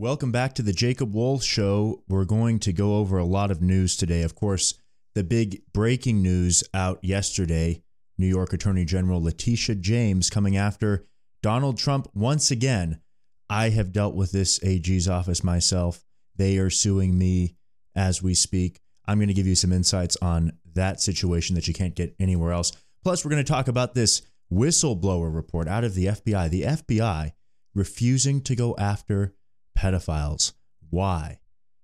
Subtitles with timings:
[0.00, 2.04] Welcome back to the Jacob Wohl Show.
[2.08, 4.22] We're going to go over a lot of news today.
[4.22, 4.72] Of course,
[5.14, 7.82] the big breaking news out yesterday
[8.16, 11.04] New York Attorney General Letitia James coming after
[11.42, 13.02] Donald Trump once again.
[13.50, 16.02] I have dealt with this AG's office myself.
[16.34, 17.56] They are suing me
[17.94, 18.80] as we speak.
[19.04, 22.52] I'm going to give you some insights on that situation that you can't get anywhere
[22.52, 22.72] else.
[23.04, 26.48] Plus, we're going to talk about this whistleblower report out of the FBI.
[26.48, 27.32] The FBI
[27.74, 29.34] refusing to go after
[29.80, 30.52] pedophiles.
[30.90, 31.38] Why?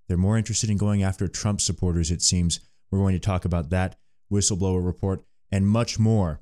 [0.07, 2.61] They're more interested in going after Trump supporters, it seems.
[2.91, 3.97] We're going to talk about that
[4.31, 6.41] whistleblower report and much more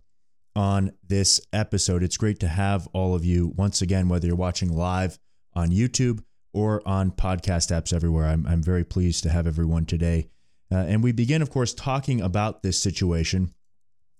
[0.56, 2.02] on this episode.
[2.02, 5.18] It's great to have all of you once again, whether you're watching live
[5.54, 8.26] on YouTube or on podcast apps everywhere.
[8.26, 10.28] I'm, I'm very pleased to have everyone today.
[10.72, 13.54] Uh, and we begin, of course, talking about this situation.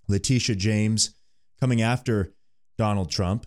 [0.09, 1.15] Letitia James
[1.61, 2.33] coming after
[2.79, 3.47] Donald Trump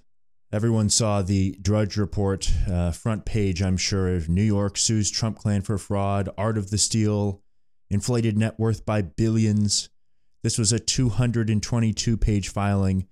[0.58, 4.22] Everyone saw the Drudge Report uh, front page, I'm sure.
[4.28, 7.44] New York sues Trump clan for fraud, Art of the Steal,
[7.92, 9.92] inflated net worth by billions.
[10.42, 13.08] This was a 222 page filing.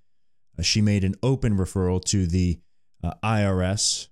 [0.57, 2.61] Uh, she made an open referral to the
[3.03, 4.07] uh, IRS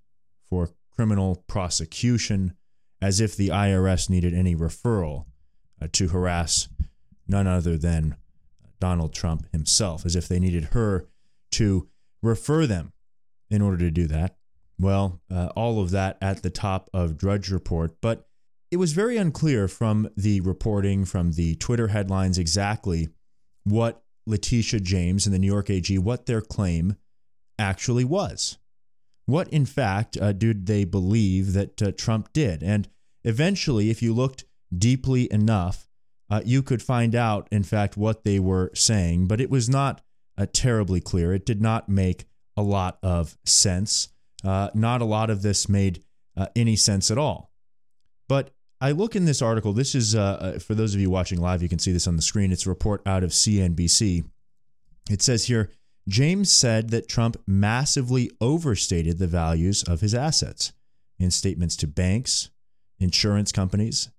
[0.48, 2.54] for criminal prosecution,
[3.02, 5.26] as if the IRS needed any referral
[5.82, 6.68] uh, to harass
[7.28, 8.16] none other than
[8.80, 11.08] Donald Trump himself, as if they needed her
[11.50, 11.90] to
[12.22, 12.93] refer them
[13.54, 14.36] in order to do that.
[14.80, 18.28] Well, uh, all of that at the top of Drudge Report, but
[18.72, 23.10] it was very unclear from the reporting, from the Twitter headlines, exactly
[23.64, 26.96] what Letitia James and the New York AG, what their claim
[27.60, 28.58] actually was.
[29.26, 32.64] What, in fact, uh, did they believe that uh, Trump did?
[32.64, 32.90] And
[33.24, 34.44] eventually, if you looked
[34.76, 35.88] deeply enough,
[36.30, 40.02] uh, you could find out, in fact, what they were saying, but it was not
[40.38, 41.32] uh, terribly clear.
[41.32, 44.10] It did not make a lot of sense.
[44.44, 46.04] Uh, not a lot of this made
[46.36, 47.52] uh, any sense at all.
[48.28, 48.52] But
[48.82, 49.74] I look in this article.
[49.74, 52.16] This is, uh, uh for those of you watching live, you can see this on
[52.16, 52.52] the screen.
[52.52, 54.26] It's a report out of CNBC.
[55.10, 55.70] It says here
[56.08, 60.74] James said that Trump massively overstated the values of his assets
[61.18, 62.50] in statements to banks,
[63.00, 64.10] insurance companies,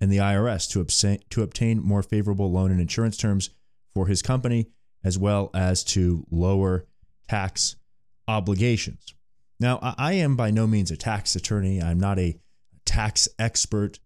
[0.00, 3.50] and the IRS to, obtain, to obtain more favorable loan and insurance terms
[3.92, 4.68] for his company,
[5.04, 6.86] as well as to lower
[7.28, 7.76] tax
[8.26, 9.14] obligations.
[9.60, 12.38] Now, I am by no means a tax attorney, I'm not a
[12.84, 13.98] tax expert,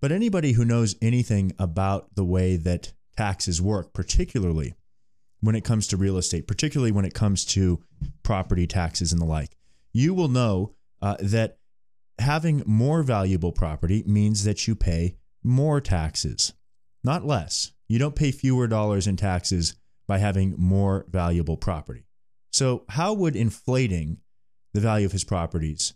[0.00, 4.74] but anybody who knows anything about the way that taxes work, particularly
[5.40, 7.82] when it comes to real estate, particularly when it comes to
[8.22, 9.56] property taxes and the like,
[9.92, 11.58] you will know uh, that
[12.18, 16.52] having more valuable property means that you pay more taxes,
[17.02, 17.72] not less.
[17.88, 19.74] You don't pay fewer dollars in taxes
[20.06, 22.04] by having more valuable property.
[22.52, 24.18] So, how would inflating
[24.74, 25.94] the value of his properties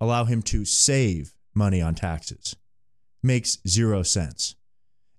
[0.00, 2.56] allow him to save money on taxes?
[3.22, 4.56] Makes zero sense.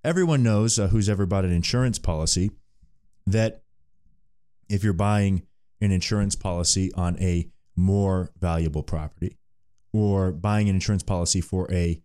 [0.04, 2.52] Everyone knows uh, who's ever bought an insurance policy
[3.28, 3.62] that
[4.68, 5.44] if you're buying
[5.80, 9.38] an insurance policy on a more valuable property
[9.94, 12.02] or buying an insurance policy for a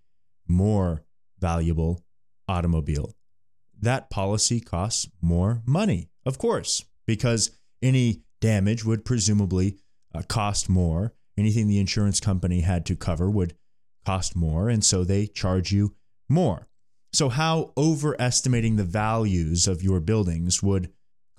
[0.47, 1.05] more
[1.41, 2.05] valuable
[2.47, 3.15] automobile,
[3.81, 7.51] that policy costs more money, of course, because
[7.83, 9.79] any damage would presumably
[10.15, 11.15] uh, cost more.
[11.37, 13.55] Anything the insurance company had to cover would
[14.05, 15.95] cost more, and so they charge you
[16.29, 16.69] more.
[17.13, 20.91] So, how overestimating the values of your buildings would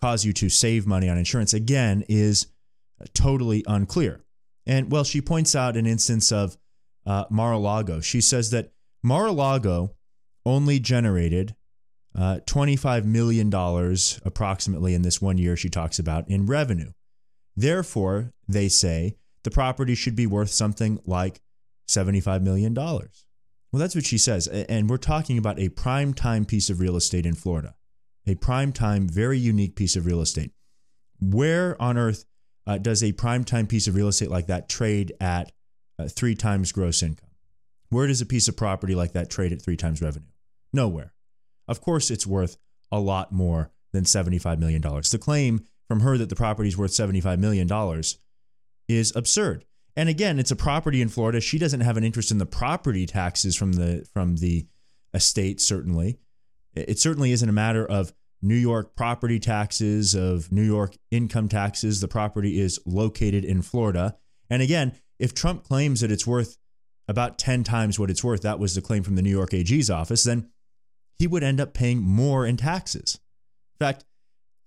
[0.02, 2.48] cause you to save money on insurance, again, is
[3.02, 4.24] uh, totally unclear.
[4.66, 6.58] And well, she points out an instance of
[7.06, 8.02] uh, Mar a Lago.
[8.02, 8.72] She says that
[9.04, 9.96] Mar a Lago
[10.46, 11.56] only generated
[12.18, 13.54] uh, $25 million
[14.26, 16.92] approximately in this one year she talks about in revenue.
[17.56, 21.42] Therefore, they say the property should be worth something like
[21.88, 22.74] $75 million.
[22.74, 24.48] Well, that's what she says.
[24.48, 27.76] And we're talking about a prime time piece of real estate in Florida,
[28.26, 30.52] a prime time, very unique piece of real estate.
[31.20, 32.26] Where on earth
[32.66, 35.52] uh, does a prime time piece of real estate like that trade at
[36.00, 37.30] uh, three times gross income?
[37.90, 40.28] Where does a piece of property like that trade at three times revenue?
[40.72, 41.14] Nowhere.
[41.70, 42.58] Of course, it's worth
[42.92, 44.82] a lot more than $75 million.
[44.82, 47.70] The claim from her that the property is worth $75 million
[48.88, 49.66] is absurd.
[49.96, 51.42] And again, it's a property in Florida.
[51.42, 54.68] She doesn't have an interest in the property taxes from the from the
[55.14, 56.20] estate, certainly.
[56.74, 62.00] It certainly isn't a matter of New York property taxes, of New York income taxes.
[62.00, 64.16] The property is located in Florida.
[64.50, 66.58] And again, if Trump claims that it's worth
[67.08, 69.90] about 10 times what it's worth, that was the claim from the New York AG's
[69.90, 70.50] office, then
[71.20, 73.20] he would end up paying more in taxes.
[73.80, 74.06] In fact,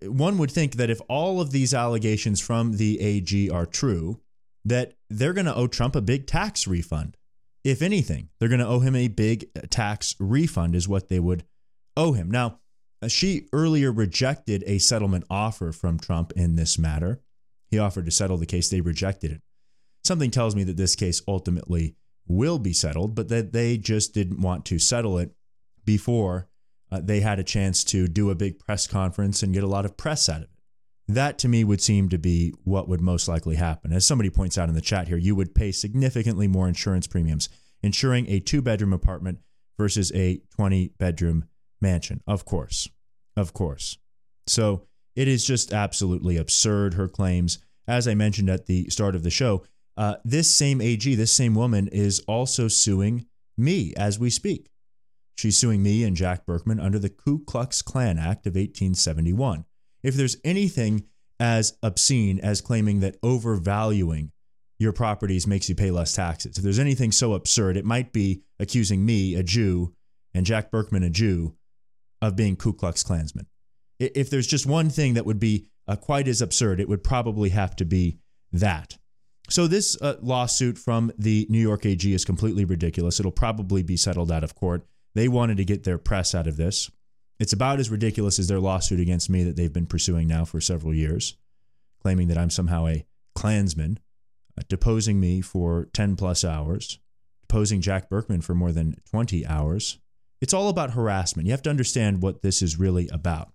[0.04, 4.20] one would think that if all of these allegations from the AG are true,
[4.64, 7.16] that they're going to owe Trump a big tax refund.
[7.64, 11.44] if anything, they're going to owe him a big tax refund, is what they would
[11.96, 12.28] owe him.
[12.28, 12.58] Now,
[13.00, 17.20] uh, she earlier rejected a settlement offer from Trump in this matter.
[17.70, 19.43] He offered to settle the case, they rejected it.
[20.04, 21.94] Something tells me that this case ultimately
[22.26, 25.32] will be settled, but that they just didn't want to settle it
[25.84, 26.49] before
[26.90, 29.84] uh, they had a chance to do a big press conference and get a lot
[29.84, 30.49] of press out of it.
[31.08, 33.93] That to me would seem to be what would most likely happen.
[33.93, 37.49] As somebody points out in the chat here, you would pay significantly more insurance premiums
[37.82, 39.38] insuring a two bedroom apartment
[39.79, 41.46] versus a 20 bedroom
[41.81, 42.20] mansion.
[42.26, 42.88] Of course.
[43.37, 43.99] Of course.
[44.46, 44.87] So
[45.17, 47.58] it is just absolutely absurd, her claims.
[47.88, 49.64] As I mentioned at the start of the show,
[49.96, 53.26] uh, this same AG, this same woman, is also suing
[53.56, 54.69] me as we speak.
[55.34, 59.64] She's suing me and Jack Burkman under the Ku Klux Klan Act of 1871.
[60.02, 61.05] If there's anything
[61.40, 64.31] as obscene as claiming that overvaluing
[64.79, 68.43] your properties makes you pay less taxes, if there's anything so absurd, it might be
[68.58, 69.94] accusing me, a Jew,
[70.34, 71.56] and Jack Burkman, a Jew,
[72.20, 73.46] of being Ku Klux Klansmen.
[73.99, 77.50] If there's just one thing that would be uh, quite as absurd, it would probably
[77.50, 78.19] have to be
[78.52, 78.96] that.
[79.50, 83.19] So this uh, lawsuit from the New York AG is completely ridiculous.
[83.20, 84.87] It'll probably be settled out of court.
[85.14, 86.91] They wanted to get their press out of this.
[87.38, 90.61] It's about as ridiculous as their lawsuit against me that they've been pursuing now for
[90.61, 91.37] several years,
[92.00, 93.05] claiming that I'm somehow a
[93.35, 93.99] Klansman,
[94.59, 96.99] uh, deposing me for 10 plus hours,
[97.43, 99.99] deposing Jack Burkman for more than 20 hours.
[100.41, 101.47] It's all about harassment.
[101.47, 103.53] You have to understand what this is really about.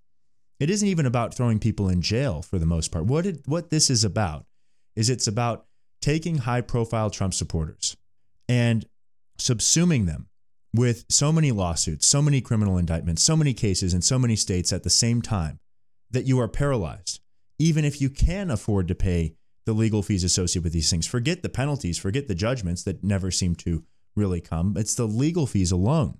[0.60, 3.06] It isn't even about throwing people in jail for the most part.
[3.06, 4.46] What it, what this is about
[4.96, 5.66] is it's about
[6.02, 7.96] taking high profile Trump supporters
[8.50, 8.86] and
[9.38, 10.28] subsuming them
[10.78, 14.72] with so many lawsuits, so many criminal indictments, so many cases in so many states
[14.72, 15.60] at the same time
[16.12, 17.20] that you are paralyzed,
[17.60, 19.34] even if you can afford to pay
[19.66, 21.08] the legal fees associated with these things.
[21.08, 23.84] Forget the penalties, forget the judgments that never seem to
[24.16, 24.76] really come.
[24.78, 26.20] It's the legal fees alone.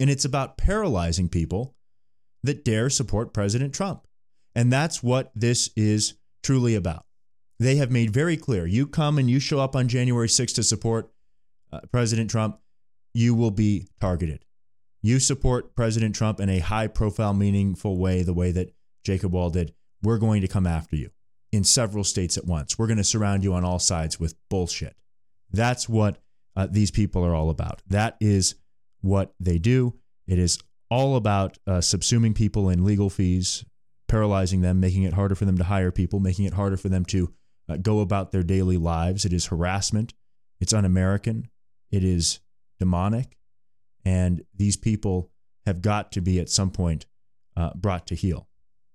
[0.00, 1.74] And it's about paralyzing people
[2.42, 4.06] that dare support President Trump.
[4.54, 7.06] And that's what this is truly about
[7.58, 10.62] they have made very clear you come and you show up on January 6th to
[10.62, 11.10] support
[11.72, 12.58] uh, President Trump,
[13.16, 14.44] you will be targeted.
[15.00, 18.74] You support President Trump in a high profile, meaningful way, the way that
[19.04, 19.72] Jacob Wohl did.
[20.02, 21.10] We're going to come after you
[21.50, 22.78] in several states at once.
[22.78, 24.96] We're going to surround you on all sides with bullshit.
[25.50, 26.18] That's what
[26.56, 27.80] uh, these people are all about.
[27.88, 28.56] That is
[29.00, 29.94] what they do.
[30.26, 30.58] It is
[30.90, 33.64] all about uh, subsuming people in legal fees,
[34.08, 37.06] paralyzing them, making it harder for them to hire people, making it harder for them
[37.06, 37.32] to
[37.68, 39.24] uh, go about their daily lives.
[39.24, 40.12] It is harassment.
[40.60, 41.48] It's un American.
[41.90, 42.40] It is
[42.78, 43.36] demonic.
[44.04, 45.30] And these people
[45.64, 47.06] have got to be at some point
[47.56, 48.48] uh, brought to heel.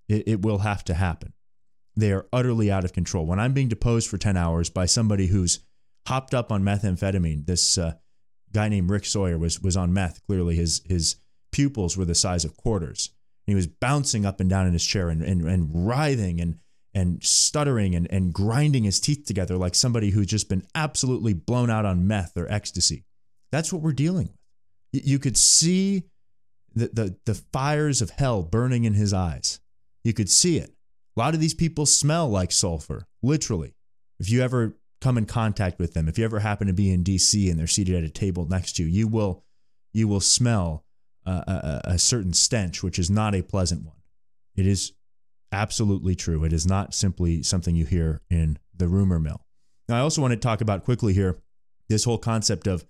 [0.07, 1.33] It, it will have to happen.
[1.95, 3.25] They are utterly out of control.
[3.25, 5.59] When I'm being deposed for 10 hours by somebody who's
[6.07, 7.93] hopped up on methamphetamine, this uh,
[8.53, 10.25] guy named Rick Sawyer was, was on meth.
[10.25, 11.17] Clearly, his, his
[11.51, 13.09] pupils were the size of quarters.
[13.45, 16.57] And he was bouncing up and down in his chair and, and, and writhing and
[16.93, 21.69] and stuttering and, and grinding his teeth together like somebody who's just been absolutely blown
[21.69, 23.05] out on meth or ecstasy.
[23.51, 24.29] That's what we're dealing
[24.93, 25.05] with.
[25.05, 26.03] You could see
[26.73, 29.59] the, the, the fires of hell burning in his eyes.
[30.03, 30.73] You could see it.
[31.15, 33.75] A lot of these people smell like sulfur, literally.
[34.19, 37.03] If you ever come in contact with them, if you ever happen to be in
[37.03, 39.43] DC and they're seated at a table next to you, you will,
[39.93, 40.85] you will smell
[41.25, 43.97] a, a certain stench, which is not a pleasant one.
[44.55, 44.93] It is
[45.51, 46.43] absolutely true.
[46.43, 49.45] It is not simply something you hear in the rumor mill.
[49.87, 51.41] Now, I also want to talk about quickly here
[51.89, 52.85] this whole concept of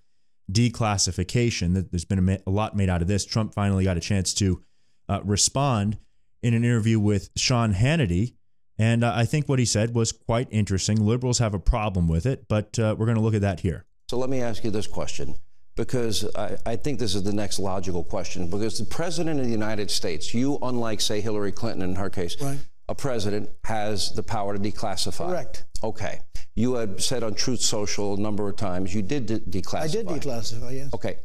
[0.52, 1.74] declassification.
[1.74, 3.24] That there's been a, lot made out of this.
[3.24, 4.62] Trump finally got a chance to
[5.08, 5.98] uh, respond
[6.42, 8.34] in an interview with Sean Hannity.
[8.78, 11.04] And uh, I think what he said was quite interesting.
[11.04, 13.84] Liberals have a problem with it, but uh, we're going to look at that here.
[14.10, 15.36] So let me ask you this question
[15.76, 18.48] because I, I, think this is the next logical question.
[18.48, 22.36] Because the president of the United States, you, unlike, say, Hillary Clinton in her case,
[22.40, 22.58] right.
[22.88, 25.28] a president has the power to declassify.
[25.28, 25.64] Correct.
[25.82, 26.20] Okay.
[26.54, 29.80] You had said on Truth Social a number of times you did de- declassify.
[29.80, 30.90] I did declassify, yes.
[30.92, 31.16] Okay.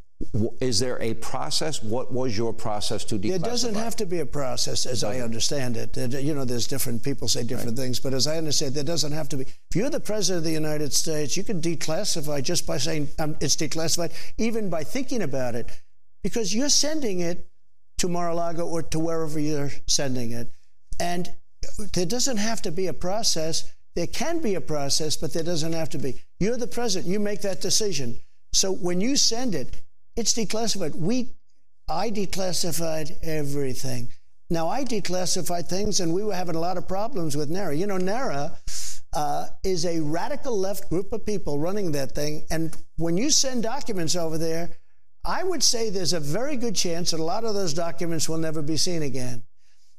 [0.60, 1.84] Is there a process?
[1.84, 3.30] What was your process to declassify?
[3.30, 5.96] There doesn't have to be a process, as I understand it.
[6.24, 7.84] You know, there's different people say different right.
[7.84, 9.44] things, but as I understand, it, there doesn't have to be.
[9.44, 13.36] If you're the president of the United States, you can declassify just by saying um,
[13.42, 15.70] it's declassified, even by thinking about it,
[16.24, 17.48] because you're sending it
[18.00, 20.52] to Mar-a-Lago or to wherever you're sending it,
[21.00, 21.30] and
[21.94, 23.72] there doesn't have to be a process.
[23.98, 26.22] There can be a process, but there doesn't have to be.
[26.40, 27.12] You're the president.
[27.12, 28.20] You make that decision.
[28.54, 29.82] So when you send it,
[30.16, 30.94] it's declassified.
[30.94, 31.32] We,
[31.90, 34.10] I declassified everything.
[34.52, 37.76] Now I declassified things, and we were having a lot of problems with NARA.
[37.76, 38.56] You know, NARA
[39.14, 42.46] uh, is a radical left group of people running that thing.
[42.52, 44.78] And when you send documents over there,
[45.26, 48.38] I would say there's a very good chance that a lot of those documents will
[48.38, 49.42] never be seen again.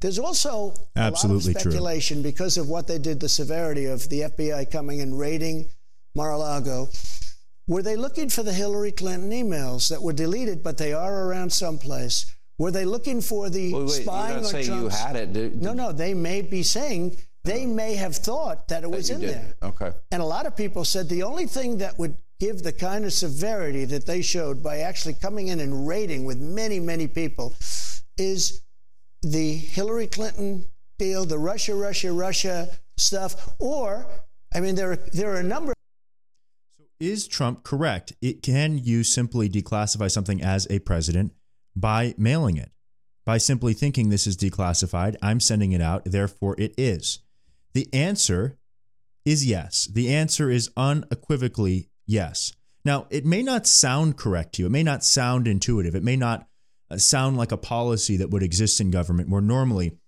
[0.01, 2.31] There's also Absolutely a lot of speculation true.
[2.31, 5.69] because of what they did, the severity of the FBI coming and raiding
[6.15, 6.89] Mar-a-Lago.
[7.67, 11.53] Were they looking for the Hillary Clinton emails that were deleted, but they are around
[11.53, 12.35] someplace?
[12.59, 15.01] Were they looking for the wait, wait, spying you on say Trump's?
[15.01, 15.33] you had it.
[15.33, 15.93] Did, no, no.
[15.93, 17.75] They may be saying they uh-huh.
[17.75, 19.31] may have thought that it was in did.
[19.31, 19.55] there.
[19.63, 19.93] Okay.
[20.11, 23.13] And a lot of people said the only thing that would give the kind of
[23.13, 27.55] severity that they showed by actually coming in and raiding with many, many people
[28.17, 28.63] is
[29.23, 30.67] the Hillary Clinton
[30.99, 34.07] deal, the Russia, Russia, Russia stuff, or
[34.55, 35.73] I mean, there are there are a number.
[36.79, 38.13] So is Trump correct?
[38.21, 41.33] It can you simply declassify something as a president
[41.77, 42.73] by mailing it,
[43.25, 45.17] by simply thinking this is declassified.
[45.23, 47.21] I'm sending it out, therefore it is.
[47.75, 48.59] The answer
[49.25, 49.87] is yes.
[49.87, 52.53] The answer is unequivocally yes.
[52.85, 54.67] Now, it may not sound correct to you.
[54.67, 55.95] It may not sound intuitive.
[55.95, 56.48] It may not
[56.97, 59.99] sound like a policy that would exist in government where normally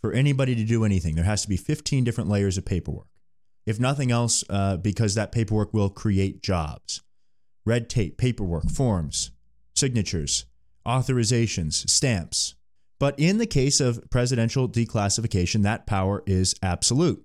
[0.00, 3.08] for anybody to do anything, there has to be 15 different layers of paperwork.
[3.64, 7.02] If nothing else, uh, because that paperwork will create jobs.
[7.64, 9.32] Red tape, paperwork, forms,
[9.74, 10.44] signatures,
[10.86, 12.54] authorizations, stamps.
[13.00, 17.24] But in the case of presidential declassification, that power is absolute.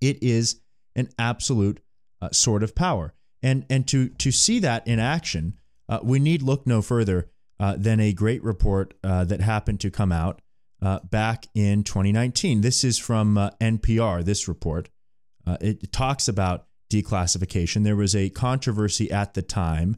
[0.00, 0.60] It is
[0.96, 1.80] an absolute
[2.20, 3.14] uh, sort of power.
[3.42, 5.54] And, and to, to see that in action,
[5.88, 9.90] uh, we need look no further uh, than a great report uh, that happened to
[9.90, 10.40] come out
[10.80, 12.60] uh, back in 2019.
[12.60, 14.88] This is from uh, NPR, this report.
[15.60, 17.84] it talks about declassification.
[17.84, 19.96] There was a controversy at the time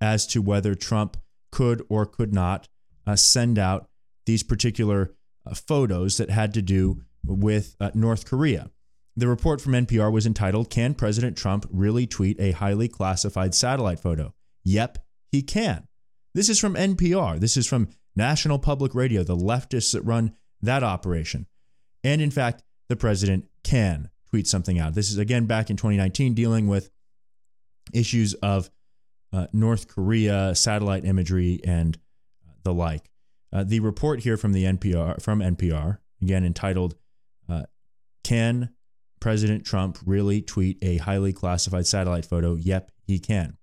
[0.00, 1.16] as to whether Trump
[1.50, 2.68] could or could not
[3.16, 3.88] send out
[4.24, 5.14] these particular
[5.54, 8.70] photos that had to do with North Korea.
[9.16, 14.00] The report from NPR was entitled Can President Trump Really Tweet a Highly Classified Satellite
[14.00, 14.32] Photo?
[14.64, 14.98] Yep,
[15.32, 15.88] he can.
[16.34, 17.40] This is from NPR.
[17.40, 21.46] This is from National Public Radio, the leftists that run that operation.
[22.04, 24.94] And in fact, the president can tweet something out.
[24.94, 26.90] This is again back in 2019 dealing with
[27.92, 28.70] issues of
[29.32, 31.98] uh, North Korea satellite imagery and
[32.62, 33.10] the like.
[33.52, 36.94] Uh, the report here from the NPR from NPR again entitled
[37.48, 37.64] uh,
[38.22, 38.70] "Can
[39.18, 42.54] President Trump really tweet a highly classified satellite photo?
[42.54, 43.56] Yep, he can.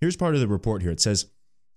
[0.00, 0.90] Here's part of the report here.
[0.90, 1.26] It says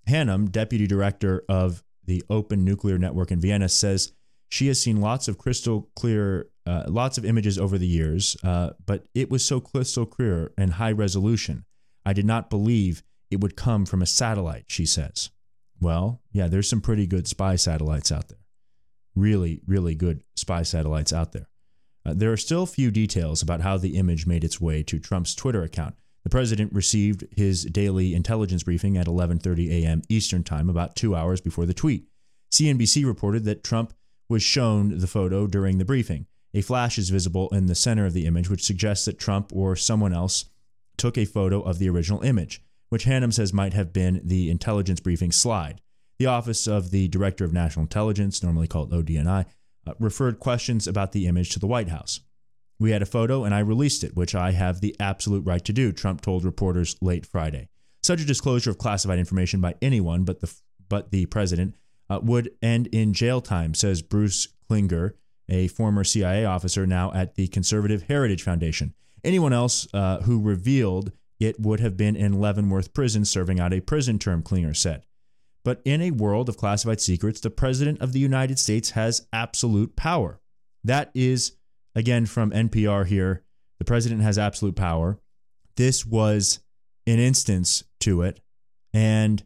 [0.07, 4.13] Hanham, deputy director of the Open Nuclear Network in Vienna, says
[4.49, 8.71] she has seen lots of crystal clear, uh, lots of images over the years, uh,
[8.85, 11.65] but it was so crystal clear and high resolution.
[12.05, 15.29] I did not believe it would come from a satellite, she says.
[15.81, 18.39] Well, yeah, there's some pretty good spy satellites out there.
[19.15, 21.49] Really, really good spy satellites out there.
[22.05, 25.35] Uh, there are still few details about how the image made its way to Trump's
[25.35, 25.95] Twitter account.
[26.27, 30.01] The president received his daily intelligence briefing at 11:30 a.m.
[30.09, 32.09] Eastern Time about 2 hours before the tweet.
[32.51, 33.93] CNBC reported that Trump
[34.27, 36.25] was shown the photo during the briefing.
[36.53, 39.77] A flash is visible in the center of the image which suggests that Trump or
[39.77, 40.43] someone else
[40.97, 44.99] took a photo of the original image, which Hanham says might have been the intelligence
[44.99, 45.79] briefing slide.
[46.19, 49.45] The Office of the Director of National Intelligence, normally called ODNI,
[49.87, 52.19] uh, referred questions about the image to the White House.
[52.79, 55.73] We had a photo and I released it, which I have the absolute right to
[55.73, 57.69] do, Trump told reporters late Friday.
[58.03, 60.53] Such a disclosure of classified information by anyone but the,
[60.87, 61.75] but the president
[62.09, 65.13] uh, would end in jail time, says Bruce Klingner,
[65.49, 68.93] a former CIA officer now at the Conservative Heritage Foundation.
[69.23, 73.81] Anyone else uh, who revealed it would have been in Leavenworth prison serving out a
[73.81, 75.05] prison term, Klingner said.
[75.63, 79.95] But in a world of classified secrets, the President of the United States has absolute
[79.95, 80.39] power.
[80.83, 81.56] That is,
[81.97, 83.43] again, from NPR here.
[83.79, 85.19] The President has absolute power.
[85.75, 86.59] This was
[87.07, 88.39] an instance to it,
[88.93, 89.43] and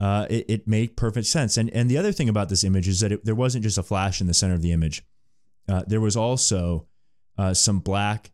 [0.00, 1.56] uh, it, it, made perfect sense.
[1.56, 3.82] And, and the other thing about this image is that it, there wasn't just a
[3.82, 5.02] flash in the center of the image,
[5.68, 6.86] uh, there was also
[7.38, 8.32] uh, some black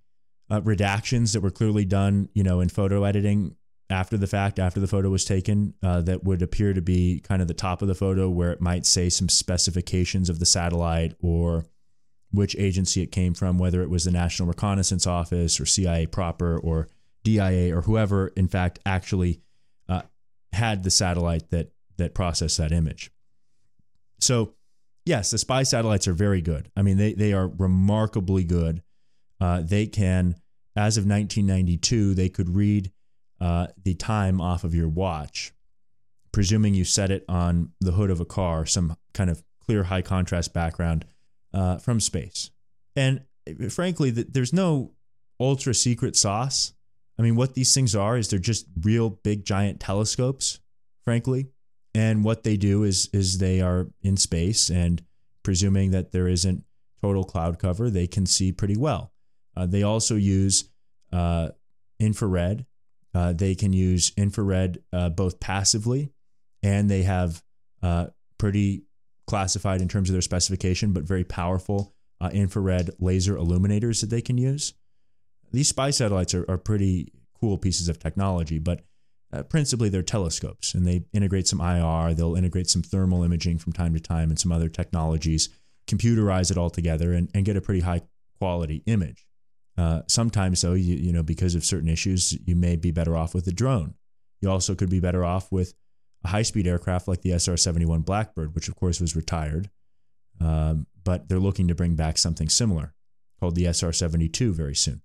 [0.50, 3.54] uh, redactions that were clearly done, you know, in photo editing
[3.88, 7.42] after the fact, after the photo was taken, uh, that would appear to be kind
[7.42, 11.14] of the top of the photo where it might say some specifications of the satellite
[11.20, 11.66] or
[12.32, 16.58] which agency it came from, whether it was the National Reconnaissance Office or CIA proper
[16.58, 16.88] or
[17.24, 19.40] DIA or whoever, in fact, actually
[19.88, 20.02] uh,
[20.52, 23.10] had the satellite that that processed that image.
[24.20, 24.54] So,
[25.04, 26.70] yes, the spy satellites are very good.
[26.76, 28.82] I mean, they they are remarkably good.
[29.40, 30.36] Uh, they can,
[30.76, 32.92] as of 1992, they could read
[33.40, 35.52] uh, the time off of your watch,
[36.30, 40.02] presuming you set it on the hood of a car, some kind of clear high
[40.02, 41.04] contrast background
[41.52, 42.50] uh, from space.
[42.96, 44.92] And uh, frankly, there's no
[45.38, 46.72] ultra secret sauce.
[47.18, 50.60] I mean, what these things are is they're just real big giant telescopes,
[51.04, 51.48] frankly.
[51.94, 55.02] And what they do is is they are in space and
[55.42, 56.64] presuming that there isn't
[57.02, 59.12] total cloud cover, they can see pretty well.
[59.56, 60.70] Uh, they also use
[61.12, 61.48] uh,
[61.98, 62.66] infrared.
[63.12, 66.12] Uh, they can use infrared uh, both passively
[66.62, 67.42] and they have
[67.82, 68.06] uh,
[68.38, 68.82] pretty
[69.30, 74.20] classified in terms of their specification, but very powerful uh, infrared laser illuminators that they
[74.20, 74.74] can use.
[75.52, 78.82] These spy satellites are, are pretty cool pieces of technology, but
[79.32, 83.72] uh, principally they're telescopes and they integrate some IR, they'll integrate some thermal imaging from
[83.72, 85.48] time to time and some other technologies,
[85.86, 88.02] computerize it all together and, and get a pretty high
[88.40, 89.24] quality image.
[89.78, 93.32] Uh, sometimes, though, you, you know, because of certain issues, you may be better off
[93.32, 93.94] with a drone.
[94.40, 95.72] You also could be better off with
[96.24, 99.70] a high speed aircraft like the SR 71 Blackbird, which of course was retired.
[100.40, 102.94] Um, but they're looking to bring back something similar
[103.38, 105.02] called the SR 72 very soon.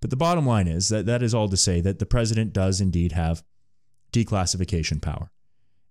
[0.00, 2.80] But the bottom line is that that is all to say that the president does
[2.80, 3.42] indeed have
[4.12, 5.30] declassification power.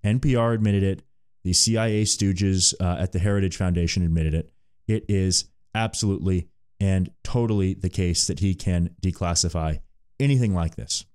[0.04, 1.04] NPR admitted it.
[1.44, 4.52] The CIA stooges uh, at the Heritage Foundation admitted it.
[4.88, 6.50] It is absolutely
[6.80, 9.80] and totally the case that he can declassify
[10.20, 11.06] anything like this.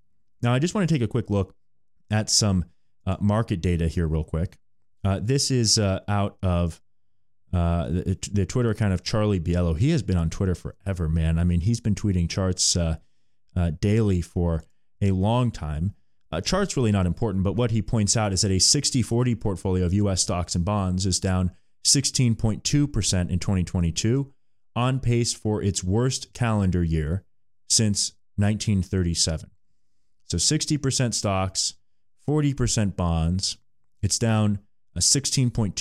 [0.42, 1.54] Now, I just want to take a quick look
[2.10, 2.64] at some
[3.08, 4.58] uh, market data here, real quick.
[5.02, 6.82] Uh, this is uh, out of
[7.54, 9.78] uh, the, the, Twitter account of Charlie Bilello.
[9.78, 11.38] He has been on Twitter forever, man.
[11.38, 12.96] I mean, he's been tweeting charts uh,
[13.56, 14.62] uh, daily for
[15.00, 15.94] a long time.
[16.44, 19.86] charts really not important, but what he points out is that a 60 40 portfolio
[19.86, 21.52] of US stocks and bonds is down
[21.86, 24.30] 16.2% in 2022,
[24.76, 27.24] on pace for its worst calendar year
[27.70, 29.50] since 1937.
[30.26, 31.74] So 60% stocks,
[32.28, 33.56] 40% bonds.
[34.02, 34.58] It's down
[34.94, 35.74] a 16.2%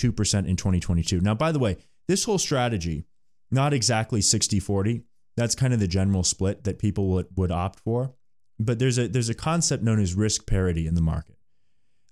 [0.47, 1.19] in 2022.
[1.19, 1.77] Now, by the way,
[2.07, 3.05] this whole strategy,
[3.51, 5.03] not exactly 60 40,
[5.35, 8.13] that's kind of the general split that people would, would opt for.
[8.59, 11.35] But there's a, there's a concept known as risk parity in the market.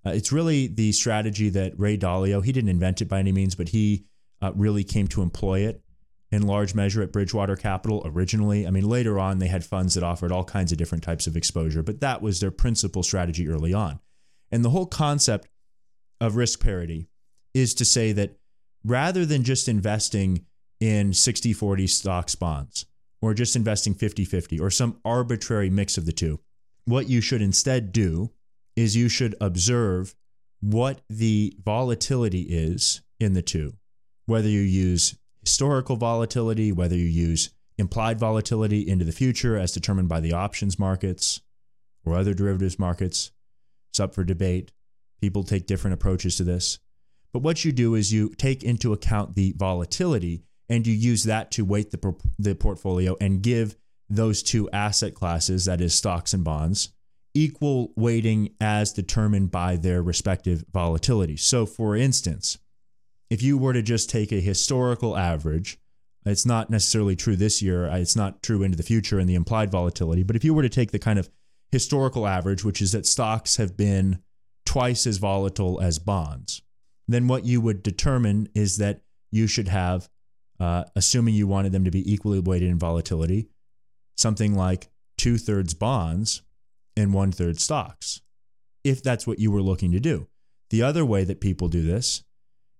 [0.06, 3.56] Uh, it's really the strategy that Ray Dalio, he didn't invent it by any means,
[3.56, 4.06] but he
[4.41, 5.82] uh, really came to employ it
[6.30, 8.67] in large measure at Bridgewater Capital originally.
[8.67, 11.38] I mean, later on, they had funds that offered all kinds of different types of
[11.38, 14.00] exposure, but that was their principal strategy early on.
[14.51, 15.47] And the whole concept
[16.21, 17.08] of risk parity
[17.53, 18.38] is to say that
[18.84, 20.45] rather than just investing
[20.79, 22.86] in 60 40 stocks bonds
[23.21, 26.39] or just investing 50 50 or some arbitrary mix of the two,
[26.86, 28.31] what you should instead do
[28.75, 30.15] is you should observe
[30.62, 33.73] what the volatility is in the two,
[34.25, 40.10] whether you use historical volatility, whether you use implied volatility into the future as determined
[40.10, 41.41] by the options markets
[42.05, 43.31] or other derivatives markets.
[43.95, 44.73] It's up for debate.
[45.21, 46.79] People take different approaches to this.
[47.31, 51.49] But what you do is you take into account the volatility and you use that
[51.51, 53.77] to weight the, the portfolio and give
[54.10, 56.91] those two asset classes, that is, stocks and bonds,
[57.34, 61.38] equal weighting as determined by their respective volatility.
[61.38, 62.58] So, for instance,
[63.29, 65.79] if you were to just take a historical average,
[66.25, 69.71] it's not necessarily true this year, it's not true into the future in the implied
[69.71, 71.29] volatility, but if you were to take the kind of
[71.76, 74.20] historical average, which is that stocks have been
[74.66, 76.62] twice as volatile as bonds,
[77.06, 80.08] then what you would determine is that you should have,
[80.58, 83.50] uh, assuming you wanted them to be equally weighted in volatility,
[84.16, 86.44] something like two thirds bonds
[86.96, 88.22] and one third stocks,
[88.86, 90.30] if that's what you were looking to do.
[90.70, 92.24] The other way that people do this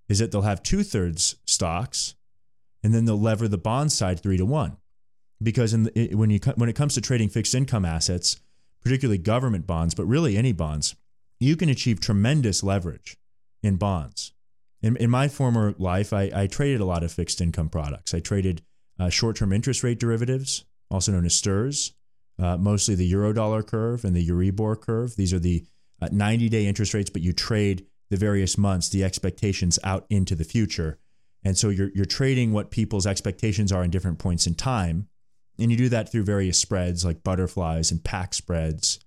[0.08, 2.16] is that they'll have two thirds stocks
[2.82, 4.78] and then they'll lever the bond side three to one.
[5.44, 8.40] Because the, when, you, when it comes to trading fixed income assets,
[8.86, 10.96] particularly government bonds, but really any bonds,
[11.40, 13.18] you can achieve tremendous leverage
[13.64, 14.32] in bonds.
[14.82, 18.14] In, in my former life, I, I, traded a lot of fixed income products.
[18.14, 18.62] I traded
[19.00, 21.96] uh, short term interest rate derivatives, also known as STIRS,
[22.38, 25.16] uh, mostly the Eurodollar curve and the Euribor curve.
[25.16, 25.66] These are the
[26.12, 30.36] 90 uh, day interest rates, but you trade the various months, the expectations out into
[30.36, 31.00] the future.
[31.44, 35.08] And so you're, you're trading what people's expectations are in different points in time
[35.58, 39.00] and you do that through various spreads like butterflies and pack spreads,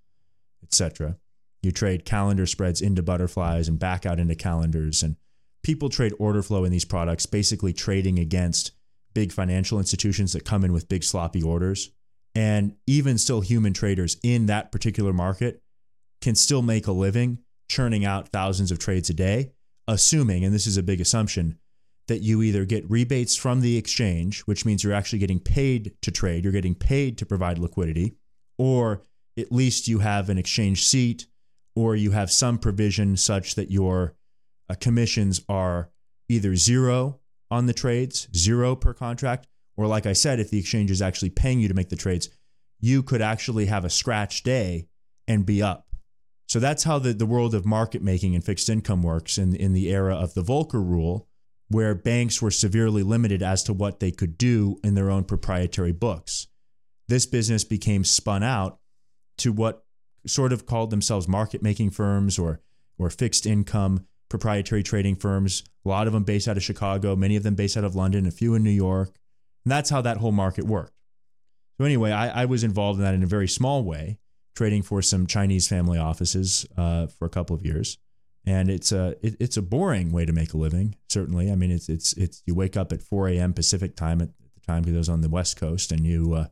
[0.63, 1.17] etc.
[1.63, 5.03] You trade calendar spreads into butterflies and back out into calendars.
[5.03, 5.17] And
[5.63, 8.73] people trade order flow in these products, basically trading against
[9.15, 11.91] big financial institutions that come in with big sloppy orders.
[12.35, 15.63] And even still, human traders in that particular market
[16.21, 19.53] can still make a living churning out thousands of trades a day,
[19.87, 21.59] assuming, and this is a big assumption,
[22.09, 26.11] that you either get rebates from the exchange, which means you're actually getting paid to
[26.11, 28.17] trade, you're getting paid to provide liquidity,
[28.59, 29.03] or
[29.39, 31.27] at least you have an exchange seat,
[31.77, 34.17] or you have some provision such that your
[34.69, 35.91] uh, commissions are
[36.29, 40.91] either zero on the trades, zero per contract, or like I said, if the exchange
[40.91, 42.29] is actually paying you to make the trades,
[42.81, 44.89] you could actually have a scratch day
[45.27, 45.87] and be up.
[46.49, 49.75] So that's how the, the world of market making and fixed income works in, in
[49.75, 51.28] the era of the Volcker rule,
[51.69, 55.93] where banks were severely limited as to what they could do in their own proprietary
[55.93, 56.47] books.
[57.09, 58.79] This business became spun out
[59.39, 59.85] to what
[60.27, 62.61] sort of called themselves market making firms or,
[62.99, 67.37] or fixed income proprietary trading firms, a lot of them based out of Chicago, many
[67.37, 69.09] of them based out of London, a few in New York.
[69.65, 70.93] And that's how that whole market worked.
[71.79, 74.19] So, anyway, I, I was involved in that in a very small way,
[74.55, 77.99] trading for some Chinese family offices uh, for a couple of years.
[78.49, 80.95] And it's a it, it's a boring way to make a living.
[81.11, 83.53] Certainly, I mean it's it's it's you wake up at 4 a.m.
[83.53, 86.47] Pacific time at the time because I was on the West Coast, and you uh,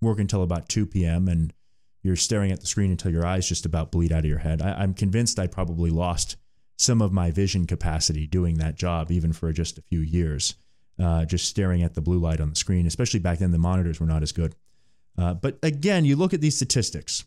[0.00, 1.26] work until about 2 p.m.
[1.26, 1.52] and
[2.04, 4.62] you're staring at the screen until your eyes just about bleed out of your head.
[4.62, 6.36] I, I'm convinced I probably lost
[6.78, 10.54] some of my vision capacity doing that job, even for just a few years,
[11.02, 12.86] uh, just staring at the blue light on the screen.
[12.86, 14.54] Especially back then, the monitors were not as good.
[15.18, 17.24] Uh, but again, you look at these statistics.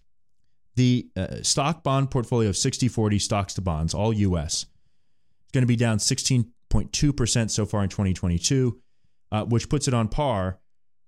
[0.76, 5.62] The uh, stock bond portfolio of 60 40 stocks to bonds, all US, is going
[5.62, 8.80] to be down 16.2% so far in 2022,
[9.32, 10.60] uh, which puts it on par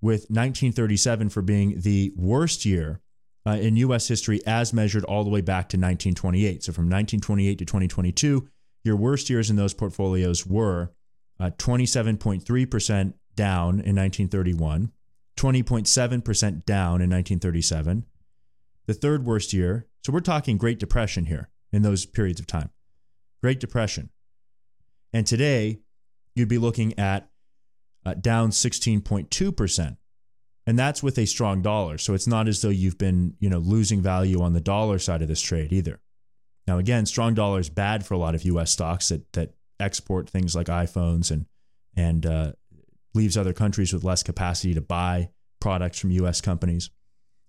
[0.01, 3.01] with 1937 for being the worst year
[3.47, 4.08] uh, in U.S.
[4.08, 6.63] history as measured all the way back to 1928.
[6.63, 8.47] So from 1928 to 2022,
[8.84, 10.91] your worst years in those portfolios were
[11.39, 14.91] uh, 27.3% down in 1931,
[15.36, 18.06] 20.7% down in 1937.
[18.88, 22.69] The third worst year, so we're talking Great Depression here in those periods of time.
[23.41, 24.10] Great Depression.
[25.12, 25.80] And today,
[26.36, 27.30] you'd be looking at
[28.06, 29.98] uh, down 16.2%.
[30.67, 31.98] And that's with a strong dollar.
[31.98, 35.21] So it's not as though you've been, you know, losing value on the dollar side
[35.21, 36.00] of this trade either.
[36.67, 38.71] Now, again, strong dollar is bad for a lot of U.S.
[38.71, 41.45] stocks that that export things like iPhones and
[41.95, 42.52] and uh,
[43.13, 46.41] leaves other countries with less capacity to buy products from U.S.
[46.41, 46.89] companies.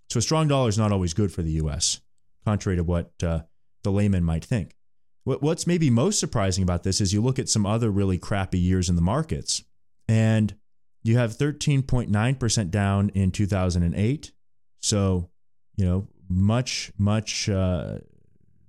[0.09, 2.01] So a strong dollar is not always good for the U.S.,
[2.45, 3.41] contrary to what uh,
[3.83, 4.77] the layman might think.
[5.25, 8.59] What, what's maybe most surprising about this is you look at some other really crappy
[8.59, 9.65] years in the markets,
[10.09, 10.55] and
[11.03, 14.33] you have 13.9% down in 2008.
[14.81, 15.31] So,
[15.77, 17.99] you know, much, much uh,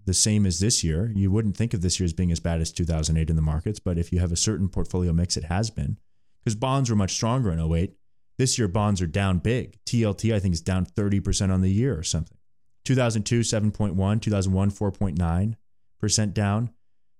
[0.06, 1.12] the same as this year.
[1.15, 3.80] You wouldn't think of this year as being as bad as 2008 in the markets,
[3.80, 5.97] but if you have a certain portfolio mix, it has been
[6.43, 7.93] because bonds were much stronger in 08.
[8.38, 9.78] This year, bonds are down big.
[9.86, 12.38] TLT, I think, is down 30% on the year or something.
[12.86, 16.69] 2002, 7.1, 2001, 4.9% down.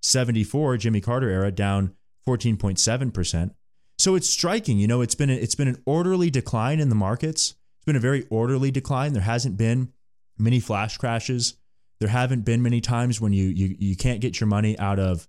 [0.02, 1.96] 74, Jimmy Carter era, down
[2.28, 3.52] 14.7%.
[3.98, 6.96] So it's striking, you know, it's been a, it's been an orderly decline in the
[6.96, 7.56] markets.
[7.78, 9.14] It's been a very orderly decline.
[9.14, 9.92] There hasn't been
[10.38, 11.56] many flash crashes.
[12.00, 15.28] There haven't been many times when you you you can't get your money out of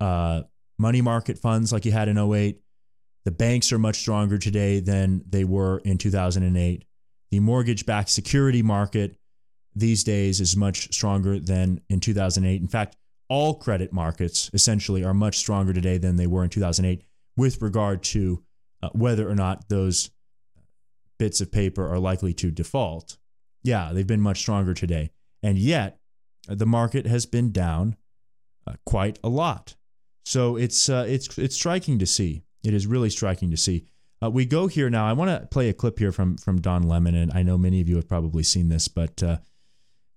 [0.00, 0.42] uh,
[0.78, 2.60] money market funds like you had in 08.
[3.24, 6.84] The banks are much stronger today than they were in 2008.
[7.30, 9.16] The mortgage backed security market
[9.74, 12.60] these days is much stronger than in 2008.
[12.60, 12.96] In fact,
[13.28, 17.04] all credit markets essentially are much stronger today than they were in 2008
[17.36, 18.42] with regard to
[18.82, 20.10] uh, whether or not those
[21.18, 23.18] bits of paper are likely to default.
[23.62, 25.10] Yeah, they've been much stronger today.
[25.42, 25.98] And yet,
[26.46, 27.96] the market has been down
[28.66, 29.76] uh, quite a lot.
[30.24, 32.42] So it's uh, it's it's striking to see.
[32.68, 33.86] It is really striking to see.
[34.22, 35.06] Uh, we go here now.
[35.06, 37.80] I want to play a clip here from from Don Lemon, and I know many
[37.80, 39.38] of you have probably seen this, but uh,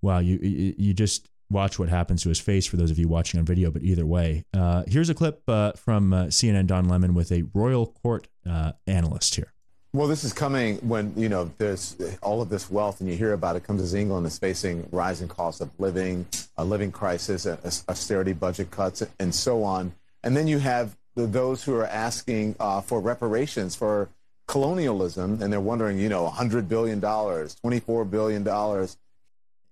[0.01, 3.39] wow, you you just watch what happens to his face for those of you watching
[3.39, 3.71] on video.
[3.71, 7.43] But either way, uh, here's a clip uh, from uh, CNN Don Lemon with a
[7.53, 9.53] royal court uh, analyst here.
[9.93, 13.33] Well, this is coming when you know there's all of this wealth, and you hear
[13.33, 16.25] about it comes as England is facing rising costs of living,
[16.57, 17.45] a living crisis,
[17.87, 19.93] austerity budget cuts, and so on.
[20.23, 24.10] And then you have the, those who are asking uh, for reparations for
[24.47, 28.97] colonialism, and they're wondering, you know, 100 billion dollars, 24 billion dollars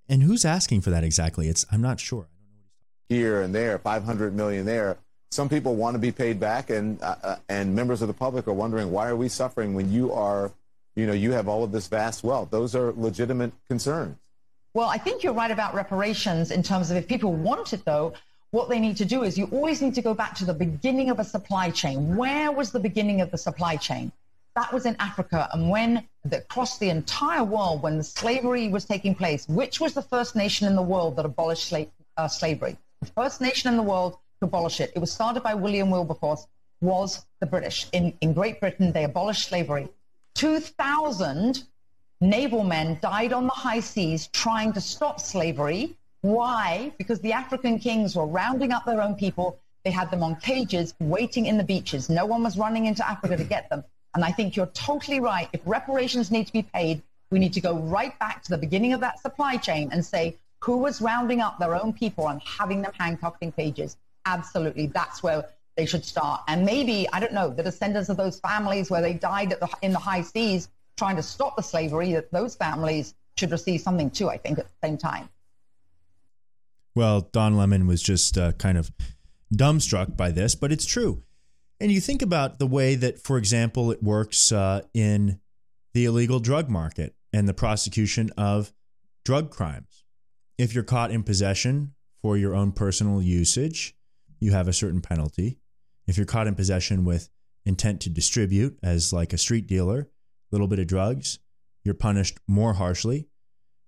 [0.10, 1.48] and who's asking for that exactly?
[1.48, 2.26] It's I'm not sure.
[3.08, 4.98] Here and there, 500 million there.
[5.32, 8.48] Some people want to be paid back, and uh, uh, and members of the public
[8.48, 10.52] are wondering why are we suffering when you are,
[10.96, 12.50] you know, you have all of this vast wealth.
[12.50, 14.18] Those are legitimate concerns.
[14.74, 18.14] Well, I think you're right about reparations in terms of if people want it, though,
[18.52, 21.10] what they need to do is you always need to go back to the beginning
[21.10, 22.16] of a supply chain.
[22.16, 24.12] Where was the beginning of the supply chain?
[24.60, 25.50] that was in Africa.
[25.54, 30.02] And when across the entire world, when the slavery was taking place, which was the
[30.02, 31.74] first nation in the world that abolished
[32.18, 32.78] uh, slavery?
[33.02, 34.92] The first nation in the world to abolish it.
[34.96, 36.46] It was started by William Wilberforce,
[36.82, 37.88] was the British.
[37.94, 39.88] In, in Great Britain, they abolished slavery.
[40.36, 41.64] 2,000
[42.22, 45.98] naval men died on the high seas trying to stop slavery.
[46.22, 46.92] Why?
[46.98, 49.60] Because the African kings were rounding up their own people.
[49.84, 52.10] They had them on cages waiting in the beaches.
[52.10, 53.84] No one was running into Africa to get them.
[54.14, 55.48] And I think you're totally right.
[55.54, 58.94] If reparations need to be paid, We need to go right back to the beginning
[58.94, 62.82] of that supply chain and say who was rounding up their own people and having
[62.82, 63.98] them handcuffed in cages.
[64.26, 65.46] Absolutely, that's where
[65.78, 66.42] they should start.
[66.48, 69.94] And maybe I don't know the descendants of those families where they died the, in
[69.94, 72.14] the high seas trying to stop the slavery.
[72.14, 74.30] That those families should receive something too.
[74.30, 75.30] I think at the same time.
[77.00, 78.92] Well, Don Lemon was just uh, kind of
[79.56, 81.24] dumbstruck by this, but it's true.
[81.80, 85.40] And you think about the way that, for example, it works uh, in
[85.94, 88.74] the illegal drug market and the prosecution of
[89.24, 90.04] drug crimes.
[90.58, 93.96] If you're caught in possession for your own personal usage,
[94.42, 95.58] you have a certain penalty.
[96.06, 97.30] If you're caught in possession with
[97.66, 100.08] intent to distribute, as like a street dealer, a
[100.52, 101.40] little bit of drugs,
[101.86, 103.30] you're punished more harshly.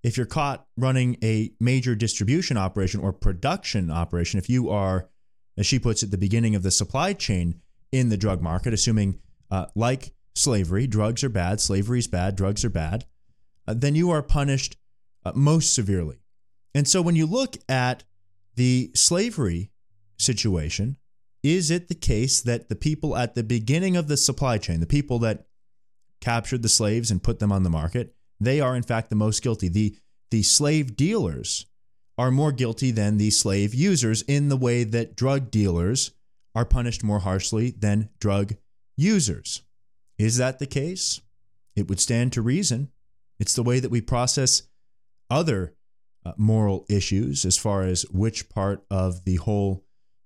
[0.04, 5.10] If you're caught running a major distribution operation or production operation, if you are,
[5.58, 7.62] as she puts it, the beginning of the supply chain
[7.92, 9.20] in the drug market, assuming
[9.52, 13.06] uh, like slavery, drugs are bad, slavery is bad, drugs are bad,
[13.68, 14.78] uh, then you are punished
[15.24, 16.22] uh, most severely.
[16.74, 18.04] And so when you look at
[18.56, 19.72] the slavery
[20.18, 20.98] situation,
[21.44, 24.86] is it the case that the people at the beginning of the supply chain, the
[24.86, 25.46] people that
[26.22, 29.42] captured the slaves and put them on the market, they are in fact the most
[29.42, 29.68] guilty?
[29.68, 29.98] The
[30.32, 31.66] the slave dealers
[32.18, 36.12] are more guilty than the slave users in the way that drug dealers
[36.56, 38.56] are punished more harshly than drug
[38.98, 39.64] users.
[40.18, 41.22] Is that the case?
[41.76, 42.92] It would stand to reason.
[43.40, 44.64] It's the way that we process
[45.30, 45.74] other
[46.26, 49.84] uh, moral issues as far as which part of the whole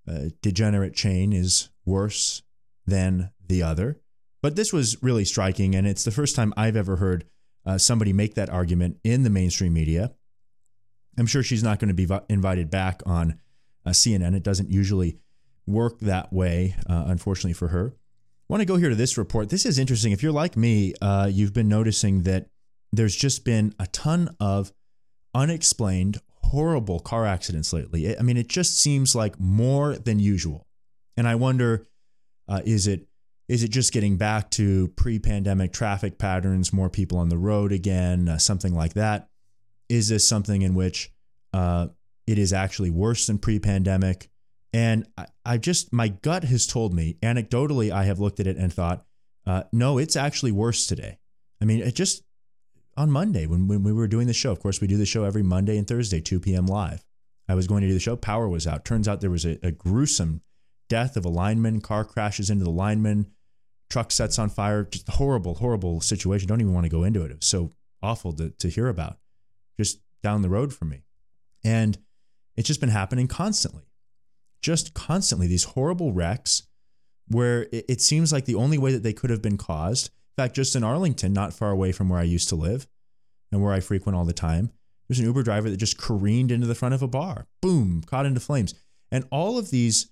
[0.08, 2.44] uh, degenerate chain is worse
[2.86, 4.02] than the other.
[4.42, 7.26] But this was really striking, and it's the first time I've ever heard
[7.66, 10.14] uh, somebody make that argument in the mainstream media.
[11.18, 13.40] I'm sure she's not going to be invited back on
[13.86, 14.36] uh, CNN.
[14.36, 15.18] It doesn't usually
[15.66, 17.96] work that way, uh, unfortunately for her.
[17.96, 19.50] I want to go here to this report.
[19.50, 20.12] This is interesting.
[20.12, 22.48] If you're like me, uh, you've been noticing that
[22.92, 24.72] there's just been a ton of
[25.34, 28.18] unexplained, horrible car accidents lately.
[28.18, 30.68] I mean, it just seems like more than usual.
[31.18, 31.88] And I wonder,
[32.48, 33.08] uh, is it
[33.48, 38.28] is it just getting back to pre-pandemic traffic patterns, more people on the road again,
[38.28, 39.30] uh, something like that?
[39.88, 41.12] Is this something in which
[41.54, 41.88] uh,
[42.26, 44.30] it is actually worse than pre-pandemic?
[44.74, 48.58] And I, I just, my gut has told me, anecdotally, I have looked at it
[48.58, 49.06] and thought,
[49.46, 51.20] uh, no, it's actually worse today.
[51.62, 52.24] I mean, it just
[52.98, 55.24] on Monday when, when we were doing the show, of course, we do the show
[55.24, 56.66] every Monday and Thursday, 2 p.m.
[56.66, 57.06] live.
[57.48, 58.86] I was going to do the show, power was out.
[58.86, 60.42] Turns out there was a, a gruesome
[60.90, 63.28] death of a lineman, car crashes into the lineman,
[63.90, 66.48] truck sets on fire, just horrible, horrible situation.
[66.48, 67.32] Don't even want to go into it.
[67.32, 67.72] It was so
[68.02, 69.18] awful to, to hear about
[69.80, 71.04] just down the road from me.
[71.64, 71.98] And
[72.56, 73.84] it's just been happening constantly
[74.66, 76.64] just constantly these horrible wrecks
[77.28, 80.08] where it, it seems like the only way that they could have been caused.
[80.08, 82.88] In fact, just in Arlington, not far away from where I used to live
[83.52, 84.72] and where I frequent all the time,
[85.08, 87.46] there's an Uber driver that just careened into the front of a bar.
[87.62, 88.74] Boom, caught into flames.
[89.12, 90.12] And all of these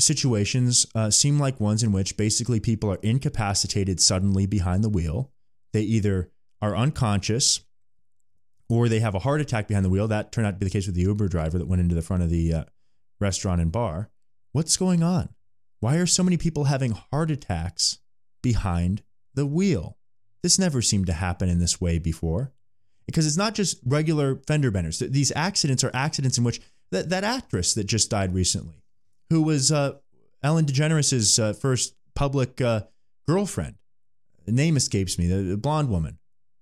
[0.00, 5.30] situations uh, seem like ones in which basically people are incapacitated suddenly behind the wheel.
[5.72, 7.60] They either are unconscious
[8.68, 10.08] or they have a heart attack behind the wheel.
[10.08, 12.02] That turned out to be the case with the Uber driver that went into the
[12.02, 12.64] front of the uh,
[13.20, 14.10] restaurant and bar.
[14.52, 15.30] What's going on?
[15.80, 17.98] Why are so many people having heart attacks
[18.42, 19.02] behind
[19.34, 19.96] the wheel?
[20.42, 22.52] This never seemed to happen in this way before.
[23.06, 25.00] Because it's not just regular fender benders.
[25.00, 26.60] These accidents are accidents in which
[26.92, 28.79] that, that actress that just died recently,
[29.30, 29.92] who was uh,
[30.42, 32.82] Ellen DeGeneres' uh, first public uh,
[33.26, 33.76] girlfriend,
[34.44, 36.18] the name escapes me, the, the blonde woman,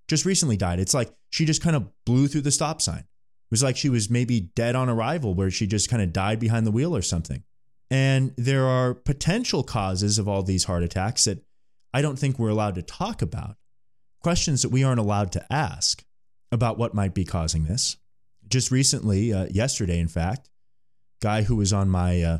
[0.07, 0.78] just recently died.
[0.78, 3.00] It's like she just kind of blew through the stop sign.
[3.00, 6.38] It was like she was maybe dead on arrival, where she just kind of died
[6.38, 7.42] behind the wheel or something.
[7.90, 11.42] And there are potential causes of all these heart attacks that
[11.94, 13.57] I don't think we're allowed to talk about.
[14.20, 16.04] Questions that we aren't allowed to ask
[16.52, 17.96] about what might be causing this.
[18.46, 20.50] Just recently, uh, yesterday, in fact,
[21.22, 22.38] guy who was on my uh,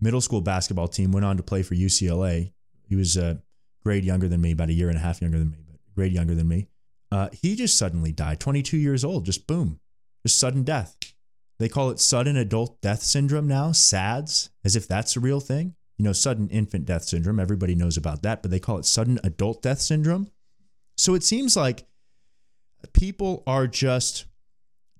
[0.00, 2.52] middle school basketball team went on to play for UCLA.
[2.88, 3.42] He was a
[3.82, 6.12] grade younger than me, about a year and a half younger than me, but grade
[6.12, 6.68] younger than me.
[7.12, 9.80] Uh, he just suddenly died, 22 years old, just boom,
[10.24, 10.96] just sudden death.
[11.58, 15.74] They call it sudden adult death syndrome now, SADS, as if that's a real thing.
[15.96, 19.18] You know, sudden infant death syndrome, everybody knows about that, but they call it sudden
[19.24, 20.30] adult death syndrome.
[20.98, 21.86] So it seems like
[22.92, 24.26] people are just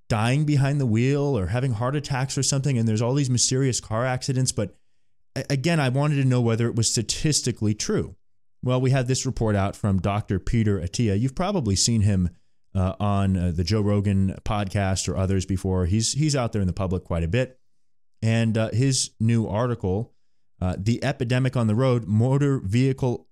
[0.09, 3.81] dying behind the wheel or having heart attacks or something, and there's all these mysterious
[3.81, 4.53] car accidents.
[4.53, 4.75] But
[5.51, 8.17] again, I wanted to know whether it was statistically true.
[8.63, 10.39] Well, we had this report out from Dr.
[10.39, 11.19] Peter Attia.
[11.19, 12.31] You've probably seen him
[12.75, 15.87] uh, on uh, the Joe Rogan podcast or others before.
[15.87, 17.59] He's he's out there in the public quite a bit,
[18.23, 20.13] and uh, his new article,
[20.61, 23.29] uh, "The Epidemic on the Road: Motor Vehicle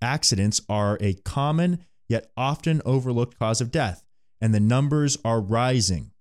[0.00, 4.04] Accidents Are a Common yet often overlooked cause of death,
[4.40, 6.12] and the numbers are rising.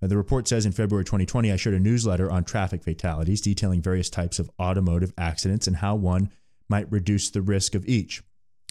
[0.00, 4.08] The report says in February 2020, I shared a newsletter on traffic fatalities detailing various
[4.08, 6.30] types of automotive accidents and how one
[6.70, 8.22] might reduce the risk of each.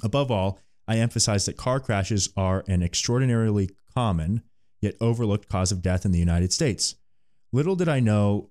[0.04, 4.42] Above all, I emphasize that car crashes are an extraordinarily common
[4.82, 6.96] yet overlooked cause of death in the United States.
[7.52, 8.50] Little did I know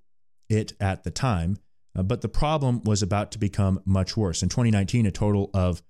[0.49, 1.57] it at the time,
[1.97, 4.41] uh, but the problem was about to become much worse.
[4.43, 5.83] In 2019, a total of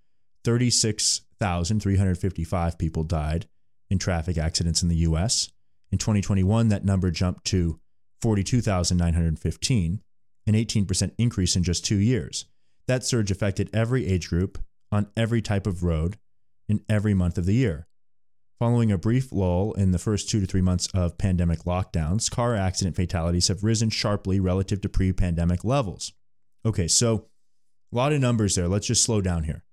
[0.45, 3.47] 36,355 people died
[3.91, 5.51] in traffic accidents in the US.
[5.91, 7.81] In 2021, that number jumped to
[8.21, 10.01] 42,915,
[10.47, 12.47] an 18% increase in just two years.
[12.87, 14.59] That surge affected every age group
[14.91, 16.19] on every type of road
[16.69, 17.87] in every month of the year.
[18.59, 22.57] Following a brief lull in the first two to three months of pandemic lockdowns, car
[22.57, 26.13] accident fatalities have risen sharply relative to pre pandemic levels.
[26.67, 27.27] Okay, so
[27.93, 28.67] a lot of numbers there.
[28.67, 29.65] Let's just slow down here.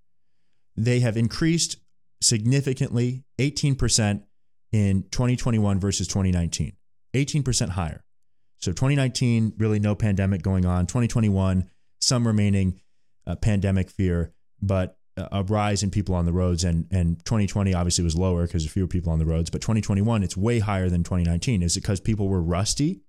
[0.78, 1.78] They have increased
[2.22, 4.24] significantly, 18%
[4.76, 6.74] in 2021 versus 2019,
[7.14, 8.04] 18% higher.
[8.60, 10.86] So 2019, really no pandemic going on.
[10.86, 11.70] 2021,
[12.02, 12.82] some remaining
[13.26, 18.04] uh, pandemic fear, but a rise in people on the roads and and 2020 obviously
[18.04, 21.64] was lower because fewer people on the roads but 2021 it's way higher than 2019
[21.64, 23.00] is it because people were rusty?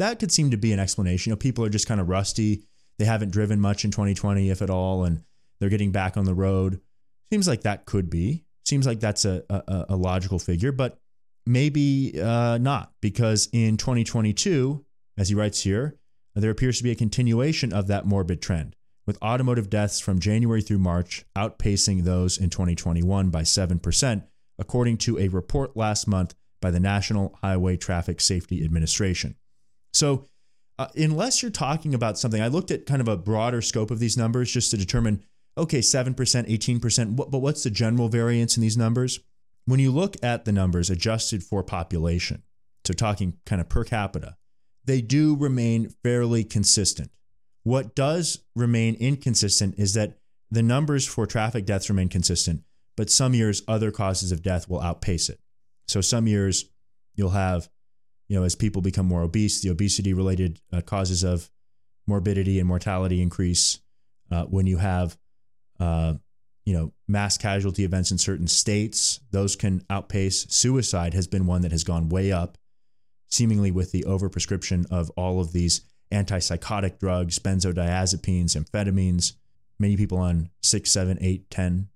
[0.00, 1.30] That could seem to be an explanation.
[1.30, 2.64] You know people are just kind of rusty.
[2.98, 5.22] They haven't driven much in 2020 if at all and
[5.60, 6.80] they're getting back on the road.
[7.30, 8.44] Seems like that could be.
[8.64, 10.98] Seems like that's a a, a logical figure but
[11.46, 14.84] maybe uh, not because in 2022
[15.18, 15.96] as he writes here
[16.34, 18.74] there appears to be a continuation of that morbid trend
[19.06, 24.22] with automotive deaths from January through March outpacing those in 2021 by 7%,
[24.58, 29.36] according to a report last month by the National Highway Traffic Safety Administration.
[29.92, 30.28] So,
[30.78, 33.98] uh, unless you're talking about something, I looked at kind of a broader scope of
[33.98, 35.22] these numbers just to determine
[35.58, 39.20] okay, 7%, 18%, but what's the general variance in these numbers?
[39.64, 42.42] When you look at the numbers adjusted for population,
[42.84, 44.36] so talking kind of per capita,
[44.84, 47.10] they do remain fairly consistent.
[47.62, 50.18] What does remain inconsistent is that
[50.50, 52.62] the numbers for traffic deaths remain consistent,
[52.96, 55.38] but some years other causes of death will outpace it.
[55.86, 56.64] So some years
[57.14, 57.68] you'll have,
[58.28, 61.50] you know, as people become more obese, the obesity related uh, causes of
[62.06, 63.78] morbidity and mortality increase.
[64.30, 65.16] Uh, when you have,
[65.78, 66.14] uh,
[66.64, 70.46] you know, mass casualty events in certain states, those can outpace.
[70.48, 72.56] Suicide has been one that has gone way up,
[73.28, 79.32] seemingly with the overprescription of all of these antipsychotic drugs, benzodiazepines, amphetamines,
[79.78, 81.88] many people on six, seven, eight, 10,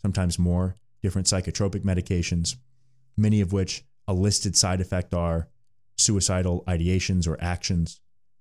[0.00, 2.56] sometimes more different psychotropic medications,
[3.16, 5.48] many of which a listed side effect are
[5.96, 8.00] suicidal ideations or actions.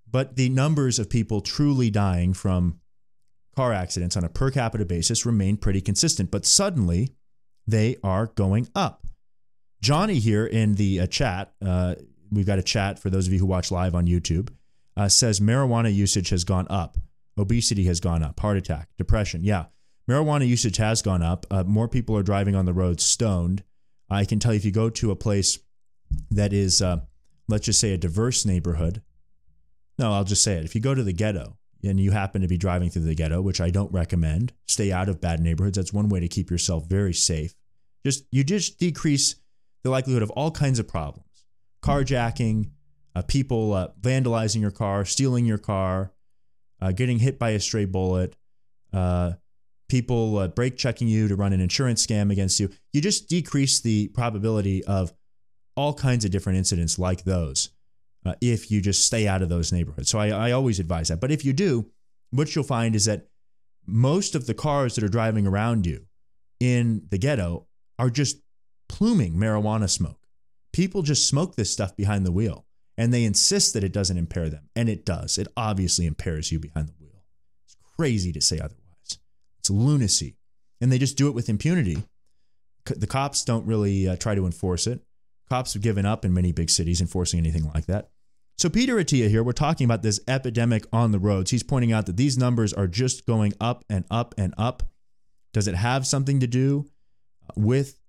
[0.10, 2.81] But the numbers of people truly dying from
[3.56, 7.16] car accidents on a per capita basis remain pretty consistent, but suddenly
[7.68, 9.06] they are going up.
[9.82, 11.96] Johnny here in the uh, chat, uh,
[12.32, 14.50] we've got a chat for those of you who watch live on YouTube
[14.98, 16.98] uh, says marijuana usage has gone up,
[17.38, 19.44] obesity has gone up, heart attack, depression.
[19.44, 19.66] Yeah,
[20.10, 21.46] marijuana usage has gone up.
[21.50, 23.64] Uh, more people are driving on the road stoned.
[24.10, 25.60] I can tell you if you go to a place
[26.30, 27.02] that is, uh,
[27.48, 29.02] let's just say, a diverse neighborhood.
[29.98, 30.66] No, I'll just say it.
[30.66, 33.42] If you go to the ghetto and you happen to be driving through the ghetto,
[33.42, 35.78] which I don't recommend, stay out of bad neighborhoods.
[35.78, 37.54] That's one way to keep yourself very safe.
[38.06, 39.36] Just you just decrease
[39.84, 41.46] the likelihood of all kinds of problems,
[41.84, 42.72] carjacking,
[43.16, 46.14] uh, people uh, vandalizing your car, stealing your car,
[46.82, 48.36] uh, getting hit by a stray bullet,
[48.94, 49.34] uh,
[49.90, 52.70] people uh, brake checking you to run an insurance scam against you.
[52.94, 55.14] You just decrease the probability of
[55.76, 57.70] all kinds of different incidents like those
[58.26, 60.10] uh, if you just stay out of those neighborhoods.
[60.10, 61.20] So I, I always advise that.
[61.20, 61.90] But if you do,
[62.32, 63.28] what you'll find is that
[63.86, 66.06] most of the cars that are driving around you
[66.60, 68.38] in the ghetto are just
[68.88, 70.28] pluming marijuana smoke.
[70.72, 72.66] People just smoke this stuff behind the wheel
[72.98, 74.70] and they insist that it doesn't impair them.
[74.76, 75.38] And it does.
[75.38, 77.24] It obviously impairs you behind the wheel.
[77.66, 79.20] It's crazy to say otherwise.
[79.60, 80.38] It's lunacy.
[80.80, 82.04] And they just do it with impunity.
[82.86, 85.02] The cops don't really uh, try to enforce it.
[85.52, 88.10] Cops have given up in many big cities enforcing anything like that.
[88.58, 91.52] So, Peter Attia here, we're talking about this epidemic on the roads.
[91.52, 94.82] He's pointing out that these numbers are just going up and up and up.
[95.52, 96.86] Does it have something to do
[97.58, 98.00] with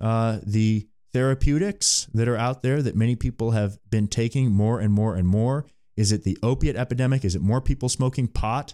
[0.00, 4.90] uh, the therapeutics that are out there that many people have been taking more and
[4.90, 5.66] more and more?
[5.98, 7.26] Is it the opiate epidemic?
[7.26, 8.72] Is it more people smoking pot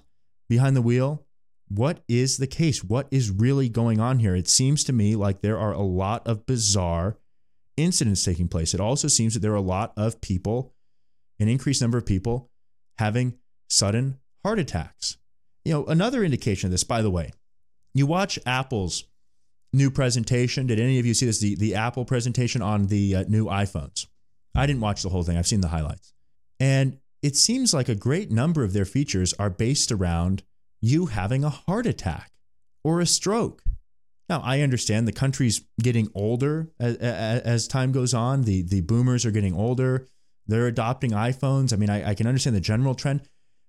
[0.49, 1.27] behind the wheel?
[1.67, 2.85] What is the case?
[2.85, 4.37] What is really going on here?
[4.37, 7.17] It seems to me like there are a lot of bizarre
[7.77, 8.74] incidents taking place.
[8.74, 10.74] It also seems that there are a lot of people,
[11.39, 12.51] an increased number of people,
[12.99, 15.18] having sudden heart attacks.
[15.64, 17.33] You know, another indication of this, by the way,
[17.95, 19.05] you watch Apple's
[19.72, 20.66] new presentation.
[20.66, 21.41] Did any of you see this?
[21.41, 24.07] The, the Apple presentation on the uh, new iPhones.
[24.55, 26.12] I didn't watch the whole thing, I've seen the highlights.
[26.59, 30.43] And it seems like a great number of their features are based around
[30.81, 32.33] you having a heart attack
[32.85, 33.62] or a stroke.
[34.29, 38.43] Now, I understand the country's getting older as, as, time goes on.
[38.43, 40.09] The, the boomers are getting older.
[40.47, 41.72] They're adopting iPhones.
[41.72, 43.29] I mean, I, I can understand the general trend,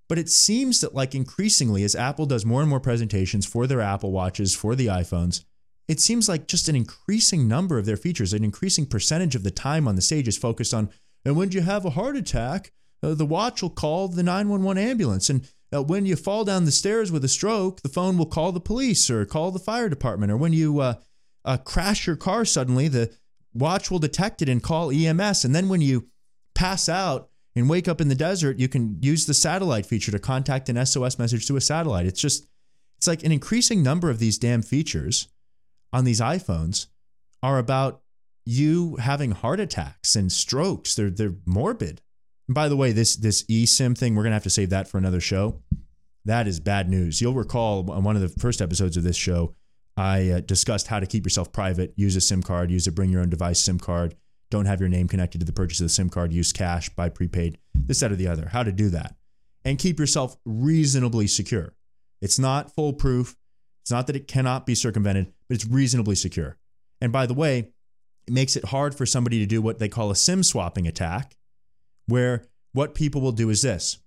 [0.10, 3.82] but it seems that, like, increasingly, as Apple does more and more presentations for their
[3.82, 5.44] Apple Watches, for the iPhones,
[5.88, 9.52] it seems like just an increasing number of their features, an increasing percentage of the
[9.52, 10.90] time on the stage is focused on,
[11.24, 12.72] and when you have a heart attack,
[13.04, 15.30] uh, the watch will call the 911 ambulance.
[15.30, 18.52] And uh, when you fall down the stairs with a stroke, the phone will call
[18.52, 20.32] the police or call the fire department.
[20.32, 20.96] Or when you uh,
[21.44, 23.14] uh, crash your car suddenly, the
[23.54, 25.44] watch will detect it and call EMS.
[25.44, 26.08] And then when you
[26.56, 30.20] pass out and wake up in the desert, you can use the satellite feature to
[30.20, 32.06] contact an SOS message to a satellite.
[32.06, 32.48] It's just,
[32.98, 35.28] it's like an increasing number of these damn features
[35.92, 36.88] on these iPhones
[37.44, 38.02] are about
[38.46, 40.96] you having heart attacks and strokes.
[40.96, 42.02] They're they're morbid.
[42.50, 45.20] By the way, this this eSIM thing, we're gonna have to save that for another
[45.20, 45.62] show.
[46.26, 47.22] That is bad news.
[47.22, 49.56] You'll recall on one of the first episodes of this show,
[49.96, 51.94] I uh, discussed how to keep yourself private.
[51.96, 52.70] Use a SIM card.
[52.70, 54.16] Use a bring your own device SIM card.
[54.50, 56.32] Don't have your name connected to the purchase of the SIM card.
[56.32, 57.58] Use cash, buy prepaid.
[57.74, 58.50] This, that, or the other.
[58.50, 59.16] How to do that
[59.66, 61.76] and keep yourself reasonably secure.
[62.22, 63.36] It's not foolproof.
[63.84, 66.58] It's not that it cannot be circumvented, but it's reasonably secure.
[67.02, 67.72] And by the way,
[68.28, 71.37] it makes it hard for somebody to do what they call a SIM swapping attack,
[72.08, 74.00] where what people will do is this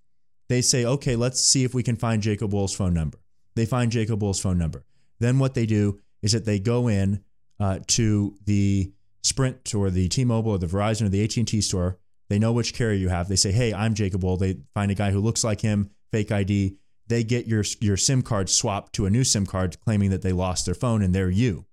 [0.48, 3.18] they say, okay, let's see if we can find Jacob Wohl's phone number.
[3.55, 4.84] They find Jacob Wohl's phone number.
[5.20, 7.22] Then what they do is that they go in
[7.61, 8.92] uh, to the
[9.22, 11.98] Sprint or the T-Mobile or the Verizon or the AT&T store.
[12.28, 13.28] They know which carrier you have.
[13.28, 16.32] They say, "Hey, I'm Jacob Wohl." They find a guy who looks like him, fake
[16.32, 16.76] ID.
[17.07, 20.32] They get your your SIM card swapped to a new SIM card, claiming that they
[20.32, 21.66] lost their phone and they're you.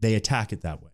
[0.00, 0.90] They attack it that way.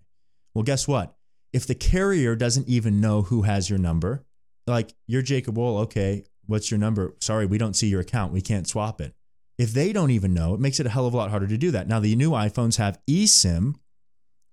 [0.54, 1.14] Well, guess what?
[1.52, 4.24] If the carrier doesn't even know who has your number,
[4.66, 7.14] like you're Jacob Wohl, okay, what's your number?
[7.20, 8.32] Sorry, we don't see your account.
[8.32, 9.14] We can't swap it.
[9.58, 11.58] If they don't even know, it makes it a hell of a lot harder to
[11.58, 11.86] do that.
[11.86, 13.74] Now, the new iPhones have eSIM,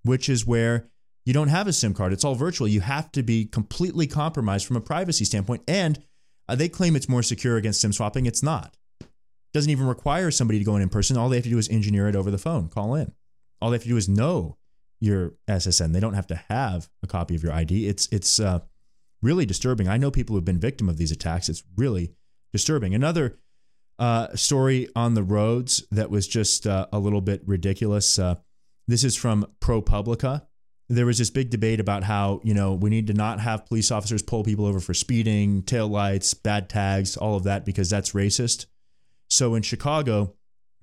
[0.03, 0.89] which is where
[1.25, 2.13] you don't have a SIM card.
[2.13, 2.67] It's all virtual.
[2.67, 5.63] You have to be completely compromised from a privacy standpoint.
[5.67, 6.03] And
[6.47, 8.25] uh, they claim it's more secure against SIM swapping.
[8.25, 8.75] It's not.
[8.99, 9.07] It
[9.53, 11.17] doesn't even require somebody to go in in person.
[11.17, 13.13] All they have to do is engineer it over the phone, call in.
[13.61, 14.57] All they have to do is know
[14.99, 15.93] your SSN.
[15.93, 17.87] They don't have to have a copy of your ID.
[17.87, 18.59] It's it's uh,
[19.21, 19.87] really disturbing.
[19.87, 21.49] I know people who've been victim of these attacks.
[21.49, 22.13] It's really
[22.53, 22.93] disturbing.
[22.93, 23.39] Another
[23.97, 28.17] uh, story on the roads that was just uh, a little bit ridiculous.
[28.17, 28.35] Uh,
[28.87, 30.45] this is from ProPublica.
[30.87, 33.91] There was this big debate about how you know we need to not have police
[33.91, 38.13] officers pull people over for speeding, tail lights, bad tags, all of that because that's
[38.13, 38.65] racist.
[39.29, 40.33] So in Chicago,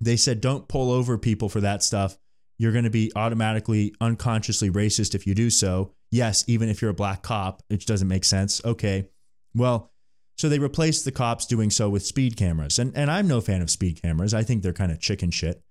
[0.01, 2.19] they said don't pull over people for that stuff
[2.59, 5.93] you're going to be automatically unconsciously racist if you do so.
[6.11, 8.65] Yes, even if you're a black cop, it doesn't make sense.
[8.65, 9.09] Okay.
[9.55, 9.91] Well,
[10.37, 12.79] so they replaced the cops doing so with speed cameras.
[12.79, 14.35] And, and I'm no fan of speed cameras.
[14.35, 15.63] I think they're kind of chicken shit.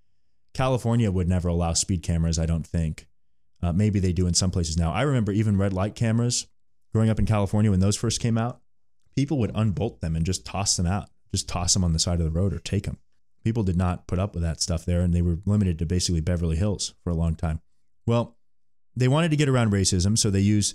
[0.54, 3.06] California would never allow speed cameras, I don't think.
[3.62, 4.92] Uh, maybe they do in some places now.
[4.92, 6.46] I remember even red light cameras
[6.92, 8.60] growing up in California when those first came out.
[9.14, 12.20] People would unbolt them and just toss them out, just toss them on the side
[12.20, 12.98] of the road or take them
[13.46, 16.20] people did not put up with that stuff there and they were limited to basically
[16.20, 17.60] Beverly Hills for a long time.
[18.04, 18.36] Well,
[18.96, 20.74] they wanted to get around racism, so they use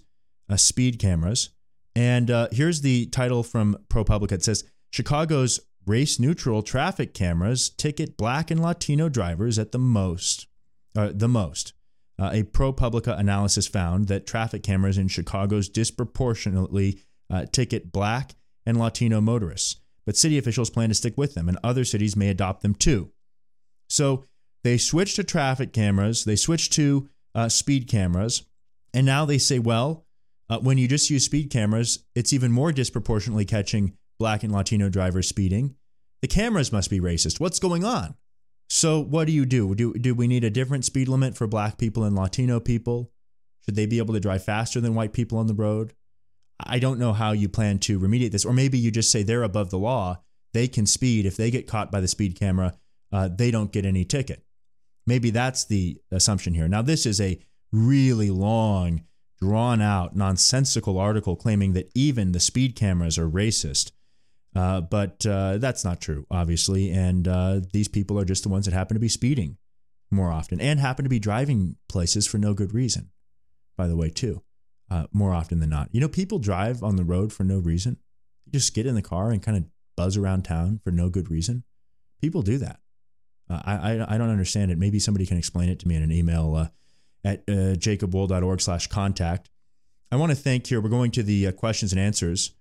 [0.49, 1.49] uh, speed cameras.
[1.97, 4.31] And uh, here's the title from ProPublica.
[4.31, 10.47] It says Chicago's race neutral traffic cameras ticket black and Latino drivers at the most.
[10.95, 11.73] Uh, the most.
[12.17, 18.79] Uh, a ProPublica analysis found that traffic cameras in Chicago's disproportionately uh, ticket black and
[18.79, 19.75] Latino motorists
[20.11, 23.13] but city officials plan to stick with them, and other cities may adopt them too.
[23.89, 24.25] So
[24.61, 28.43] they switched to traffic cameras, they switched to uh, speed cameras,
[28.93, 30.05] and now they say, well,
[30.49, 34.89] uh, when you just use speed cameras, it's even more disproportionately catching black and Latino
[34.89, 35.75] drivers speeding.
[36.21, 37.39] The cameras must be racist.
[37.39, 38.15] What's going on?
[38.69, 39.73] So, what do you do?
[39.75, 43.13] Do, do we need a different speed limit for black people and Latino people?
[43.63, 45.93] Should they be able to drive faster than white people on the road?
[46.65, 49.43] I don't know how you plan to remediate this, or maybe you just say they're
[49.43, 50.21] above the law.
[50.53, 51.25] They can speed.
[51.25, 52.73] If they get caught by the speed camera,
[53.11, 54.43] uh, they don't get any ticket.
[55.07, 56.67] Maybe that's the assumption here.
[56.67, 57.39] Now, this is a
[57.71, 59.03] really long,
[59.39, 63.91] drawn out, nonsensical article claiming that even the speed cameras are racist.
[64.53, 66.91] Uh, but uh, that's not true, obviously.
[66.91, 69.57] And uh, these people are just the ones that happen to be speeding
[70.11, 73.09] more often and happen to be driving places for no good reason,
[73.77, 74.41] by the way, too
[74.91, 75.89] uh, more often than not.
[75.91, 77.97] You know, people drive on the road for no reason.
[78.45, 79.63] You just get in the car and kind of
[79.97, 81.63] buzz around town for no good reason.
[82.21, 82.79] People do that.
[83.49, 84.77] Uh, I, I, I don't understand it.
[84.77, 86.55] Maybe somebody can explain it to me in an email.
[86.55, 86.67] Uh,
[87.23, 89.49] at uh, jacobwohl.org slash contact.
[90.11, 92.51] I want to thank here, we're going to the uh, questions and answers.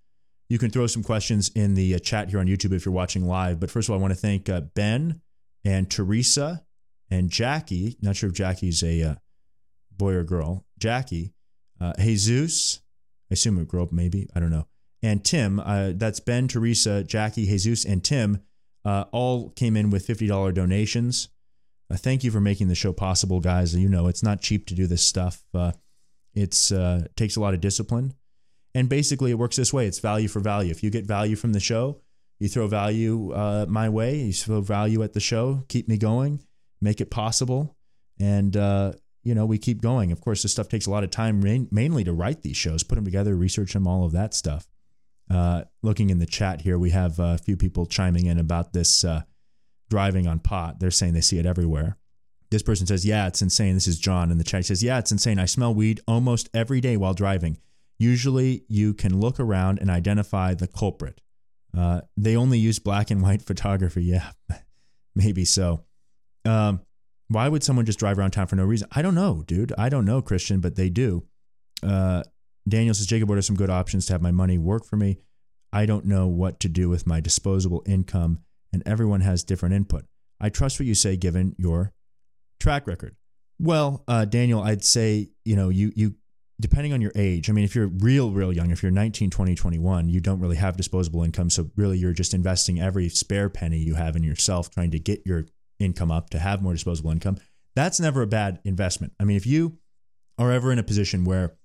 [0.49, 3.27] You can throw some questions in the uh, chat here on YouTube if you're watching
[3.27, 3.61] live.
[3.61, 5.21] But first of all, I want to thank uh, Ben
[5.65, 6.65] and Teresa
[7.11, 7.97] and Jackie.
[8.03, 9.19] Not sure if Jackie's a
[9.97, 10.65] boy or girl.
[10.79, 11.33] Jackie,
[11.81, 12.81] uh, Jesus,
[13.31, 14.29] I assume it grew up maybe.
[14.35, 14.67] I don't know.
[15.03, 18.43] And Tim, uh, that's Ben, Teresa, Jackie, Jesus, and Tim,
[18.85, 21.29] uh, all came in with $50 donations.
[21.91, 23.75] Uh, thank you for making the show possible, guys.
[23.75, 25.43] You know, it's not cheap to do this stuff.
[25.55, 25.73] Uh,
[26.35, 28.15] it's uh, takes a lot of discipline.
[28.75, 30.71] And basically, it works this way it's value for value.
[30.71, 32.01] If you get value from the show,
[32.39, 36.41] you throw value uh, my way, you throw value at the show, keep me going,
[36.81, 37.77] make it possible.
[38.19, 38.93] And, uh,
[39.23, 40.13] you know, we keep going.
[40.13, 42.83] Of course, this stuff takes a lot of time, main, mainly to write these shows,
[42.83, 44.69] put them together, research them, all of that stuff.
[45.31, 49.05] Uh, looking in the chat here, we have a few people chiming in about this
[49.05, 49.23] uh,
[49.89, 50.81] driving on pot.
[50.81, 51.97] They're saying they see it everywhere.
[52.51, 53.75] This person says, Yeah, it's insane.
[53.75, 54.61] This is John in the chat.
[54.61, 55.39] He says, Yeah, it's insane.
[55.39, 57.59] I smell weed almost every day while driving.
[57.99, 61.21] Usually you can look around and identify the culprit.
[61.77, 64.05] Uh, they only use black and white photography.
[64.05, 64.31] Yeah,
[65.15, 65.85] maybe so.
[66.45, 66.81] Um,
[67.31, 68.89] why would someone just drive around town for no reason?
[68.91, 69.73] I don't know, dude.
[69.79, 71.23] I don't know, Christian, but they do.
[71.81, 72.25] Uh,
[72.69, 75.19] Daniel says, Jacob, what are some good options to have my money work for me?
[75.73, 78.41] I don't know what to do with my disposable income,
[78.73, 80.07] and everyone has different input.
[80.41, 81.93] I trust what you say given your
[82.59, 83.15] track record.
[83.61, 86.17] Well, uh, Daniel, I'd say, you know, you, you,
[86.61, 89.55] depending on your age, I mean, if you're real, real young, if you're 19, 20,
[89.55, 91.49] 21, you don't really have disposable income.
[91.49, 95.23] So really, you're just investing every spare penny you have in yourself, trying to get
[95.25, 95.47] your
[95.81, 97.39] income up to have more disposable income.
[97.75, 99.13] That's never a bad investment.
[99.19, 99.79] I mean, if you
[100.39, 101.57] are ever in a position where,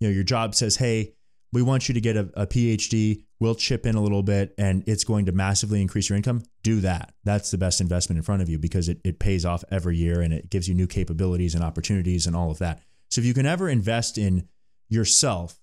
[0.00, 1.14] you know, your job says, hey,
[1.52, 4.82] we want you to get a, a PhD, we'll chip in a little bit and
[4.88, 7.14] it's going to massively increase your income, do that.
[7.22, 10.20] That's the best investment in front of you because it, it pays off every year
[10.20, 12.82] and it gives you new capabilities and opportunities and all of that.
[13.10, 14.48] So if you can ever invest in
[14.88, 15.60] yourself,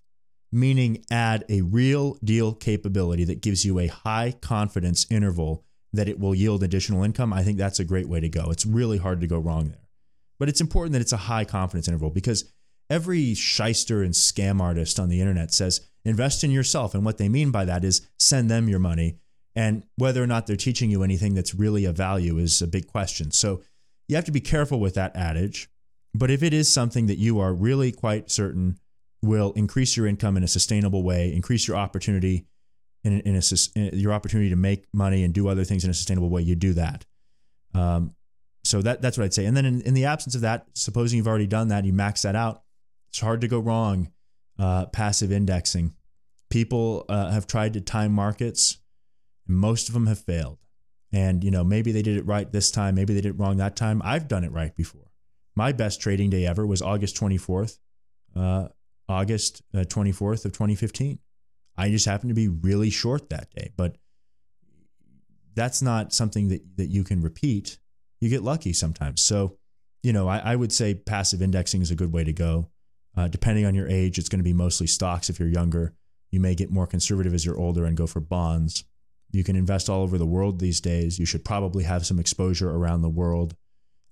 [0.51, 6.19] meaning add a real deal capability that gives you a high confidence interval that it
[6.19, 8.49] will yield additional income, I think that's a great way to go.
[8.49, 9.87] It's really hard to go wrong there.
[10.39, 12.51] But it's important that it's a high confidence interval because
[12.89, 16.93] every shyster and scam artist on the internet says invest in yourself.
[16.93, 19.17] And what they mean by that is send them your money.
[19.55, 22.87] And whether or not they're teaching you anything that's really of value is a big
[22.87, 23.31] question.
[23.31, 23.61] So
[24.07, 25.69] you have to be careful with that adage.
[26.13, 28.79] But if it is something that you are really quite certain
[29.21, 32.47] will increase your income in a sustainable way, increase your opportunity
[33.03, 33.41] in, in, a,
[33.75, 36.55] in your opportunity to make money and do other things in a sustainable way, you
[36.55, 37.05] do that.
[37.73, 38.15] Um,
[38.63, 39.45] so that that's what I'd say.
[39.45, 42.21] And then in, in the absence of that, supposing you've already done that, you max
[42.21, 42.61] that out,
[43.09, 44.11] it's hard to go wrong.
[44.59, 45.95] Uh, passive indexing.
[46.51, 48.77] People uh, have tried to time markets,
[49.47, 50.59] and most of them have failed.
[51.11, 53.57] And you know, maybe they did it right this time, maybe they did it wrong
[53.57, 54.01] that time.
[54.05, 55.11] I've done it right before.
[55.55, 57.79] My best trading day ever was August 24th,
[58.35, 58.67] uh,
[59.09, 61.19] August 24th uh, of 2015.
[61.77, 63.97] I just happened to be really short that day, but
[65.55, 67.77] that's not something that, that you can repeat.
[68.19, 69.21] You get lucky sometimes.
[69.21, 69.57] So,
[70.03, 72.69] you know, I, I would say passive indexing is a good way to go.
[73.15, 75.93] Uh, depending on your age, it's going to be mostly stocks if you're younger.
[76.29, 78.85] You may get more conservative as you're older and go for bonds.
[79.31, 81.19] You can invest all over the world these days.
[81.19, 83.55] You should probably have some exposure around the world.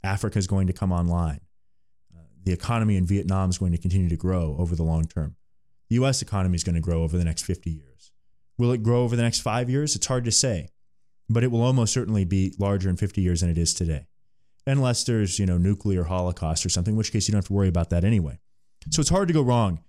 [0.03, 1.41] Africa is going to come online.
[2.13, 5.35] Uh, the economy in Vietnam is going to continue to grow over the long term.
[5.89, 8.11] The US economy is going to grow over the next 50 years.
[8.57, 9.95] Will it grow over the next five years?
[9.95, 10.69] It's hard to say,
[11.29, 14.05] but it will almost certainly be larger in 50 years than it is today.
[14.67, 17.53] Unless there's, you know, nuclear holocaust or something, in which case you don't have to
[17.53, 18.39] worry about that anyway.
[18.91, 19.79] So it's hard to go wrong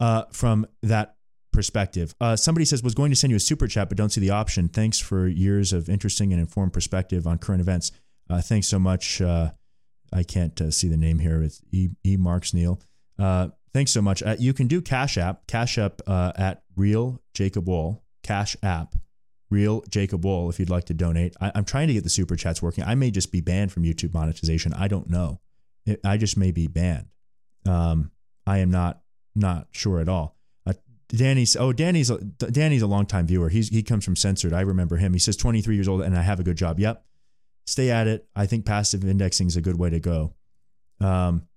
[0.00, 1.16] uh, from that
[1.52, 2.14] perspective.
[2.20, 4.30] Uh, somebody says, was going to send you a super chat, but don't see the
[4.30, 4.68] option.
[4.68, 7.92] Thanks for years of interesting and informed perspective on current events.
[8.28, 9.20] Uh, thanks so much.
[9.20, 9.50] Uh,
[10.12, 11.42] I can't uh, see the name here.
[11.42, 11.90] It's E.
[12.04, 12.80] e Marks Neal.
[13.72, 14.22] Uh, thanks so much.
[14.22, 18.94] Uh, you can do Cash App, Cash App uh, at Real Jacob Wohl, Cash App,
[19.50, 21.34] Real Jacob Wohl, if you'd like to donate.
[21.40, 22.84] I, am trying to get the super chats working.
[22.84, 24.72] I may just be banned from YouTube monetization.
[24.72, 25.40] I don't know.
[25.84, 27.08] It, I just may be banned.
[27.66, 28.10] Um,
[28.46, 29.00] I am not
[29.34, 30.36] not sure at all.
[31.14, 33.50] Danny's oh Danny's a, Danny's a longtime viewer.
[33.50, 34.54] He's he comes from censored.
[34.54, 35.12] I remember him.
[35.12, 36.80] He says 23 years old and I have a good job.
[36.80, 37.04] Yep
[37.66, 38.26] stay at it.
[38.34, 40.34] I think passive indexing is a good way to go.
[41.00, 41.48] Um,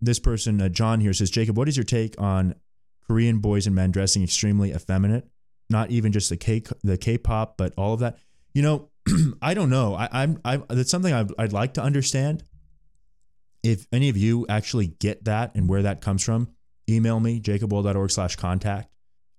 [0.00, 2.54] this person, uh, John here says, Jacob, what is your take on
[3.06, 5.28] Korean boys and men dressing extremely effeminate?
[5.68, 8.18] Not even just the K the K-pop, but all of that.
[8.54, 8.90] You know,
[9.42, 9.94] I don't know.
[9.94, 12.44] I, I'm I that's something I'd, I'd like to understand.
[13.62, 16.48] If any of you actually get that and where that comes from,
[16.88, 18.90] email me jacobwohl.org slash contact.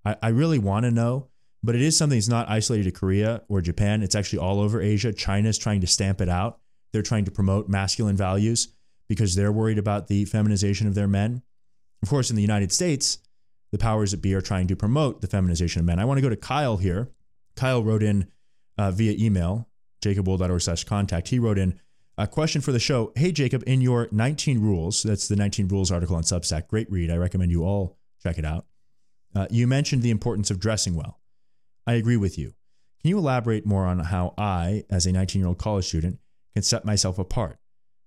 [0.05, 1.32] I, I really want to know
[1.64, 4.01] but it is something that's not isolated to Korea or Japan.
[4.01, 5.14] It's actually all over Asia.
[5.14, 6.59] China is trying to stamp it out.
[6.91, 8.74] They're trying to promote masculine values.
[9.07, 11.41] Because they're worried about the feminization of their men.
[12.01, 13.19] Of course, in the United States,
[13.71, 15.99] the powers that be are trying to promote the feminization of men.
[15.99, 17.11] I want to go to Kyle here.
[17.55, 18.27] Kyle wrote in
[18.77, 19.67] uh, via email,
[20.03, 21.29] jacobwohl.org slash contact.
[21.29, 21.79] He wrote in
[22.17, 23.11] a question for the show.
[23.15, 27.11] Hey, Jacob, in your 19 Rules, that's the 19 Rules article on Substack, great read.
[27.11, 28.65] I recommend you all check it out.
[29.35, 31.19] Uh, you mentioned the importance of dressing well.
[31.87, 32.53] I agree with you.
[33.01, 36.19] Can you elaborate more on how I, as a 19 year old college student,
[36.53, 37.57] can set myself apart?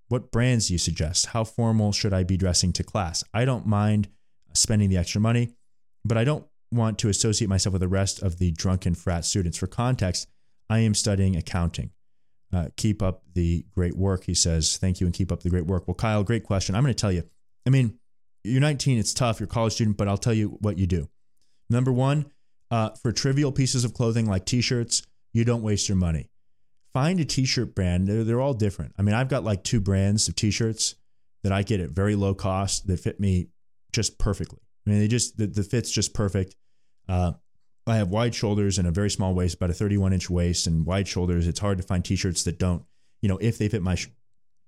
[0.08, 1.26] What brands do you suggest?
[1.26, 3.24] How formal should I be dressing to class?
[3.32, 4.08] I don't mind
[4.52, 5.54] spending the extra money,
[6.04, 9.58] but I don't want to associate myself with the rest of the drunken frat students.
[9.58, 10.28] For context,
[10.68, 11.90] I am studying accounting.
[12.52, 14.76] Uh, keep up the great work, he says.
[14.76, 15.88] Thank you and keep up the great work.
[15.88, 16.74] Well, Kyle, great question.
[16.74, 17.24] I'm going to tell you.
[17.66, 17.98] I mean,
[18.44, 21.08] you're 19, it's tough, you're a college student, but I'll tell you what you do.
[21.70, 22.26] Number one,
[22.70, 25.02] uh, for trivial pieces of clothing like t shirts,
[25.32, 26.28] you don't waste your money.
[26.94, 28.94] Find a t shirt brand, they're, they're all different.
[28.98, 30.94] I mean, I've got like two brands of t shirts
[31.42, 33.48] that I get at very low cost that fit me
[33.92, 34.60] just perfectly.
[34.86, 36.56] I mean, they just, the, the fit's just perfect.
[37.08, 37.32] Uh,
[37.86, 40.86] I have wide shoulders and a very small waist, about a 31 inch waist and
[40.86, 41.46] wide shoulders.
[41.46, 42.82] It's hard to find t-shirts that don't,
[43.20, 44.08] you know, if they fit my sh-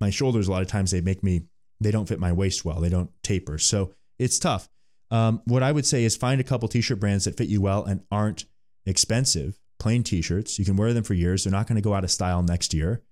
[0.01, 1.43] my shoulders, a lot of times they make me
[1.81, 2.81] they don't fit my waist well.
[2.81, 4.69] They don't taper, so it's tough.
[5.11, 7.85] Um, what I would say is find a couple t-shirt brands that fit you well
[7.85, 8.45] and aren't
[8.85, 9.59] expensive.
[9.87, 11.45] Plain t-shirts, you can wear them for years.
[11.45, 13.05] They're not going to go out of style next year.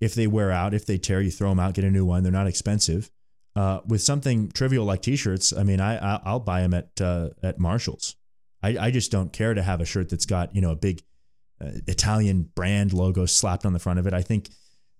[0.00, 2.24] If they wear out, if they tear, you throw them out, get a new one.
[2.24, 3.08] They're not expensive.
[3.54, 7.60] Uh, with something trivial like t-shirts, I mean, I I'll buy them at uh, at
[7.60, 8.16] Marshalls.
[8.64, 11.04] I, I just don't care to have a shirt that's got you know a big
[11.60, 14.12] uh, Italian brand logo slapped on the front of it.
[14.12, 14.48] I think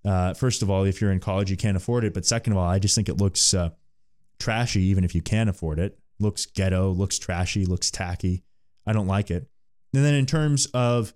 [0.05, 2.13] uh, first of all, if you're in college, you can't afford it.
[2.13, 3.71] But second of all, I just think it looks uh,
[4.39, 5.99] trashy, even if you can afford it.
[6.17, 8.45] Looks ghetto, looks trashy, looks tacky.
[8.87, 9.49] I don't like it.
[9.93, 11.13] And then in terms of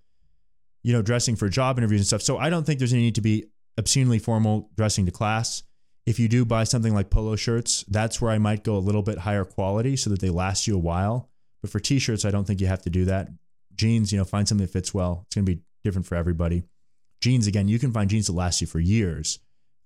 [0.84, 3.15] you know dressing for job interviews and stuff, so I don't think there's any need
[3.15, 3.45] to be
[3.78, 5.63] obscenely formal dressing to class.
[6.05, 9.03] If you do buy something like polo shirts, that's where I might go a little
[9.03, 11.30] bit higher quality so that they last you a while.
[11.61, 13.30] But for t-shirts, I don't think you have to do that.
[13.76, 15.24] Jeans, you know, find something that fits well.
[15.26, 16.63] It's going to be different for everybody.
[17.21, 19.39] Jeans, again, you can find jeans that last you for years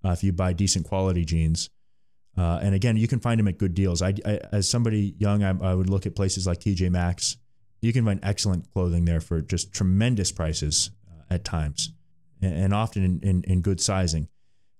[0.03, 1.69] uh, if you buy decent quality jeans.
[2.35, 4.01] Uh, and again, you can find them at good deals.
[4.01, 7.37] I, I as somebody young, I, I, would look at places like TJ Maxx.
[7.81, 11.93] You can find excellent clothing there for just tremendous prices uh, at times,
[12.41, 14.29] and, often in, in, in, good sizing.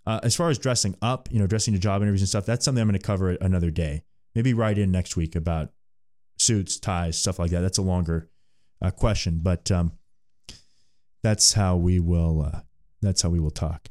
[0.06, 2.66] Uh, as far as dressing up, you know, dressing to job interviews and stuff, that's
[2.66, 4.04] something I'm going to cover another day.
[4.34, 5.72] Maybe write in next week about
[6.38, 7.62] suits, ties, stuff like that.
[7.62, 8.30] That's a longer
[8.82, 9.92] uh, question, but um,
[11.24, 12.42] that's how we will.
[12.42, 12.62] Uh,
[13.02, 13.90] that's how we will talk.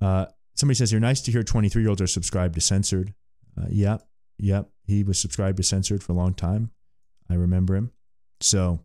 [0.00, 3.14] Uh, somebody says you're nice to hear 23 year olds are subscribed to censored.
[3.58, 4.06] Uh, yep,
[4.38, 4.70] yep.
[4.84, 6.70] He was subscribed to censored for a long time.
[7.28, 7.92] I remember him.
[8.40, 8.80] So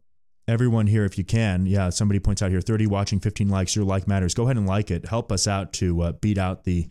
[0.48, 1.90] everyone here, if you can, yeah.
[1.90, 3.76] Somebody points out here, 30 watching, 15 likes.
[3.76, 4.34] Your like matters.
[4.34, 5.06] Go ahead and like it.
[5.06, 6.90] Help us out to uh, beat out the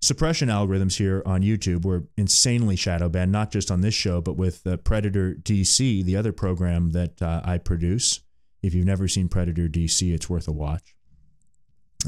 [0.00, 4.36] suppression algorithms here on YouTube We're insanely shadow banned, not just on this show, but
[4.36, 8.20] with uh, Predator DC, the other program that uh, I produce.
[8.62, 10.94] If you've never seen Predator DC, it's worth a watch.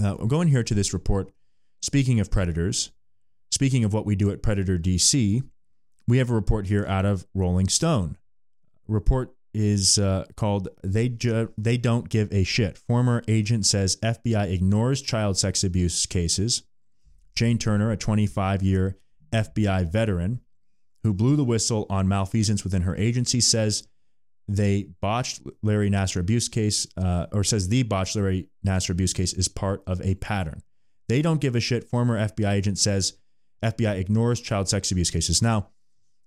[0.03, 1.32] Uh, going here to this report.
[1.80, 2.91] Speaking of predators,
[3.51, 5.43] speaking of what we do at Predator DC,
[6.09, 8.16] we have a report here out of Rolling Stone.
[8.89, 14.53] Report is uh, called "They Ju- They Don't Give a Shit." Former agent says FBI
[14.53, 16.63] ignores child sex abuse cases
[17.39, 18.99] Jane Turner, a 25 year
[19.33, 20.41] FBI veteran
[21.05, 23.87] who blew the whistle on malfeasance within her agency, says
[24.49, 29.33] they botched Larry Nassar abuse case, uh, or says the botched Larry Nassar abuse case
[29.33, 30.63] is part of a pattern.
[31.09, 31.85] They don't give a shit.
[31.85, 33.17] Former FBI agent says
[33.63, 35.41] FBI ignores child sex abuse cases.
[35.41, 35.69] Now,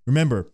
[0.07, 0.47] remember,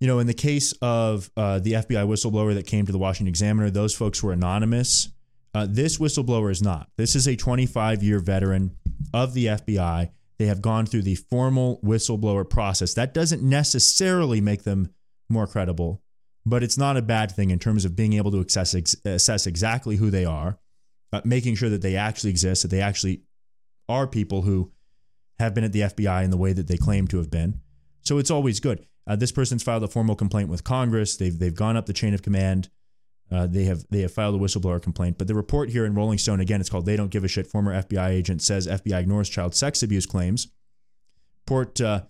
[0.00, 3.28] you know, in the case of uh, the FBI whistleblower that came to the Washington
[3.28, 5.08] Examiner, those folks were anonymous.
[5.54, 6.90] Uh, this whistleblower is not.
[6.98, 8.76] This is a 25 year veteran
[9.14, 10.10] of the FBI.
[10.38, 12.92] They have gone through the formal whistleblower process.
[12.92, 14.90] That doesn't necessarily make them
[15.30, 16.02] more credible,
[16.44, 18.74] but it's not a bad thing in terms of being able to assess,
[19.06, 20.58] assess exactly who they are,
[21.14, 23.22] uh, making sure that they actually exist, that they actually
[23.88, 24.70] are people who
[25.38, 27.60] have been at the FBI in the way that they claim to have been.
[28.02, 28.86] So it's always good.
[29.06, 31.16] Uh, this person's filed a formal complaint with Congress.
[31.16, 32.68] They've they've gone up the chain of command.
[33.30, 35.18] Uh, they have they have filed a whistleblower complaint.
[35.18, 37.46] But the report here in Rolling Stone again, it's called "They Don't Give a Shit."
[37.46, 40.48] Former FBI agent says FBI ignores child sex abuse claims.
[41.46, 42.02] Report uh,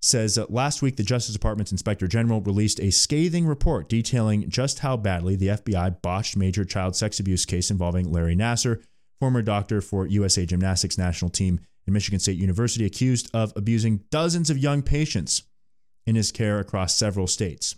[0.00, 4.96] says last week the Justice Department's Inspector General released a scathing report detailing just how
[4.96, 8.82] badly the FBI botched major child sex abuse case involving Larry Nassar,
[9.20, 14.50] former doctor for USA Gymnastics national team in Michigan State University, accused of abusing dozens
[14.50, 15.42] of young patients
[16.06, 17.76] in his care across several states.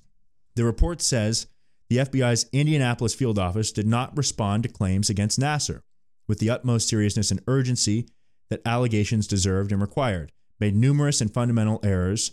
[0.55, 1.47] The report says
[1.89, 5.83] the FBI's Indianapolis field office did not respond to claims against Nassar.
[6.29, 8.09] With the utmost seriousness and urgency,
[8.51, 12.33] that allegations deserved and required, made numerous and fundamental errors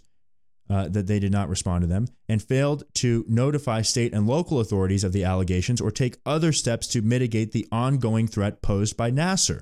[0.70, 4.60] uh, that they did not respond to them, and failed to notify state and local
[4.60, 9.12] authorities of the allegations or take other steps to mitigate the ongoing threat posed by
[9.12, 9.62] Nassar.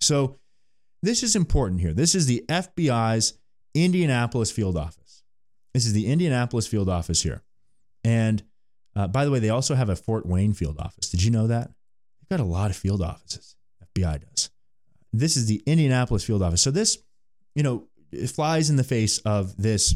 [0.00, 0.38] So,
[1.02, 1.92] this is important here.
[1.94, 3.34] This is the FBI's
[3.74, 5.01] Indianapolis field office.
[5.74, 7.42] This is the Indianapolis field office here.
[8.04, 8.42] And
[8.94, 11.08] uh, by the way, they also have a Fort Wayne field office.
[11.08, 11.68] Did you know that?
[12.20, 13.56] They've got a lot of field offices.
[13.96, 14.50] FBI does.
[15.12, 16.62] This is the Indianapolis field office.
[16.62, 16.98] So this,
[17.54, 19.94] you know, it flies in the face of this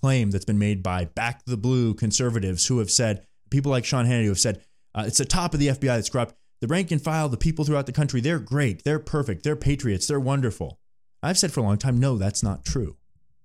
[0.00, 4.06] claim that's been made by back the blue conservatives who have said, people like Sean
[4.06, 4.62] Hannity who have said,
[4.94, 6.34] uh, it's the top of the FBI that's corrupt.
[6.60, 8.84] The rank and file, the people throughout the country, they're great.
[8.84, 9.44] They're perfect.
[9.44, 10.06] They're patriots.
[10.06, 10.78] They're wonderful.
[11.22, 12.96] I've said for a long time, no, that's not true.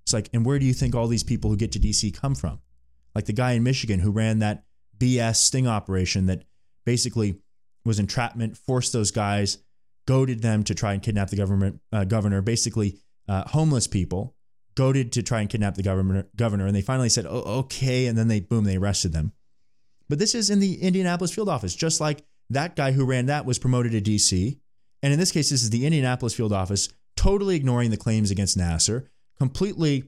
[0.10, 2.34] It's like, and where do you think all these people who get to DC come
[2.34, 2.60] from?
[3.14, 4.64] Like the guy in Michigan who ran that
[4.98, 6.46] BS sting operation that
[6.84, 7.42] basically
[7.86, 9.60] was entrapment, forced those guys,
[10.08, 12.98] goaded them to try and kidnap the government uh, governor, basically
[13.28, 14.36] uh, homeless people,
[14.74, 18.18] goaded to try and kidnap the governor, governor, and they finally said, "Oh, okay," and
[18.18, 19.32] then they boom, they arrested them.
[20.08, 23.46] But this is in the Indianapolis field office, just like that guy who ran that
[23.46, 24.58] was promoted to DC,
[25.04, 28.58] and in this case, this is the Indianapolis field office, totally ignoring the claims against
[28.58, 29.06] Nassar,
[29.40, 30.04] completely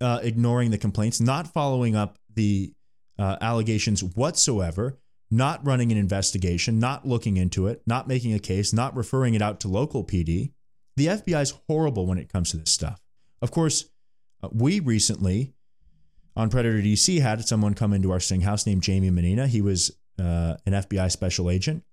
[0.00, 2.72] uh, ignoring the complaints, not following up the
[3.18, 4.98] uh, allegations whatsoever,
[5.30, 9.42] not running an investigation, not looking into it, not making a case, not referring it
[9.42, 10.52] out to local PD.
[10.96, 13.00] The FBI is horrible when it comes to this stuff.
[13.40, 13.86] Of course,
[14.42, 15.54] uh, we recently
[16.36, 19.46] on Predator DC had someone come into our sting house named Jamie Menina.
[19.46, 21.84] He was uh, an FBI special agent.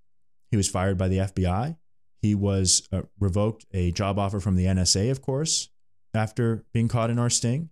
[0.51, 1.77] He was fired by the FBI.
[2.21, 5.69] He was uh, revoked a job offer from the NSA, of course,
[6.13, 7.69] after being caught in our sting.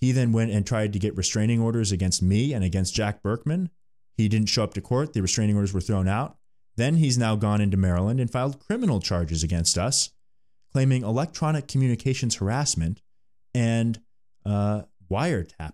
[0.00, 3.70] He then went and tried to get restraining orders against me and against Jack Burkman.
[4.16, 5.12] He didn't show up to court.
[5.12, 6.36] The restraining orders were thrown out.
[6.76, 10.10] Then he's now gone into Maryland and filed criminal charges against us,
[10.72, 13.02] claiming electronic communications harassment
[13.54, 14.00] and
[14.46, 15.72] uh, wiretapping,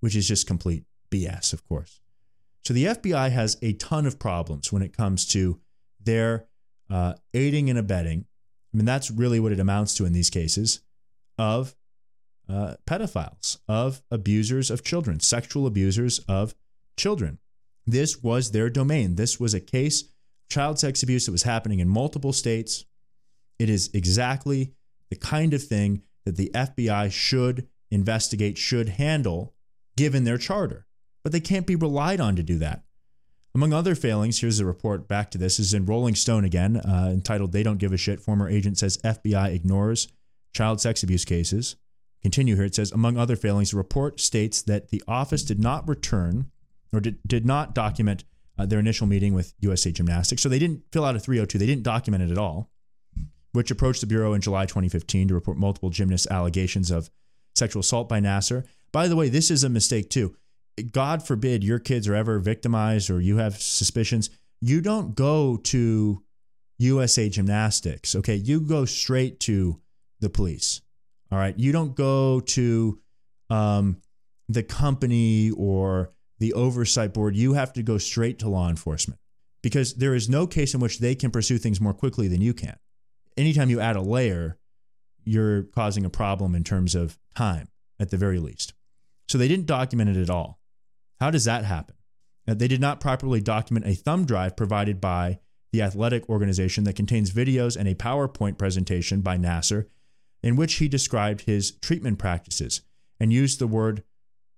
[0.00, 2.00] which is just complete BS, of course.
[2.64, 5.60] So the FBI has a ton of problems when it comes to
[6.00, 6.46] their
[6.90, 8.26] uh, aiding and abetting.
[8.72, 10.80] I mean, that's really what it amounts to in these cases
[11.38, 11.76] of
[12.48, 16.54] uh, pedophiles, of abusers of children, sexual abusers of
[16.96, 17.38] children.
[17.86, 19.16] This was their domain.
[19.16, 20.04] This was a case
[20.48, 22.84] child sex abuse that was happening in multiple states.
[23.58, 24.72] It is exactly
[25.10, 29.54] the kind of thing that the FBI should investigate, should handle,
[29.96, 30.86] given their charter.
[31.22, 32.82] But they can't be relied on to do that.
[33.54, 37.08] Among other failings, here's a report back to this, is in Rolling Stone again, uh,
[37.10, 38.20] entitled They Don't Give a Shit.
[38.20, 40.08] Former agent says FBI ignores
[40.56, 41.76] child sex abuse cases.
[42.22, 42.64] Continue here.
[42.64, 46.50] It says, among other failings, the report states that the office did not return
[46.92, 48.24] or did, did not document
[48.58, 50.42] uh, their initial meeting with USA Gymnastics.
[50.42, 51.58] So they didn't fill out a 302.
[51.58, 52.70] They didn't document it at all,
[53.52, 57.10] which approached the Bureau in July 2015 to report multiple gymnast allegations of
[57.54, 58.64] sexual assault by Nassar.
[58.92, 60.34] By the way, this is a mistake too.
[60.90, 64.30] God forbid your kids are ever victimized or you have suspicions.
[64.60, 66.22] You don't go to
[66.78, 68.34] USA Gymnastics, okay?
[68.34, 69.80] You go straight to
[70.20, 70.80] the police.
[71.30, 71.58] All right.
[71.58, 73.00] You don't go to
[73.50, 74.00] um,
[74.48, 77.36] the company or the oversight board.
[77.36, 79.20] You have to go straight to law enforcement
[79.62, 82.54] because there is no case in which they can pursue things more quickly than you
[82.54, 82.76] can.
[83.36, 84.58] Anytime you add a layer,
[85.24, 88.74] you're causing a problem in terms of time at the very least.
[89.28, 90.60] So they didn't document it at all.
[91.20, 91.96] How does that happen?
[92.46, 95.40] They did not properly document a thumb drive provided by
[95.72, 99.86] the athletic organization that contains videos and a PowerPoint presentation by Nassar
[100.42, 102.82] in which he described his treatment practices
[103.18, 104.02] and used the word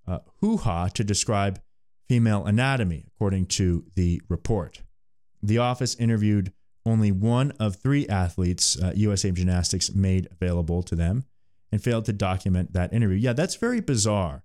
[0.07, 1.61] uh, hoo ha to describe
[2.09, 4.83] female anatomy, according to the report.
[5.43, 6.53] The office interviewed
[6.87, 11.24] only one of three athletes uh, USA Gymnastics made available to them
[11.70, 13.18] and failed to document that interview.
[13.18, 14.43] Yeah, that's very bizarre.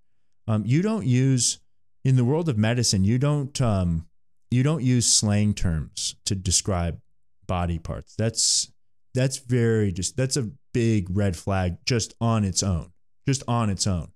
[0.47, 1.59] Um, you don't use
[2.03, 3.05] in the world of medicine.
[3.05, 4.07] You don't um,
[4.51, 6.99] you don't use slang terms to describe
[7.47, 8.15] body parts.
[8.15, 8.71] That's
[9.13, 12.91] that's very just that's a big red flag just on its own.
[13.27, 14.11] Just on its own.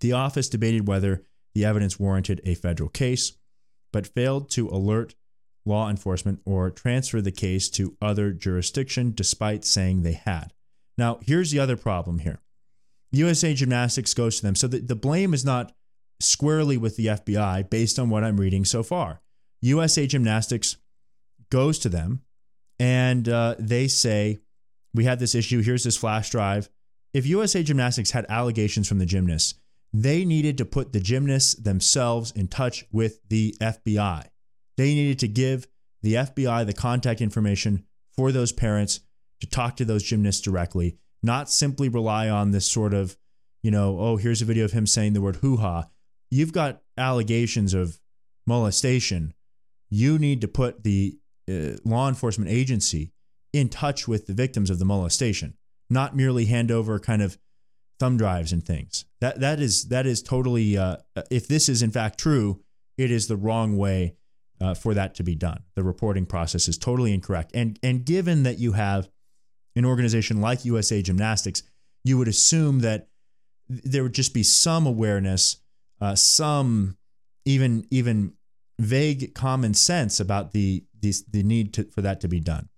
[0.00, 1.24] The office debated whether
[1.54, 3.32] the evidence warranted a federal case,
[3.92, 5.14] but failed to alert
[5.64, 10.52] law enforcement or transfer the case to other jurisdiction despite saying they had.
[10.98, 12.40] Now, here's the other problem here.
[13.12, 14.54] USA Gymnastics goes to them.
[14.54, 15.72] So the, the blame is not
[16.20, 19.20] squarely with the FBI based on what I'm reading so far.
[19.62, 20.76] USA Gymnastics
[21.50, 22.22] goes to them
[22.78, 24.40] and uh, they say,
[24.94, 25.62] We had this issue.
[25.62, 26.68] Here's this flash drive.
[27.12, 29.54] If USA Gymnastics had allegations from the gymnasts,
[29.92, 34.26] they needed to put the gymnasts themselves in touch with the FBI.
[34.76, 35.68] They needed to give
[36.02, 37.84] the FBI the contact information
[38.16, 39.00] for those parents
[39.40, 43.16] to talk to those gymnasts directly, not simply rely on this sort of,
[43.62, 45.86] you know, oh, here's a video of him saying the word hoo ha.
[46.30, 48.00] You've got allegations of
[48.46, 49.34] molestation.
[49.90, 51.18] You need to put the
[51.48, 53.12] uh, law enforcement agency
[53.52, 55.54] in touch with the victims of the molestation,
[55.88, 57.38] not merely hand over kind of
[57.98, 59.04] thumb drives and things.
[59.20, 60.76] That that is that is totally.
[60.76, 60.96] Uh,
[61.30, 62.62] if this is in fact true,
[62.98, 64.16] it is the wrong way
[64.60, 65.62] uh, for that to be done.
[65.74, 67.52] The reporting process is totally incorrect.
[67.54, 69.08] And and given that you have
[69.76, 71.62] an organization like USA Gymnastics,
[72.04, 73.08] you would assume that
[73.68, 75.58] there would just be some awareness,
[76.00, 76.96] uh, some
[77.44, 78.34] even even
[78.78, 82.68] vague common sense about the the, the need to, for that to be done.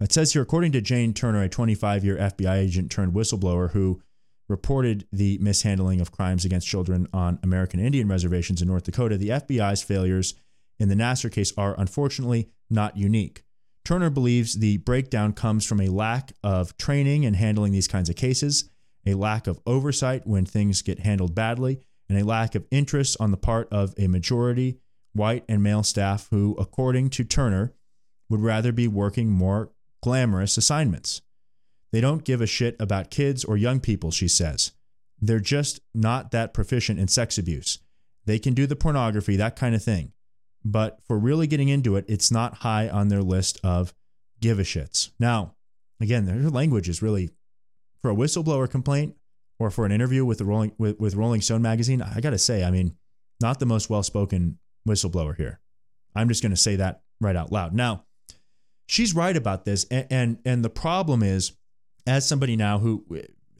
[0.00, 4.00] It says here, according to Jane Turner, a 25 year FBI agent turned whistleblower who
[4.48, 9.30] reported the mishandling of crimes against children on American Indian reservations in North Dakota, the
[9.30, 10.34] FBI's failures
[10.78, 13.42] in the Nassar case are unfortunately not unique.
[13.84, 18.16] Turner believes the breakdown comes from a lack of training in handling these kinds of
[18.16, 18.68] cases,
[19.06, 23.30] a lack of oversight when things get handled badly, and a lack of interest on
[23.30, 24.78] the part of a majority
[25.14, 27.72] white and male staff who, according to Turner,
[28.28, 29.70] would rather be working more
[30.02, 31.22] glamorous assignments.
[31.92, 34.72] They don't give a shit about kids or young people, she says.
[35.20, 37.78] They're just not that proficient in sex abuse.
[38.26, 40.12] They can do the pornography, that kind of thing.
[40.64, 43.94] But for really getting into it, it's not high on their list of
[44.40, 45.10] give a shits.
[45.20, 45.54] Now,
[46.00, 47.30] again, their language is really
[48.02, 49.14] for a whistleblower complaint
[49.58, 52.64] or for an interview with the Rolling with, with Rolling Stone magazine, I gotta say,
[52.64, 52.96] I mean,
[53.40, 54.58] not the most well spoken
[54.88, 55.60] whistleblower here.
[56.14, 57.74] I'm just gonna say that right out loud.
[57.74, 58.04] Now,
[58.86, 61.52] she's right about this, and and, and the problem is
[62.06, 63.04] as somebody now who,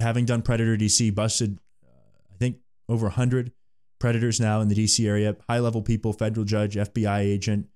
[0.00, 1.88] having done Predator DC, busted, uh,
[2.32, 2.58] I think,
[2.88, 3.52] over 100
[3.98, 7.68] predators now in the DC area, high level people, federal judge, FBI agent,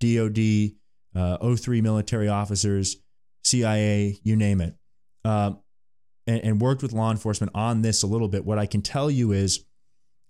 [0.00, 0.72] DOD,
[1.14, 2.96] uh, 03 military officers,
[3.44, 4.76] CIA, you name it,
[5.24, 5.52] uh,
[6.26, 8.44] and, and worked with law enforcement on this a little bit.
[8.44, 9.64] What I can tell you is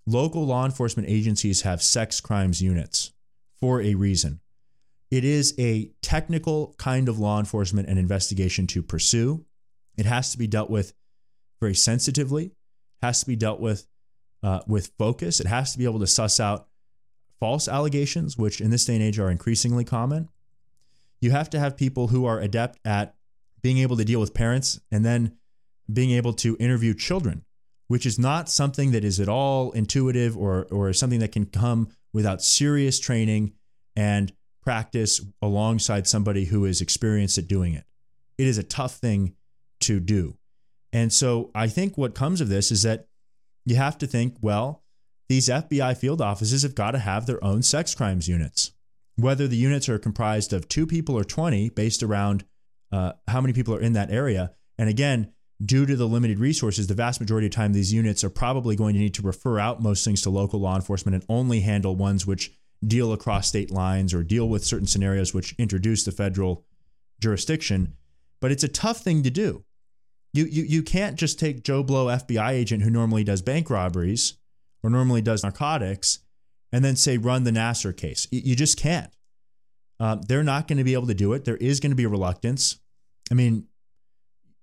[0.07, 3.13] local law enforcement agencies have sex crimes units
[3.61, 4.41] for a reason.
[5.11, 9.45] It is a technical kind of law enforcement and investigation to pursue.
[9.97, 10.95] It has to be dealt with
[11.61, 12.53] very sensitively,
[13.03, 13.87] has to be dealt with
[14.43, 15.39] uh, with focus.
[15.39, 16.67] It has to be able to suss out
[17.39, 20.29] false allegations, which in this day and age are increasingly common.
[21.21, 23.15] You have to have people who are adept at
[23.63, 25.37] being able to deal with parents and then
[25.93, 27.45] being able to interview children,
[27.93, 31.91] which is not something that is at all intuitive or, or something that can come
[32.15, 33.53] without serious training
[33.95, 34.33] and
[34.63, 37.85] practice alongside somebody who is experienced at doing it.
[38.39, 39.35] It is a tough thing
[39.81, 40.39] to do.
[40.91, 43.09] And so I think what comes of this is that
[43.67, 44.83] you have to think, well,
[45.29, 48.73] these FBI field offices have got to have their own sex crimes units.
[49.17, 52.47] Whether the units are comprised of two people or 20, based around
[52.91, 54.55] uh, how many people are in that area.
[54.79, 55.35] And again,
[55.65, 58.95] due to the limited resources, the vast majority of time, these units are probably going
[58.95, 62.27] to need to refer out most things to local law enforcement and only handle ones
[62.27, 62.53] which
[62.85, 66.65] deal across state lines or deal with certain scenarios which introduce the federal
[67.21, 67.95] jurisdiction.
[68.41, 69.65] But it's a tough thing to do.
[70.33, 74.35] You, you, you can't just take Joe Blow, FBI agent who normally does bank robberies
[74.83, 76.21] or normally does narcotics,
[76.73, 78.27] and then say run the Nassar case.
[78.31, 79.13] You just can't.
[80.01, 81.45] Um, they're not going to be able to do it.
[81.45, 82.81] There is going to be reluctance.
[83.31, 83.69] I mean,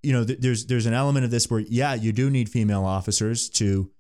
[0.03, 2.85] you know, th- there's there's an element of this where yeah, you do need female
[2.85, 3.91] officers to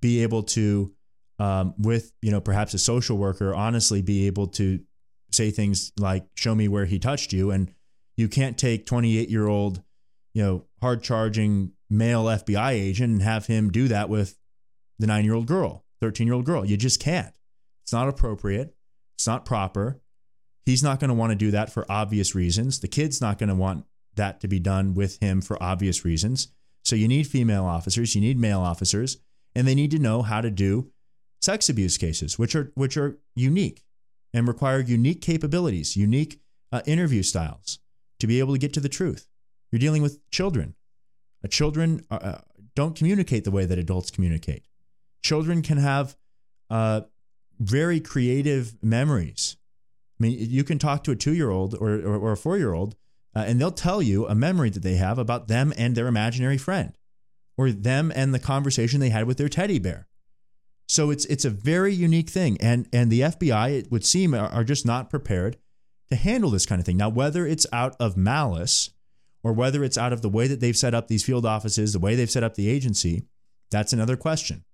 [0.00, 0.92] be able to,
[1.38, 4.80] um, with you know perhaps a social worker, honestly be able to
[5.30, 7.72] say things like "Show me where he touched you," and
[8.16, 9.82] you can't take 28 year old
[10.34, 14.38] you know, hard charging male FBI agent and have him do that with
[14.98, 16.64] the nine year old girl, 13 year old girl.
[16.64, 17.32] You just can't.
[17.84, 18.74] It's not appropriate.
[19.16, 20.00] It's not proper.
[20.64, 22.80] He's not going to want to do that for obvious reasons.
[22.80, 23.84] The kid's not going to want
[24.16, 26.48] that to be done with him for obvious reasons.
[26.84, 29.18] So you need female officers, you need male officers,
[29.54, 30.90] and they need to know how to do
[31.40, 33.84] sex abuse cases, which are which are unique
[34.34, 36.40] and require unique capabilities, unique
[36.72, 37.78] uh, interview styles
[38.18, 39.28] to be able to get to the truth.
[39.70, 40.74] You're dealing with children.
[41.44, 42.40] Uh, children uh, uh,
[42.74, 44.64] don't communicate the way that adults communicate.
[45.22, 46.16] Children can have
[46.70, 47.02] uh,
[47.58, 49.56] very creative memories.
[50.18, 52.56] I mean, you can talk to a two year old or, or, or, a four
[52.56, 52.96] year old,
[53.34, 56.58] uh, and they'll tell you a memory that they have about them and their imaginary
[56.58, 56.96] friend,
[57.56, 60.06] or them and the conversation they had with their teddy bear.
[60.88, 64.48] So it's it's a very unique thing, and and the FBI, it would seem, are,
[64.48, 65.56] are just not prepared
[66.10, 66.98] to handle this kind of thing.
[66.98, 68.90] Now, whether it's out of malice
[69.42, 71.98] or whether it's out of the way that they've set up these field offices, the
[71.98, 73.24] way they've set up the agency,
[73.70, 74.64] that's another question.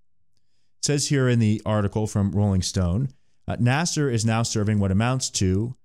[0.81, 3.11] It says here in the article from Rolling Stone,
[3.47, 5.77] uh, Nassar is now serving what amounts to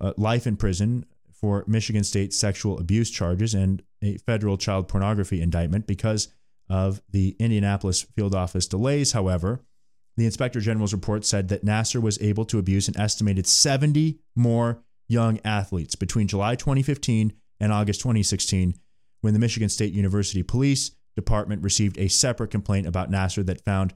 [0.00, 1.04] uh, life in prison
[1.42, 6.28] for Michigan State sexual abuse charges and a federal child pornography indictment because
[6.70, 9.12] of the Indianapolis field office delays.
[9.12, 9.60] However,
[10.16, 14.82] the inspector general's report said that Nassar was able to abuse an estimated 70 more
[15.08, 18.74] young athletes between July 2015 and August 2016
[19.20, 23.94] when the Michigan State University Police Department received a separate complaint about Nassar that found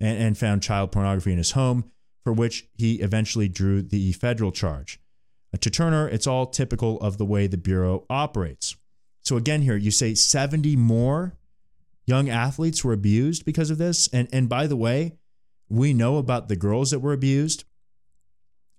[0.00, 1.90] and, found child pornography in his home,
[2.22, 5.00] for which he eventually drew the federal charge.
[5.52, 8.76] Uh, to Turner, it's all typical of the way the Bureau operates.
[9.22, 11.34] So again, here you say 70 more
[12.06, 14.08] young athletes were abused because of this.
[14.12, 15.18] And, and by the way,
[15.68, 17.64] we know about the girls that were abused.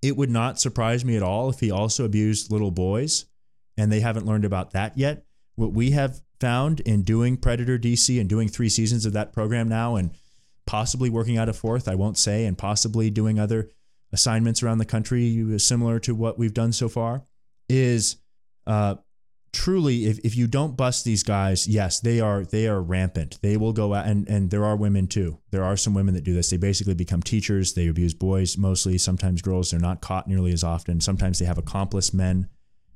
[0.01, 3.25] It would not surprise me at all if he also abused little boys
[3.77, 5.25] and they haven't learned about that yet.
[5.55, 9.67] What we have found in doing Predator DC and doing three seasons of that program
[9.67, 10.11] now and
[10.65, 13.69] possibly working out a fourth, I won't say, and possibly doing other
[14.11, 17.23] assignments around the country similar to what we've done so far,
[17.67, 18.17] is
[18.67, 18.95] uh,
[19.51, 23.39] truly if, if you don't bust these guys yes they are they are rampant.
[23.41, 25.39] They will go out and and there are women too.
[25.51, 26.49] There are some women that do this.
[26.49, 27.73] They basically become teachers.
[27.73, 29.71] They abuse boys mostly sometimes girls.
[29.71, 31.01] They're not caught nearly as often.
[31.01, 32.49] Sometimes they have accomplice men.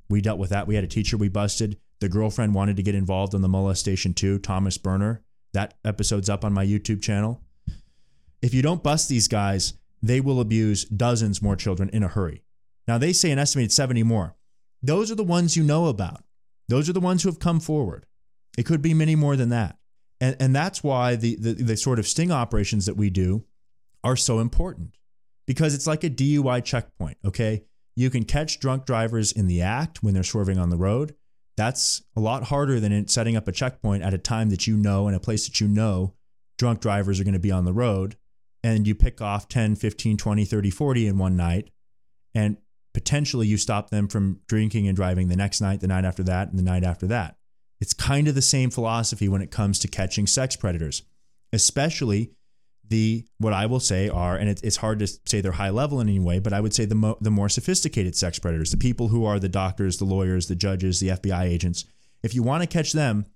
[0.08, 0.66] We dealt with that.
[0.66, 1.78] We had a teacher we busted.
[2.00, 5.22] The girlfriend wanted to get involved in the molestation too thomas berner.
[5.52, 7.40] That episode's up on my youtube channel.
[8.42, 9.74] If you don't bust these guys
[10.06, 12.42] they will abuse dozens more children in a hurry
[12.86, 14.36] now they say an estimated 70 more
[14.82, 16.24] those are the ones you know about
[16.68, 18.06] those are the ones who have come forward.
[18.56, 19.78] It could be many more than that.
[20.20, 23.44] And, and that's why the, the, the sort of sting operations that we do
[24.02, 24.96] are so important
[25.46, 27.64] because it's like a DUI checkpoint, okay?
[27.96, 31.14] You can catch drunk drivers in the act when they're swerving on the road.
[31.56, 35.06] That's a lot harder than setting up a checkpoint at a time that you know
[35.06, 36.14] and a place that you know
[36.58, 38.16] drunk drivers are going to be on the road
[38.64, 41.70] and you pick off 10, 15, 20, 30, 40 in one night
[42.34, 42.56] and
[42.94, 46.48] potentially you stop them from drinking and driving the next night, the night after that,
[46.48, 47.36] and the night after that.
[47.80, 51.02] It's kind of the same philosophy when it comes to catching sex predators,
[51.52, 52.32] especially
[52.88, 56.00] the what I will say are, and it, it's hard to say they're high level
[56.00, 58.76] in any way, but I would say the mo- the more sophisticated sex predators, the
[58.76, 61.84] people who are the doctors, the lawyers, the judges, the FBI agents.
[62.22, 63.26] If you want to catch them,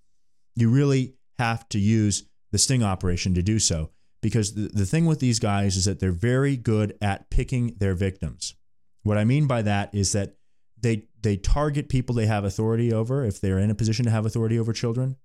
[0.55, 3.91] you really have to use the sting operation to do so.
[4.21, 7.95] Because the, the thing with these guys is that they're very good at picking their
[7.95, 8.55] victims.
[9.03, 10.35] What I mean by that is that
[10.81, 14.27] they they target people they have authority over if they're in a position to have
[14.27, 15.17] authority over children.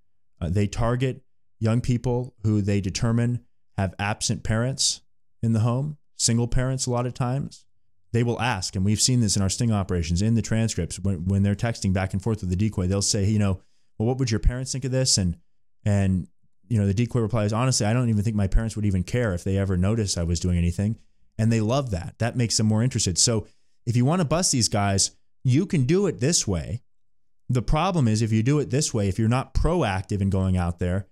[0.41, 1.23] Uh, they target
[1.59, 3.43] young people who they determine
[3.77, 5.01] have absent parents
[5.41, 7.65] in the home, single parents a lot of times.
[8.11, 11.25] They will ask, and we've seen this in our sting operations in the transcripts when,
[11.25, 13.59] when they're texting back and forth with the decoy, they'll say, you know,
[13.97, 15.17] well, what would your parents think of this?
[15.17, 15.37] And
[15.85, 16.27] and
[16.67, 19.33] you know, the decoy replies, honestly, I don't even think my parents would even care
[19.33, 20.97] if they ever noticed I was doing anything.
[21.37, 22.15] And they love that.
[22.19, 23.17] That makes them more interested.
[23.17, 23.47] So
[23.85, 25.11] if you want to bust these guys,
[25.43, 26.81] you can do it this way.
[27.49, 30.57] The problem is if you do it this way, if you're not proactive in going
[30.57, 31.07] out there,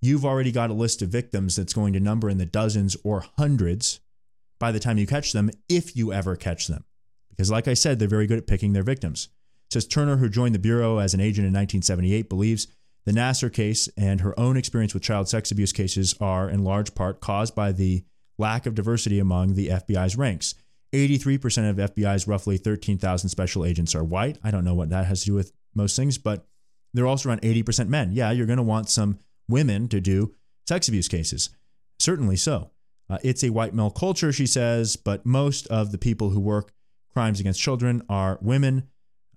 [0.00, 3.24] you've already got a list of victims that's going to number in the dozens or
[3.36, 4.00] hundreds
[4.58, 6.84] by the time you catch them, if you ever catch them.
[7.30, 9.28] Because, like I said, they're very good at picking their victims.
[9.70, 12.68] says Turner, who joined the Bureau as an agent in 1978, believes
[13.06, 16.94] the Nassar case and her own experience with child sex abuse cases are, in large
[16.94, 18.04] part, caused by the
[18.36, 20.54] lack of diversity among the FBI's ranks.
[20.92, 24.38] 83% of FBI's roughly 13,000 special agents are white.
[24.42, 26.46] I don't know what that has to do with most things, but
[26.94, 28.12] they're also around 80% men.
[28.12, 30.34] Yeah, you're going to want some women to do
[30.66, 31.50] sex abuse cases.
[32.00, 32.70] Certainly so.
[33.08, 36.72] Uh, it's a white male culture, she says, but most of the people who work
[37.12, 38.88] crimes against children are women,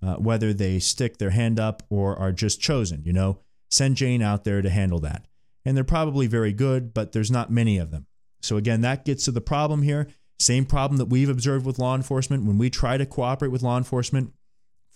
[0.02, 3.02] uh, whether they stick their hand up or are just chosen.
[3.04, 3.38] You know,
[3.70, 5.26] send Jane out there to handle that.
[5.64, 8.06] And they're probably very good, but there's not many of them.
[8.42, 10.08] So, again, that gets to the problem here.
[10.38, 12.46] Same problem that we've observed with law enforcement.
[12.46, 14.32] When we try to cooperate with law enforcement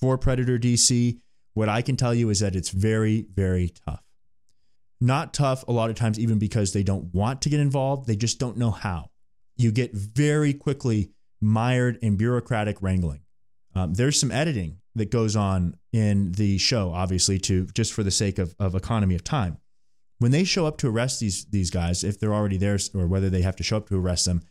[0.01, 1.19] for Predator DC,
[1.53, 4.03] what I can tell you is that it's very, very tough.
[5.01, 8.17] Not tough a lot of times, even because they don't want to get involved, they
[8.17, 9.11] just don't know how.
[9.57, 11.11] You get very quickly
[11.41, 13.21] mired in bureaucratic wrangling.
[13.75, 18.11] Um, there's some editing that goes on in the show, obviously, to just for the
[18.11, 19.59] sake of, of economy of time.
[20.19, 23.29] When they show up to arrest these these guys, if they're already there, or whether
[23.29, 24.43] they have to show up to arrest them,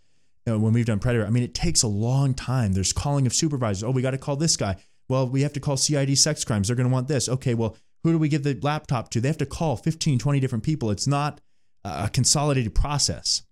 [0.46, 2.74] you know, when we've done Predator, I mean, it takes a long time.
[2.74, 3.84] There's calling of supervisors.
[3.84, 4.76] Oh, we got to call this guy.
[5.10, 6.68] Well, we have to call CID sex crimes.
[6.68, 7.30] They're going to want this.
[7.30, 9.22] Okay, well, who do we give the laptop to?
[9.22, 10.92] They have to call 15, 20 different people.
[10.92, 11.40] It's not
[11.84, 13.44] a consolidated process.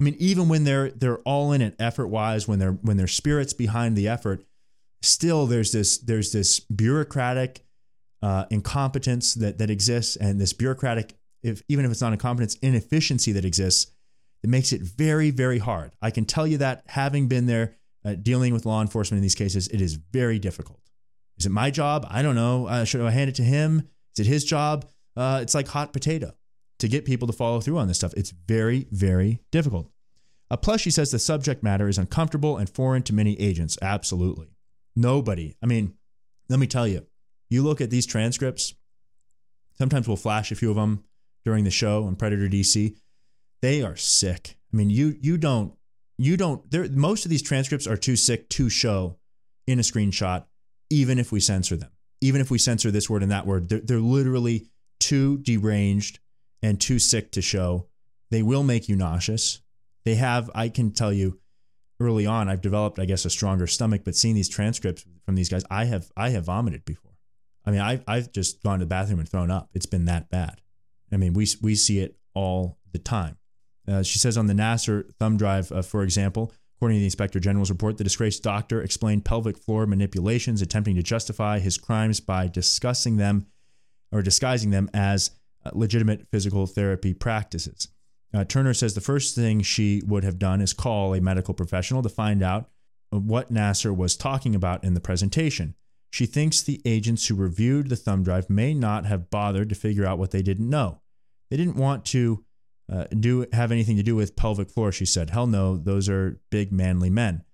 [0.00, 3.08] I mean, even when they're they're all in it effort wise, when they're when their
[3.08, 4.44] spirits behind the effort,
[5.02, 7.64] still there's this there's this bureaucratic
[8.22, 13.32] uh, incompetence that that exists, and this bureaucratic, if even if it's not incompetence, inefficiency
[13.32, 13.92] that exists
[14.42, 15.92] it makes it very, very hard.
[16.00, 19.34] I can tell you that having been there, uh, dealing with law enforcement in these
[19.34, 20.80] cases, it is very difficult.
[21.38, 22.06] Is it my job?
[22.08, 22.66] I don't know.
[22.66, 23.88] Uh, should I hand it to him?
[24.16, 24.86] Is it his job?
[25.16, 26.32] Uh, it's like hot potato
[26.78, 28.14] to get people to follow through on this stuff.
[28.16, 29.90] It's very, very difficult.
[30.50, 33.76] Uh, plus, she says the subject matter is uncomfortable and foreign to many agents.
[33.82, 34.48] Absolutely.
[34.98, 35.54] Nobody.
[35.62, 35.94] I mean,
[36.48, 37.06] let me tell you,
[37.48, 38.74] you look at these transcripts,
[39.74, 41.04] sometimes we'll flash a few of them
[41.44, 42.96] during the show on Predator DC.
[43.62, 44.56] They are sick.
[44.72, 45.72] I mean, you you don't
[46.16, 49.18] you don't there most of these transcripts are too sick to show
[49.68, 50.46] in a screenshot,
[50.90, 51.90] even if we censor them.
[52.20, 54.66] Even if we censor this word and that word, they're, they're literally
[54.98, 56.18] too deranged
[56.60, 57.86] and too sick to show.
[58.30, 59.60] They will make you nauseous.
[60.04, 61.38] They have, I can tell you,
[62.00, 64.02] early on, I've developed, I guess, a stronger stomach.
[64.04, 67.12] But seeing these transcripts from these guys, I have, I have vomited before.
[67.64, 69.68] I mean, I, I've just gone to the bathroom and thrown up.
[69.74, 70.60] It's been that bad.
[71.12, 73.36] I mean, we we see it all the time.
[73.86, 77.40] Uh, she says on the Nassar thumb drive, uh, for example, according to the Inspector
[77.40, 82.46] General's report, the disgraced doctor explained pelvic floor manipulations, attempting to justify his crimes by
[82.46, 83.46] discussing them
[84.12, 85.30] or disguising them as
[85.64, 87.88] uh, legitimate physical therapy practices.
[88.34, 92.02] Uh, Turner says the first thing she would have done is call a medical professional
[92.02, 92.68] to find out
[93.10, 95.74] what Nassar was talking about in the presentation.
[96.10, 100.06] She thinks the agents who reviewed the thumb drive may not have bothered to figure
[100.06, 101.00] out what they didn't know.
[101.50, 102.44] They didn't want to
[102.90, 104.92] uh, do have anything to do with pelvic floor.
[104.92, 107.44] She said, "Hell no, those are big manly men,"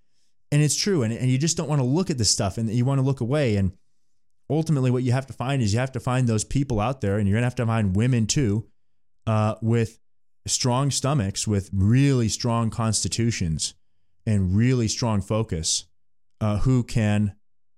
[0.51, 1.03] and it's true.
[1.03, 3.05] And, and you just don't want to look at this stuff, and you want to
[3.05, 3.57] look away.
[3.57, 3.73] And
[4.49, 7.17] ultimately, what you have to find is you have to find those people out there,
[7.17, 8.67] and you're gonna have to find women too,
[9.27, 9.99] uh, with
[10.45, 13.73] strong stomachs, with really strong constitutions,
[14.25, 15.85] and really strong focus,
[16.41, 17.35] uh, who can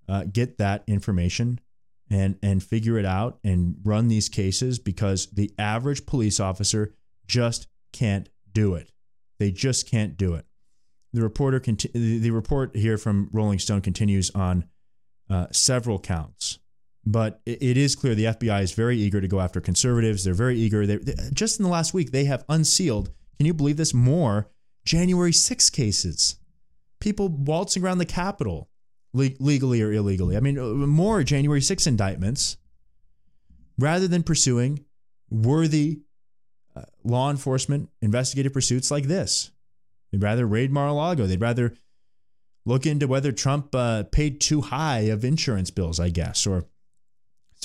[0.09, 1.59] uh, get that information
[2.09, 6.93] and and figure it out and run these cases because the average police officer
[7.27, 8.91] just can't do it.
[9.39, 10.45] They just can't do it.
[11.13, 14.65] The reporter conti- the report here from Rolling Stone continues on
[15.29, 16.59] uh, several counts,
[17.07, 20.25] but it, is clear the FBI is very eager to go after conservatives.
[20.25, 20.85] They're very eager.
[20.85, 23.11] They, they, just in the last week, they have unsealed.
[23.37, 23.93] Can you believe this?
[23.93, 24.49] More
[24.83, 26.35] January 6 cases.
[26.99, 28.69] People waltzing around the Capitol
[29.13, 30.35] le- legally or illegally.
[30.35, 32.57] I mean, uh, more January 6 indictments
[33.79, 34.83] rather than pursuing
[35.29, 36.01] worthy
[36.75, 39.51] uh, law enforcement investigative pursuits like this.
[40.11, 41.25] They'd rather raid Mar a Lago.
[41.25, 41.73] They'd rather
[42.65, 46.65] look into whether Trump uh, paid too high of insurance bills, I guess, or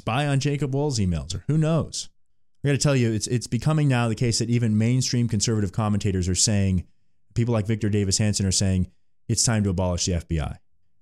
[0.03, 2.09] spy on Jacob Wohl's emails, or who knows.
[2.64, 5.70] I got to tell you, it's it's becoming now the case that even mainstream conservative
[5.70, 6.84] commentators are saying,
[7.34, 8.90] people like Victor Davis Hanson are saying,
[9.28, 10.57] it's time to abolish the FBI.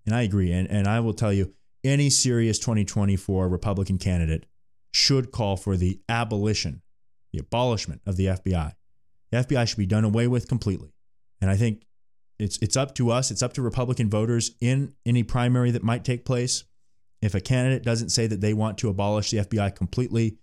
[0.04, 0.52] And I agree.
[0.52, 4.44] And, and I will tell you, any serious 2024 Republican candidate
[4.92, 6.82] should call for the abolition,
[7.32, 8.74] the abolishment of the FBI.
[9.30, 10.92] The FBI should be done away with completely.
[11.40, 11.86] And I think
[12.38, 16.04] it's it's up to us, it's up to Republican voters in any primary that might
[16.04, 16.64] take place.
[17.22, 20.38] If a candidate doesn't say that they want to abolish the FBI completely,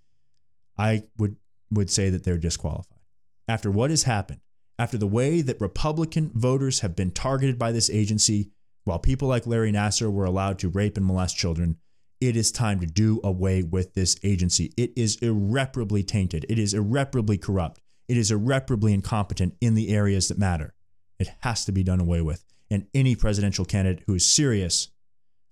[0.78, 1.38] I would
[1.71, 2.99] would say that they're disqualified.
[3.47, 4.39] After what has happened,
[4.80, 8.51] after the way that Republican voters have been targeted by this agency,
[8.84, 11.78] while people like Larry Nassar were allowed to rape and molest children,
[12.21, 14.73] it is time to do away with this agency.
[14.78, 16.45] It is irreparably tainted.
[16.49, 17.82] It is irreparably corrupt.
[18.07, 20.73] It is irreparably incompetent in the areas that matter.
[21.19, 22.43] It has to be done away with.
[22.69, 24.89] And any presidential candidate who is serious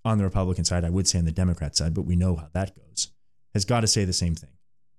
[0.06, 2.50] on the Republican side, I would say on the Democrat side, but we know how
[2.54, 3.12] that goes,
[3.54, 4.52] has got to say the same thing.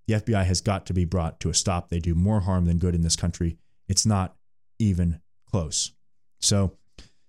[0.09, 1.89] The FBI has got to be brought to a stop.
[1.89, 3.57] They do more harm than good in this country.
[3.89, 4.37] It's not
[4.79, 5.21] even
[5.51, 5.93] close.
[6.41, 6.77] So,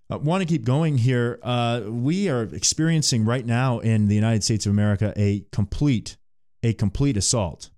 [0.10, 1.40] uh, want to keep going here.
[1.44, 6.18] Uh, we are experiencing right now in the United States of America a complete,
[6.64, 7.70] a complete assault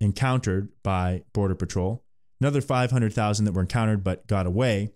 [0.00, 2.02] encountered by Border Patrol.
[2.40, 4.92] Another 500,000 that were encountered but got away.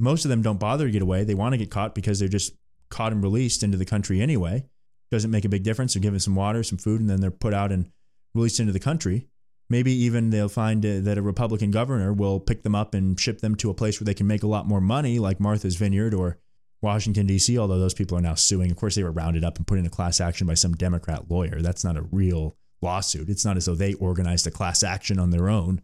[0.00, 1.24] Most of them don't bother to get away.
[1.24, 2.54] They want to get caught because they're just
[2.88, 4.64] caught and released into the country anyway.
[5.10, 5.94] Doesn't make a big difference.
[5.94, 7.90] They're given some water, some food, and then they're put out and
[8.34, 9.28] released into the country.
[9.68, 13.40] Maybe even they'll find uh, that a Republican governor will pick them up and ship
[13.40, 16.14] them to a place where they can make a lot more money, like Martha's Vineyard
[16.14, 16.38] or
[16.82, 18.70] Washington, D.C., although those people are now suing.
[18.70, 21.30] Of course, they were rounded up and put in a class action by some Democrat
[21.30, 21.60] lawyer.
[21.60, 23.28] That's not a real lawsuit.
[23.28, 25.82] It's not as though they organized a class action on their own.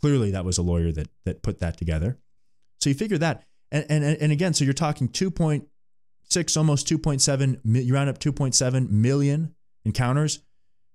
[0.00, 2.18] Clearly, that was a lawyer that that put that together.
[2.80, 7.60] So you figure that, and and and again, so you're talking 2.6, almost 2.7.
[7.64, 10.40] You round up 2.7 million encounters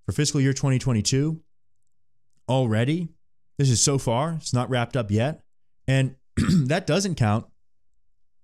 [0.05, 1.41] for fiscal year 2022
[2.49, 3.09] already.
[3.57, 4.33] This is so far.
[4.33, 5.43] It's not wrapped up yet,
[5.87, 6.15] and
[6.65, 7.45] that doesn't count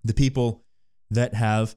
[0.04, 0.64] the people
[1.12, 1.76] that have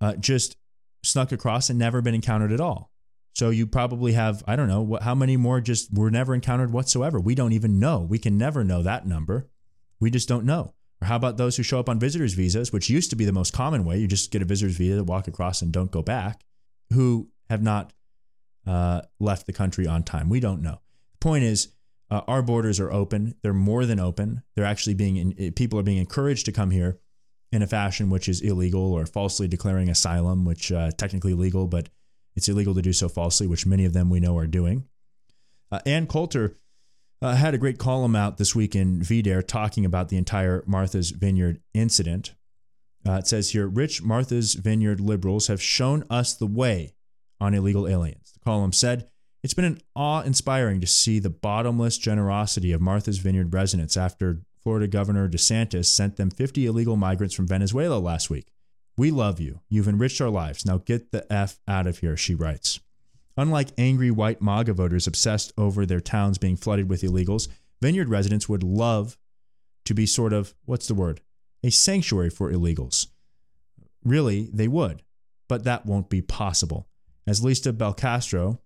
[0.00, 0.56] uh, just
[1.02, 2.90] snuck across and never been encountered at all.
[3.34, 6.72] So you probably have, I don't know, what, how many more just were never encountered
[6.72, 7.20] whatsoever.
[7.20, 8.00] We don't even know.
[8.00, 9.48] We can never know that number.
[9.98, 10.74] We just don't know.
[11.04, 13.32] Or how about those who show up on visitors' visas, which used to be the
[13.32, 13.98] most common way?
[13.98, 16.44] You just get a visitor's visa, walk across, and don't go back,
[16.94, 17.92] who have not
[18.66, 20.30] uh, left the country on time.
[20.30, 20.80] We don't know.
[21.12, 21.68] The point is,
[22.10, 23.34] uh, our borders are open.
[23.42, 24.44] They're more than open.
[24.54, 26.98] They're actually being, in, people are being encouraged to come here
[27.52, 31.90] in a fashion which is illegal or falsely declaring asylum, which uh, technically legal, but
[32.34, 34.86] it's illegal to do so falsely, which many of them we know are doing.
[35.70, 36.56] Uh, Ann Coulter
[37.24, 41.10] uh, had a great column out this week in VDare talking about the entire Martha's
[41.10, 42.34] Vineyard incident.
[43.08, 46.94] Uh, it says here rich Martha's Vineyard liberals have shown us the way
[47.40, 48.32] on illegal aliens.
[48.34, 49.08] The column said,
[49.42, 54.42] It's been an awe inspiring to see the bottomless generosity of Martha's Vineyard residents after
[54.62, 58.48] Florida Governor DeSantis sent them 50 illegal migrants from Venezuela last week.
[58.98, 59.60] We love you.
[59.70, 60.66] You've enriched our lives.
[60.66, 62.80] Now get the F out of here, she writes.
[63.36, 67.48] Unlike angry white MAGA voters obsessed over their towns being flooded with illegals,
[67.82, 69.18] Vineyard residents would love
[69.84, 71.20] to be sort of, what's the word?
[71.62, 73.08] A sanctuary for illegals.
[74.04, 75.02] Really, they would,
[75.48, 76.88] but that won't be possible.
[77.26, 78.58] As Lisa Belcastro,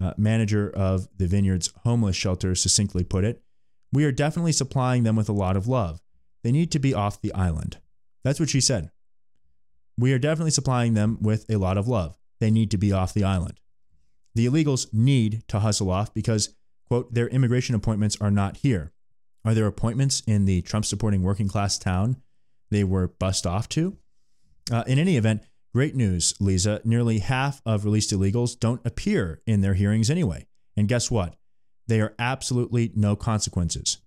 [0.00, 3.42] uh, manager of the Vineyard's homeless shelter, succinctly put it,
[3.92, 6.00] we are definitely supplying them with a lot of love.
[6.42, 7.78] They need to be off the island.
[8.24, 8.90] That's what she said.
[9.98, 12.16] We are definitely supplying them with a lot of love.
[12.40, 13.60] They need to be off the island.
[14.34, 16.54] The illegals need to hustle off because,
[16.88, 18.92] quote, their immigration appointments are not here.
[19.44, 22.16] Are there appointments in the Trump supporting working class town
[22.70, 23.96] they were bussed off to?
[24.70, 25.42] Uh, in any event,
[25.74, 26.80] great news, Lisa.
[26.84, 30.46] Nearly half of released illegals don't appear in their hearings anyway.
[30.76, 31.36] And guess what?
[31.88, 33.98] They are absolutely no consequences.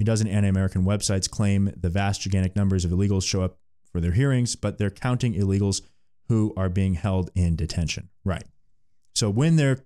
[0.00, 3.58] A dozen anti American websites claim the vast, gigantic numbers of illegals show up
[3.92, 5.82] for their hearings, but they're counting illegals
[6.28, 8.08] who are being held in detention.
[8.24, 8.44] Right.
[9.20, 9.84] So when they're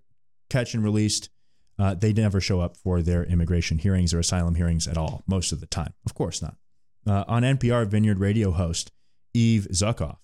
[0.48, 1.28] catch and released,
[1.76, 5.50] uh, they never show up for their immigration hearings or asylum hearings at all, most
[5.50, 5.92] of the time.
[6.06, 6.54] Of course not.
[7.04, 8.92] Uh, on NPR, Vineyard radio host
[9.34, 10.18] Eve Zuckoff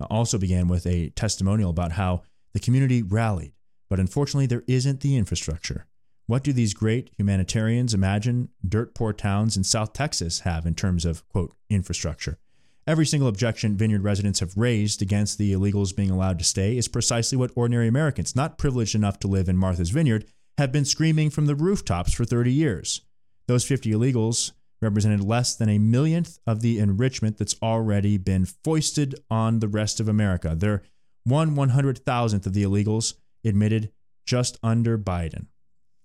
[0.00, 2.22] uh, also began with a testimonial about how
[2.54, 3.54] the community rallied,
[3.90, 5.88] but unfortunately, there isn't the infrastructure.
[6.28, 11.04] What do these great humanitarians imagine dirt poor towns in South Texas have in terms
[11.04, 12.38] of, quote, infrastructure?
[12.86, 16.86] Every single objection Vineyard residents have raised against the illegals being allowed to stay is
[16.86, 20.24] precisely what ordinary Americans, not privileged enough to live in Martha's Vineyard,
[20.56, 23.00] have been screaming from the rooftops for 30 years.
[23.48, 29.16] Those 50 illegals represented less than a millionth of the enrichment that's already been foisted
[29.30, 30.54] on the rest of America.
[30.56, 30.82] They're
[31.24, 33.14] one one hundred thousandth of the illegals
[33.44, 33.90] admitted
[34.26, 35.46] just under Biden.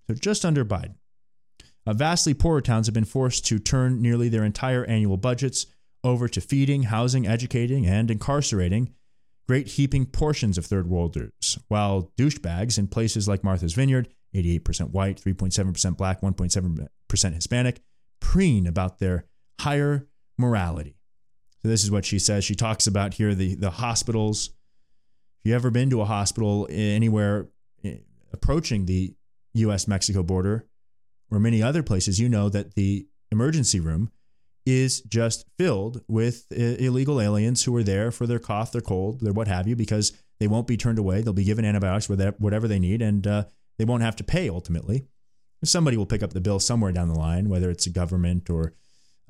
[0.07, 0.95] So just under Biden.
[1.85, 5.67] Uh, vastly poorer towns have been forced to turn nearly their entire annual budgets
[6.03, 8.93] over to feeding, housing, educating, and incarcerating
[9.47, 15.21] great heaping portions of third worlders, while douchebags in places like Martha's Vineyard, 88% white,
[15.21, 17.81] 3.7% black, 1.7% Hispanic,
[18.21, 19.25] preen about their
[19.59, 20.07] higher
[20.37, 20.95] morality.
[21.61, 22.43] So this is what she says.
[22.43, 24.51] She talks about here the, the hospitals.
[25.39, 27.49] If you ever been to a hospital anywhere
[27.83, 27.97] eh,
[28.31, 29.15] approaching the
[29.53, 30.65] US Mexico border
[31.29, 34.11] or many other places, you know that the emergency room
[34.65, 39.33] is just filled with illegal aliens who are there for their cough, their cold, their
[39.33, 41.21] what have you, because they won't be turned away.
[41.21, 43.43] They'll be given antibiotics, whatever they need, and uh,
[43.77, 45.05] they won't have to pay ultimately.
[45.63, 48.73] Somebody will pick up the bill somewhere down the line, whether it's a government or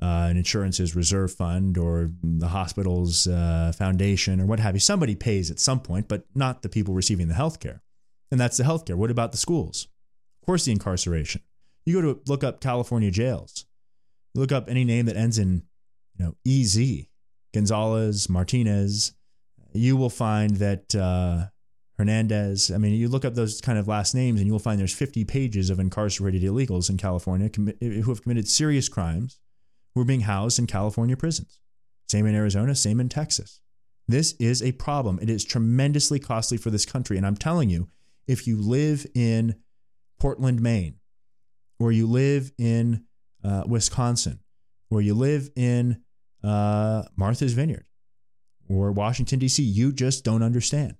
[0.00, 4.80] uh, an insurance's reserve fund or the hospital's uh, foundation or what have you.
[4.80, 7.82] Somebody pays at some point, but not the people receiving the health care.
[8.30, 8.96] And that's the health care.
[8.96, 9.88] What about the schools?
[10.42, 11.42] Of course, the incarceration.
[11.84, 13.66] You go to look up California jails.
[14.34, 15.62] Look up any name that ends in,
[16.16, 17.06] you know, EZ,
[17.52, 19.12] Gonzalez, Martinez.
[19.72, 21.46] You will find that uh,
[21.98, 22.70] Hernandez.
[22.70, 24.94] I mean, you look up those kind of last names, and you will find there's
[24.94, 27.50] 50 pages of incarcerated illegals in California
[27.80, 29.38] who have committed serious crimes,
[29.94, 31.60] who are being housed in California prisons.
[32.08, 33.60] Same in Arizona, same in Texas.
[34.08, 35.18] This is a problem.
[35.22, 37.88] It is tremendously costly for this country, and I'm telling you,
[38.26, 39.56] if you live in
[40.18, 40.96] Portland, Maine,
[41.78, 43.04] or you live in
[43.44, 44.40] uh, Wisconsin,
[44.90, 46.02] or you live in
[46.44, 47.86] uh, Martha's Vineyard
[48.68, 50.96] or Washington, D.C., you just don't understand.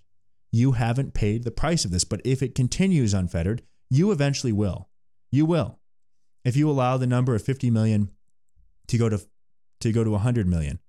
[0.50, 2.04] You haven't paid the price of this.
[2.04, 4.88] But if it continues unfettered, you eventually will.
[5.30, 5.78] You will.
[6.44, 8.10] If you allow the number of 50 million
[8.88, 9.20] to go to,
[9.80, 10.80] to go to 100 million,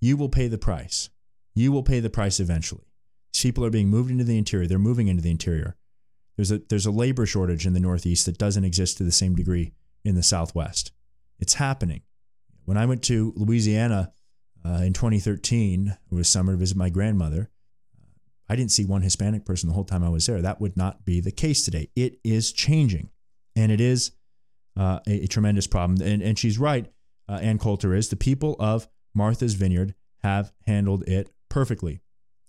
[0.00, 1.10] you will pay the price.
[1.54, 2.84] You will pay the price eventually.
[3.34, 4.66] People are being moved into the interior.
[4.66, 5.76] They're moving into the interior.
[6.36, 9.34] There's a there's a labor shortage in the Northeast that doesn't exist to the same
[9.34, 9.72] degree
[10.04, 10.92] in the Southwest.
[11.38, 12.02] It's happening.
[12.64, 14.12] When I went to Louisiana
[14.64, 17.50] uh, in 2013, it was summer to visit my grandmother.
[18.48, 20.42] I didn't see one Hispanic person the whole time I was there.
[20.42, 21.90] That would not be the case today.
[21.96, 23.10] It is changing,
[23.56, 24.12] and it is
[24.76, 26.06] uh, a, a, tremendous problem.
[26.06, 26.90] And, and she's right,
[27.28, 28.08] uh, Ann Coulter is.
[28.08, 32.00] The people of Martha's Vineyard have handled it perfectly.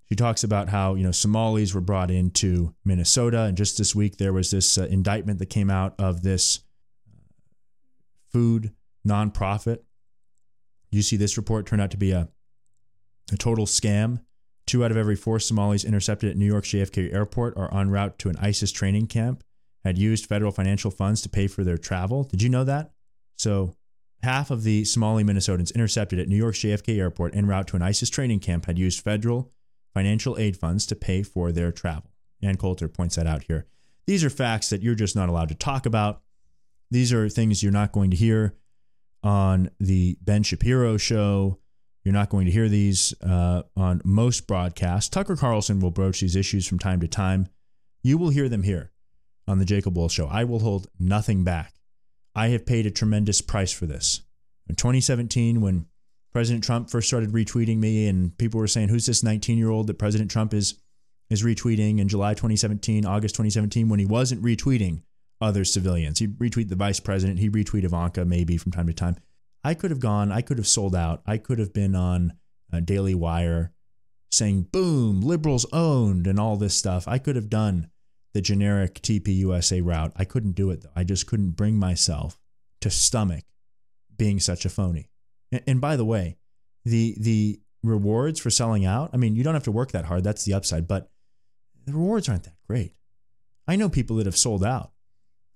[0.10, 4.18] She talks about how you know Somalis were brought into Minnesota, and just this week
[4.18, 6.65] there was this uh, indictment that came out of this uh,
[8.36, 8.74] food
[9.08, 9.78] nonprofit.
[10.92, 12.28] You see, this report turned out to be a
[13.32, 14.20] a total scam.
[14.68, 18.20] Two out of every four Somalis intercepted at New York JFK Airport are en route
[18.20, 19.42] to an ISIS training camp.
[19.86, 22.26] Had used federal financial funds to pay for their travel.
[22.26, 22.92] Did you know that?
[23.38, 23.74] So
[24.22, 27.84] half of the Somali Minnesotans intercepted at New York's JFK Airport en route to an
[27.84, 29.50] ISIS training camp had used federal
[29.94, 32.12] financial aid funds to pay for their travel.
[32.44, 33.66] Ann Coulter points that out here.
[34.06, 36.22] These are facts that you're just not allowed to talk about.
[36.92, 38.56] These are things you're not going to hear
[39.24, 41.60] on the Ben Shapiro show.
[42.04, 45.10] You're not going to hear these uh, on most broadcasts.
[45.10, 47.48] Tucker Carlson will broach these issues from time to time.
[48.04, 48.92] You will hear them here
[49.48, 50.28] on the Jacob Wohl show.
[50.28, 51.74] I will hold nothing back.
[52.36, 54.22] I have paid a tremendous price for this.
[54.68, 55.88] In 2017, when
[56.34, 60.30] President Trump first started retweeting me, and people were saying, "Who's this 19-year-old that President
[60.30, 60.76] Trump is
[61.30, 65.02] is retweeting?" In July 2017, August 2017, when he wasn't retweeting
[65.42, 69.18] other civilians, he retweeted the vice president, he retweeted Ivanka maybe from time to time.
[69.64, 72.34] I could have gone, I could have sold out, I could have been on
[72.72, 73.72] uh, Daily Wire
[74.32, 77.08] saying "Boom, liberals owned" and all this stuff.
[77.08, 77.90] I could have done
[78.34, 80.12] the generic TPUSA route.
[80.16, 80.92] I couldn't do it though.
[80.96, 82.40] I just couldn't bring myself
[82.82, 83.46] to stomach
[84.16, 85.10] being such a phony.
[85.52, 86.38] And, and by the way,
[86.84, 90.24] the the rewards for selling out, I mean, you don't have to work that hard.
[90.24, 91.10] That's the upside, but
[91.86, 92.94] the rewards aren't that great.
[93.68, 94.92] I know people that have sold out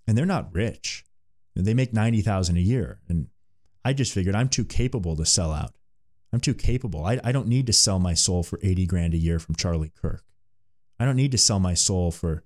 [0.10, 1.06] and they're not rich.
[1.56, 3.28] They make 90,000 a year and
[3.86, 5.76] I just figured I'm too capable to sell out.
[6.34, 7.06] I'm too capable.
[7.06, 9.92] I, I don't need to sell my soul for 80 grand a year from Charlie
[10.02, 10.24] Kirk.
[11.00, 12.44] I don't need to sell my soul for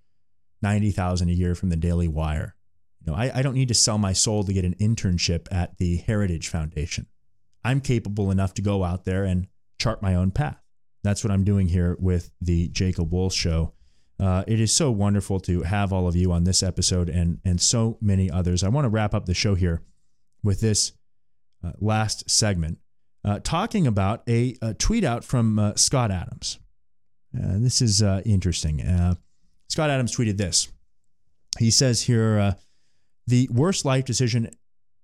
[0.61, 2.57] 90,000 a year from the Daily Wire.
[2.99, 5.77] You know, I, I don't need to sell my soul to get an internship at
[5.77, 7.07] the Heritage Foundation.
[7.64, 9.48] I'm capable enough to go out there and
[9.80, 10.61] chart my own path.
[11.02, 13.72] That's what I'm doing here with the Jacob Wohl Show.
[14.19, 17.60] Uh, it is so wonderful to have all of you on this episode and and
[17.60, 18.64] so many others.
[18.64, 19.81] I want to wrap up the show here
[20.44, 20.94] with this
[21.64, 22.77] uh, last segment,
[23.23, 26.60] uh, talking about a, a, tweet out from uh, Scott Adams.
[27.35, 28.80] Uh, this is uh, interesting.
[29.69, 30.68] Scott Adams tweeted this.
[31.57, 32.56] He says here,
[33.26, 34.49] the worst life decision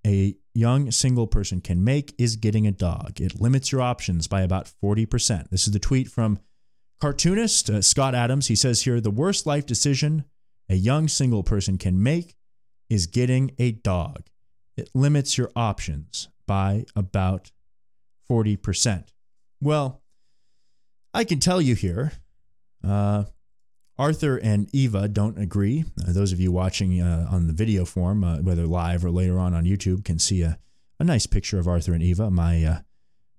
[0.05, 3.19] a young single person can make is getting a dog.
[3.19, 5.49] It limits your options by about 40%.
[5.49, 6.39] This is the tweet from
[6.99, 8.47] cartoonist uh, Scott Adams.
[8.47, 10.25] He says here the worst life decision
[10.69, 12.35] a young single person can make
[12.89, 14.27] is getting a dog.
[14.77, 17.51] It limits your options by about
[18.29, 19.07] 40%.
[19.61, 20.01] Well,
[21.13, 22.13] I can tell you here,
[22.87, 23.25] uh,
[23.97, 25.85] Arthur and Eva don't agree.
[26.01, 29.37] Uh, those of you watching uh, on the video form, uh, whether live or later
[29.39, 30.57] on on YouTube, can see a,
[30.99, 32.79] a nice picture of Arthur and Eva, my uh,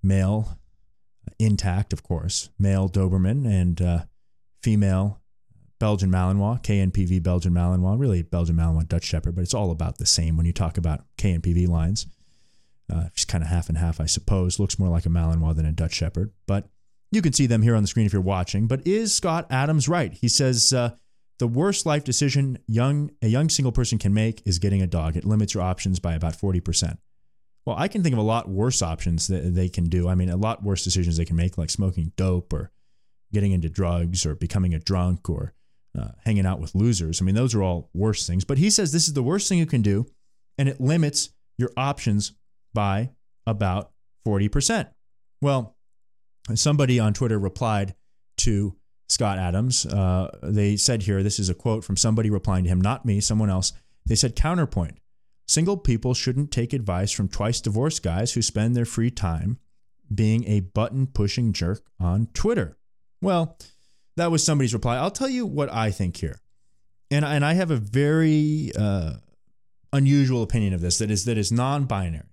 [0.03, 0.59] male,
[1.39, 3.99] intact, of course, male Doberman and uh,
[4.61, 5.21] female
[5.79, 10.05] Belgian Malinois, KNPV Belgian Malinois, really Belgian Malinois Dutch Shepherd, but it's all about the
[10.05, 12.05] same when you talk about KNPV lines.
[12.91, 14.59] Uh, just kind of half and half, I suppose.
[14.59, 16.69] Looks more like a Malinois than a Dutch Shepherd, but
[17.11, 18.67] you can see them here on the screen if you're watching.
[18.67, 20.13] But is Scott Adams right?
[20.13, 20.91] He says uh,
[21.39, 25.17] the worst life decision young a young single person can make is getting a dog.
[25.17, 26.97] It limits your options by about 40%.
[27.65, 30.07] Well, I can think of a lot worse options that they can do.
[30.07, 32.71] I mean, a lot worse decisions they can make, like smoking dope or
[33.31, 35.53] getting into drugs or becoming a drunk or
[35.97, 37.21] uh, hanging out with losers.
[37.21, 38.45] I mean, those are all worse things.
[38.45, 40.05] But he says this is the worst thing you can do,
[40.57, 42.33] and it limits your options
[42.73, 43.11] by
[43.45, 43.91] about
[44.25, 44.87] 40%.
[45.41, 45.75] Well,
[46.55, 47.95] somebody on Twitter replied
[48.37, 48.75] to
[49.09, 49.85] Scott Adams.
[49.85, 53.19] Uh, they said here, this is a quote from somebody replying to him, not me,
[53.19, 53.73] someone else.
[54.05, 54.97] They said, counterpoint
[55.51, 59.59] single people shouldn't take advice from twice divorced guys who spend their free time
[60.13, 62.77] being a button pushing jerk on Twitter.
[63.21, 63.57] Well,
[64.15, 64.97] that was somebody's reply.
[64.97, 66.39] I'll tell you what I think here.
[67.09, 69.15] And, and I have a very uh,
[69.91, 72.27] unusual opinion of this that is that is non-binary.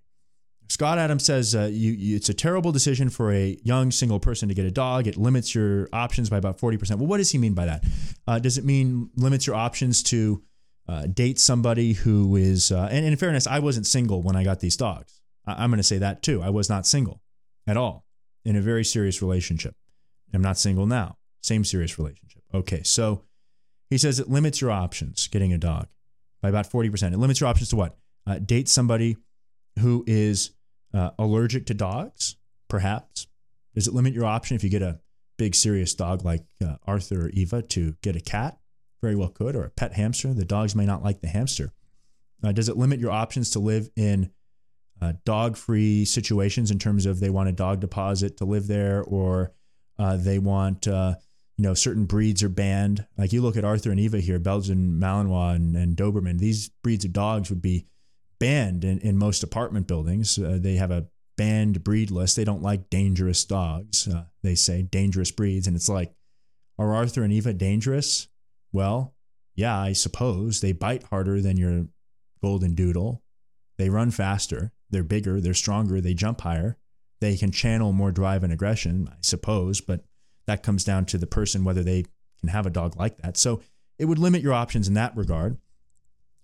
[0.68, 4.48] Scott Adams says uh, you, you, it's a terrible decision for a young single person
[4.48, 5.06] to get a dog.
[5.06, 6.96] It limits your options by about 40%.
[6.96, 7.84] Well, what does he mean by that?
[8.26, 10.42] Uh, does it mean limits your options to
[10.88, 14.60] uh, date somebody who is, uh, and in fairness, I wasn't single when I got
[14.60, 15.20] these dogs.
[15.46, 16.42] I, am going to say that too.
[16.42, 17.20] I was not single
[17.66, 18.04] at all
[18.44, 19.74] in a very serious relationship.
[20.32, 21.16] I'm not single now.
[21.42, 22.42] Same serious relationship.
[22.54, 23.24] Okay, so
[23.90, 25.88] he says it limits your options getting a dog
[26.42, 27.12] by about 40%.
[27.12, 27.96] It limits your options to what?
[28.26, 29.16] Uh, date somebody
[29.78, 30.50] who is
[30.94, 32.36] uh, allergic to dogs,
[32.68, 33.26] perhaps?
[33.74, 35.00] Does it limit your option if you get a
[35.36, 38.58] big, serious dog like uh, Arthur or Eva to get a cat?
[39.00, 40.34] Very well could, or a pet hamster.
[40.34, 41.72] The dogs may not like the hamster.
[42.42, 44.30] Uh, does it limit your options to live in
[45.00, 49.02] uh, dog free situations in terms of they want a dog deposit to live there
[49.02, 49.52] or
[49.98, 51.14] uh, they want, uh,
[51.56, 53.06] you know, certain breeds are banned?
[53.16, 57.04] Like you look at Arthur and Eva here, Belgian Malinois and, and Doberman, these breeds
[57.04, 57.86] of dogs would be
[58.38, 60.38] banned in, in most apartment buildings.
[60.38, 61.06] Uh, they have a
[61.36, 62.36] banned breed list.
[62.36, 64.08] They don't like dangerous dogs.
[64.08, 65.66] Uh, they say dangerous breeds.
[65.66, 66.12] And it's like,
[66.78, 68.28] are Arthur and Eva dangerous?
[68.72, 69.14] Well,
[69.54, 70.60] yeah, I suppose.
[70.60, 71.86] They bite harder than your
[72.42, 73.22] golden doodle.
[73.76, 74.72] They run faster.
[74.90, 75.40] They're bigger.
[75.40, 76.00] They're stronger.
[76.00, 76.76] They jump higher.
[77.20, 79.80] They can channel more drive and aggression, I suppose.
[79.80, 80.04] But
[80.46, 82.04] that comes down to the person whether they
[82.40, 83.36] can have a dog like that.
[83.36, 83.60] So
[83.98, 85.58] it would limit your options in that regard.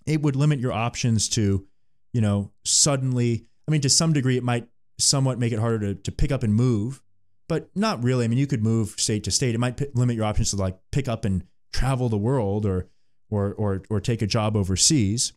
[0.06, 1.66] It would limit your options to
[2.14, 4.68] you know, suddenly, I mean, to some degree, it might
[4.98, 7.02] somewhat make it harder to, to pick up and move,
[7.48, 8.24] but not really.
[8.24, 9.54] I mean, you could move state to state.
[9.54, 11.44] It might p- limit your options to like pick up and
[11.74, 12.88] travel the world or,
[13.28, 15.32] or, or, or take a job overseas.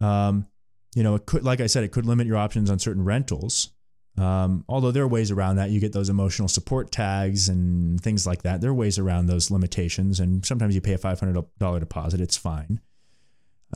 [0.00, 0.46] Um,
[0.94, 3.70] you know, it could, like I said, it could limit your options on certain rentals.
[4.18, 5.70] Um, although there are ways around that.
[5.70, 8.60] You get those emotional support tags and things like that.
[8.60, 10.20] There are ways around those limitations.
[10.20, 12.20] And sometimes you pay a $500 deposit.
[12.20, 12.80] It's fine.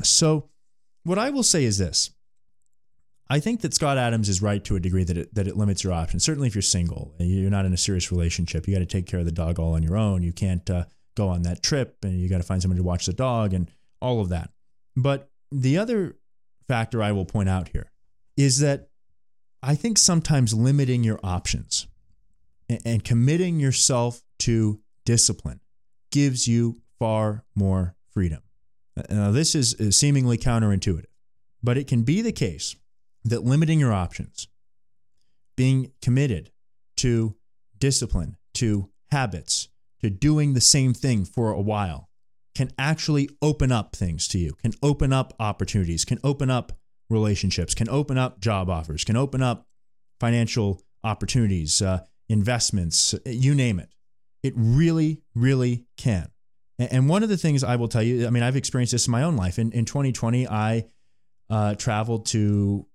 [0.02, 0.48] So,
[1.04, 2.10] what I will say is this
[3.28, 5.84] I think that Scott Adams is right to a degree that it, that it limits
[5.84, 6.24] your options.
[6.24, 9.06] Certainly, if you're single, and you're not in a serious relationship, you got to take
[9.06, 10.22] care of the dog all on your own.
[10.22, 10.84] You can't uh,
[11.14, 13.70] go on that trip, and you got to find somebody to watch the dog and
[14.00, 14.50] all of that.
[14.96, 16.16] But the other
[16.68, 17.90] factor I will point out here
[18.36, 18.88] is that
[19.62, 21.86] I think sometimes limiting your options
[22.84, 25.60] and, committing yourself to discipline
[26.10, 28.42] gives you far more freedom.
[29.08, 31.06] Now, this is seemingly counterintuitive,
[31.62, 32.74] but it can be the case
[33.24, 34.48] that limiting your options,
[35.56, 36.50] being committed
[36.96, 37.36] to
[37.78, 39.68] discipline, to habits,
[40.02, 42.08] to doing the same thing for a while
[42.54, 46.72] can actually open up things to you, can open up opportunities, can open up
[47.08, 49.66] relationships, can open up job offers, can open up
[50.20, 53.88] financial opportunities, uh, investments, you name it.
[54.42, 56.28] It really, really can.
[56.78, 59.12] And one of the things I will tell you, I mean, I've experienced this in
[59.12, 59.58] my own life.
[59.58, 60.86] In, in 2020, I
[61.48, 62.86] uh, traveled to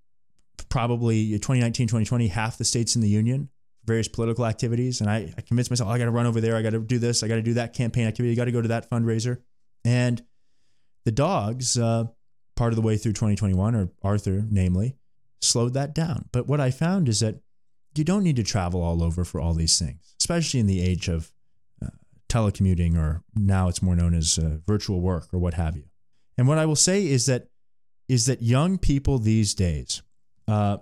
[0.70, 3.50] probably 2019, 2020, half the states in the union,
[3.88, 5.02] various political activities.
[5.02, 6.56] And I, I convinced myself, oh, I got to run over there.
[6.56, 7.24] I got to do this.
[7.24, 8.34] I got to do that campaign activity.
[8.34, 9.42] I got to go to that fundraiser.
[9.86, 10.22] And
[11.06, 12.06] the dogs, uh,
[12.56, 14.98] part of the way through 2021, or Arthur, namely,
[15.42, 16.26] slowed that down.
[16.32, 17.40] But what I found is that
[17.96, 21.08] you don't need to travel all over for all these things, especially in the age
[21.08, 21.32] of
[21.84, 21.90] uh,
[22.30, 25.86] telecommuting, or now it's more known as uh, virtual work or what have you.
[26.38, 27.48] And what I will say is that
[28.08, 30.02] is that young people these days
[30.48, 30.78] uh,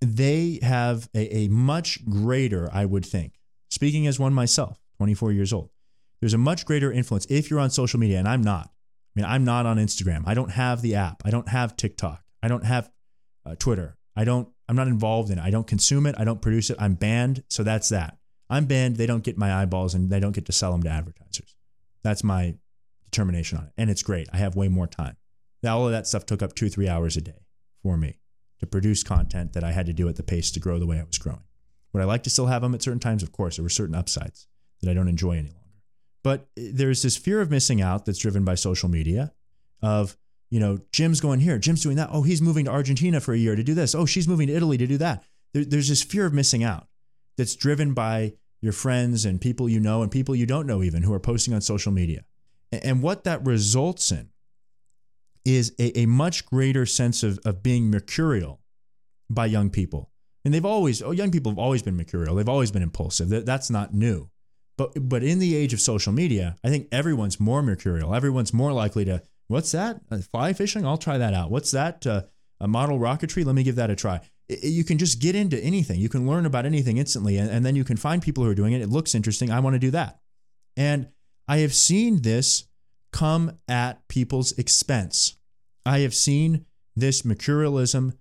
[0.00, 3.34] they have a, a much greater, I would think,
[3.70, 5.70] speaking as one myself, 24 years old,
[6.20, 8.70] there's a much greater influence if you're on social media, and I'm not.
[8.70, 10.24] I mean, I'm not on Instagram.
[10.26, 11.22] I don't have the app.
[11.24, 12.22] I don't have TikTok.
[12.42, 12.90] I don't have
[13.44, 13.96] uh, Twitter.
[14.14, 14.48] I don't.
[14.68, 15.42] I'm not involved in it.
[15.42, 16.14] I don't consume it.
[16.18, 16.76] I don't produce it.
[16.80, 17.44] I'm banned.
[17.48, 18.16] So that's that.
[18.50, 18.96] I'm banned.
[18.96, 21.54] They don't get my eyeballs, and they don't get to sell them to advertisers.
[22.02, 22.56] That's my
[23.04, 24.28] determination on it, and it's great.
[24.32, 25.16] I have way more time.
[25.62, 27.46] Now, all of that stuff took up two, three hours a day
[27.82, 28.18] for me
[28.60, 30.98] to produce content that I had to do at the pace to grow the way
[30.98, 31.44] I was growing.
[31.92, 33.22] Would I like to still have them at certain times?
[33.22, 34.46] Of course, there were certain upsides
[34.80, 35.60] that I don't enjoy any longer.
[36.22, 39.32] But eh, there's this fear of missing out that's driven by social media,
[39.82, 40.16] of
[40.50, 42.10] You know, Jim's going here, Jim's doing that.
[42.12, 43.94] Oh, he's moving to Argentina for a year to do this.
[43.94, 45.24] Oh, she's moving to Italy to do that.
[45.52, 46.86] There, there's this fear of missing out
[47.36, 51.02] that's driven by your friends and people you know and people you don't know even
[51.02, 52.24] who are posting on social media.
[52.72, 54.30] And what that results in
[55.46, 58.60] is a, a much greater sense of, of being mercurial
[59.30, 60.10] by young people.
[60.44, 62.34] And they've always, oh, young people have always been mercurial.
[62.34, 63.28] They've always been impulsive.
[63.28, 64.28] That, that's not new.
[64.76, 68.14] But, but in the age of social media, I think everyone's more mercurial.
[68.14, 70.00] Everyone's more likely to, what's that?
[70.10, 70.84] Uh, fly fishing?
[70.84, 71.50] I'll try that out.
[71.50, 72.06] What's that?
[72.06, 72.22] Uh,
[72.60, 73.44] a model rocketry?
[73.44, 74.20] Let me give that a try.
[74.48, 76.00] It, you can just get into anything.
[76.00, 77.38] You can learn about anything instantly.
[77.38, 78.82] And, and then you can find people who are doing it.
[78.82, 79.50] It looks interesting.
[79.50, 80.18] I want to do that.
[80.76, 81.08] And
[81.48, 82.68] I have seen this
[83.16, 85.38] come at people's expense.
[85.86, 88.12] I have seen this mercurialism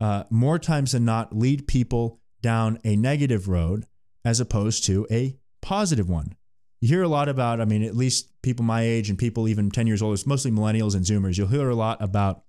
[0.00, 3.86] uh, more times than not lead people down a negative road
[4.24, 6.36] as opposed to a positive one.
[6.80, 9.72] You hear a lot about, I mean, at least people my age and people even
[9.72, 12.44] 10 years older, mostly millennials and Zoomers, you'll hear a lot about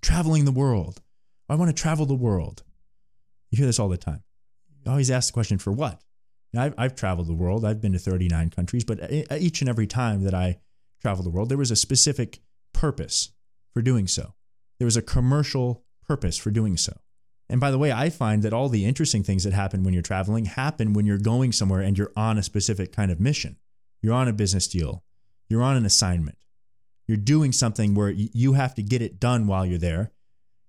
[0.00, 1.02] traveling the world.
[1.50, 2.62] I want to travel the world.
[3.50, 4.22] You hear this all the time.
[4.86, 6.00] You always ask the question, for what?
[6.56, 7.66] I've, I've traveled the world.
[7.66, 10.60] I've been to 39 countries, but each and every time that I
[11.00, 12.40] traveled the world, there was a specific
[12.72, 13.30] purpose
[13.72, 14.34] for doing so.
[14.78, 16.98] There was a commercial purpose for doing so.
[17.48, 20.02] And by the way, I find that all the interesting things that happen when you're
[20.02, 23.56] traveling happen when you're going somewhere and you're on a specific kind of mission.
[24.00, 25.04] You're on a business deal,
[25.48, 26.38] you're on an assignment,
[27.06, 30.12] you're doing something where you have to get it done while you're there.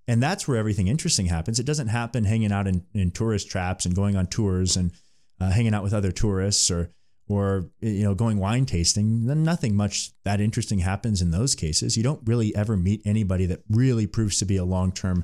[0.08, 1.60] And that's where everything interesting happens.
[1.60, 4.91] It doesn't happen hanging out in, in tourist traps and going on tours and
[5.40, 6.91] uh, hanging out with other tourists or
[7.32, 11.98] or you know going wine tasting then nothing much that interesting happens in those cases.
[11.98, 15.24] You don't really ever meet anybody that really proves to be a long-term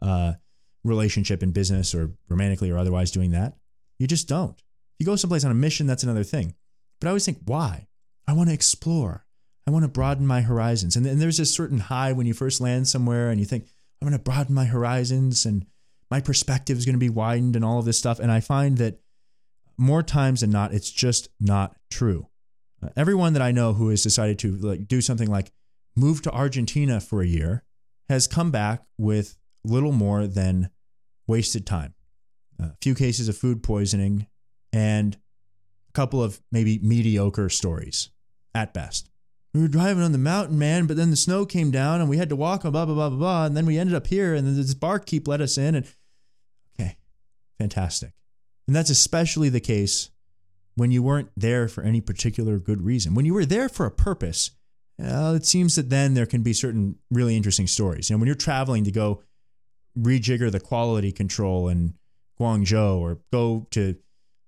[0.00, 0.34] uh,
[0.84, 3.54] relationship in business or romantically or otherwise doing that.
[3.98, 4.58] You just don't.
[4.58, 6.54] If you go someplace on a mission that's another thing.
[7.00, 7.88] But i always think why?
[8.26, 9.26] I want to explore.
[9.66, 10.96] I want to broaden my horizons.
[10.96, 13.66] And, and there's a certain high when you first land somewhere and you think
[14.00, 15.66] i'm going to broaden my horizons and
[16.10, 18.18] my perspective is going to be widened and all of this stuff.
[18.18, 19.01] And i find that
[19.82, 22.28] more times than not, it's just not true.
[22.82, 25.52] Uh, everyone that I know who has decided to like do something like
[25.96, 27.64] move to Argentina for a year
[28.08, 30.70] has come back with little more than
[31.26, 31.94] wasted time.
[32.58, 34.26] A few cases of food poisoning
[34.72, 35.16] and
[35.88, 38.10] a couple of maybe mediocre stories
[38.54, 39.10] at best.
[39.52, 42.16] We were driving on the mountain, man, but then the snow came down and we
[42.16, 43.46] had to walk, blah, blah, blah, blah, blah.
[43.46, 45.74] And then we ended up here and then this barkeep let us in.
[45.74, 45.86] And
[46.78, 46.96] okay,
[47.58, 48.12] fantastic.
[48.72, 50.08] And that's especially the case
[50.76, 53.14] when you weren't there for any particular good reason.
[53.14, 54.52] When you were there for a purpose,
[54.98, 58.10] uh, it seems that then there can be certain really interesting stories.
[58.10, 59.24] Know, when you're traveling to go
[59.94, 61.92] rejigger the quality control in
[62.40, 63.94] Guangzhou or go to,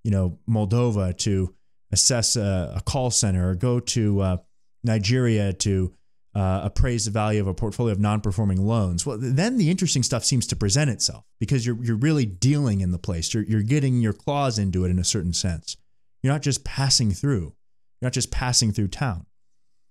[0.05, 1.55] you know, Moldova to
[1.93, 4.37] assess a, a call center or go to uh,
[4.83, 5.93] Nigeria to
[6.35, 10.25] uh, appraise the value of a portfolio of non-performing loans, well, then the interesting stuff
[10.25, 13.33] seems to present itself because you're you're really dealing in the place.
[13.33, 15.77] You're you're getting your claws into it in a certain sense.
[16.23, 17.55] You're not just passing through.
[18.01, 19.27] You're not just passing through town.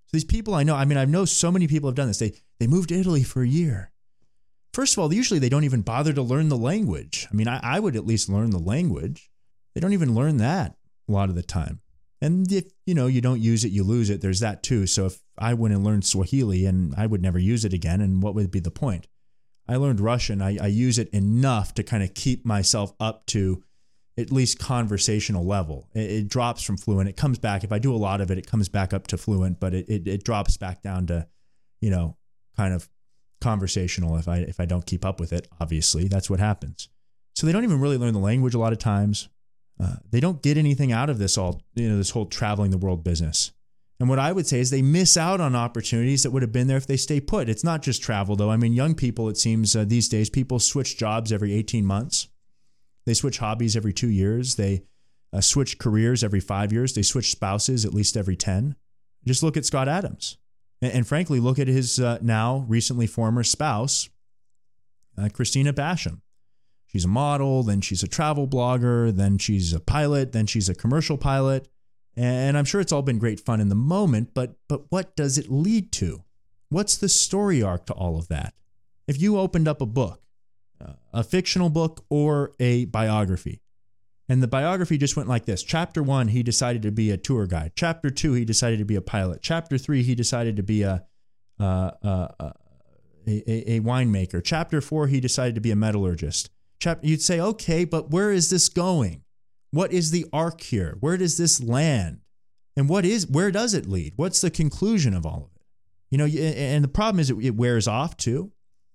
[0.07, 2.19] So these people I know, I mean, I know so many people have done this.
[2.19, 3.91] They they moved to Italy for a year.
[4.73, 7.27] First of all, usually they don't even bother to learn the language.
[7.31, 9.29] I mean, I, I would at least learn the language.
[9.75, 10.75] They don't even learn that
[11.07, 11.79] a lot of the time.
[12.23, 14.21] And if you know you don't use it, you lose it.
[14.21, 14.87] There's that too.
[14.87, 18.23] So if I went and learned Swahili and I would never use it again, and
[18.23, 19.07] what would be the point?
[19.67, 20.41] I learned Russian.
[20.41, 23.61] I, I use it enough to kind of keep myself up to
[24.17, 25.89] at least conversational level.
[25.93, 27.09] It, it, drops from fluent.
[27.09, 27.65] It comes back.
[27.65, 29.89] If I do a lot of it, it comes back up to fluent, but it,
[29.89, 31.27] it, it drops back down to,
[31.81, 32.15] you know,
[32.55, 32.87] kind of
[33.41, 35.49] conversational if I if I don't keep up with it.
[35.59, 36.87] Obviously, that's what happens.
[37.35, 39.27] So they don't even really learn the language a lot of times.
[39.79, 42.77] Uh, they don't get anything out of this all, you know, this whole traveling the
[42.77, 43.51] world business.
[43.99, 46.67] And what I would say is they miss out on opportunities that would have been
[46.67, 47.47] there if they stay put.
[47.47, 48.51] It's not just travel, though.
[48.51, 52.27] I mean, young people, it seems uh, these days, people switch jobs every 18 months.
[53.05, 54.55] They switch hobbies every two years.
[54.55, 54.83] They
[55.31, 56.93] uh, switch careers every five years.
[56.93, 58.75] They switch spouses at least every 10.
[59.25, 60.37] Just look at Scott Adams.
[60.81, 64.09] And, and frankly, look at his uh, now recently former spouse,
[65.17, 66.21] uh, Kristina Basham.
[66.93, 70.75] She's a model, then she's a travel blogger, then she's a pilot, then she's a
[70.75, 71.67] commercial pilot.
[72.15, 75.39] And I'm sure it's all been great fun in the moment, but but what does
[75.39, 76.23] it lead to?
[76.69, 78.53] What's the story arc to all of that?
[79.07, 80.21] If you opened up a book,
[80.79, 83.61] uh, a fictional book or a biography,
[84.29, 85.63] and the biography just went like this.
[85.63, 87.71] Chapter 1, he decided to be a tour guide.
[87.75, 89.41] Chapter 2, he decided to be a pilot.
[89.41, 91.03] Chapter 3, he decided to be a
[91.59, 92.51] uh, uh, uh
[93.25, 94.43] a, a, winemaker.
[94.43, 96.49] Chapter 4, he decided to be a metallurgist
[96.83, 99.23] chapter, you'd say, okay, but where is this going?
[99.71, 100.97] What is the arc here?
[100.99, 102.19] Where does this land?
[102.75, 104.13] And what is where does it lead?
[104.15, 105.65] What's the conclusion of all of it?
[106.11, 108.51] You know, and the problem is it wears off too.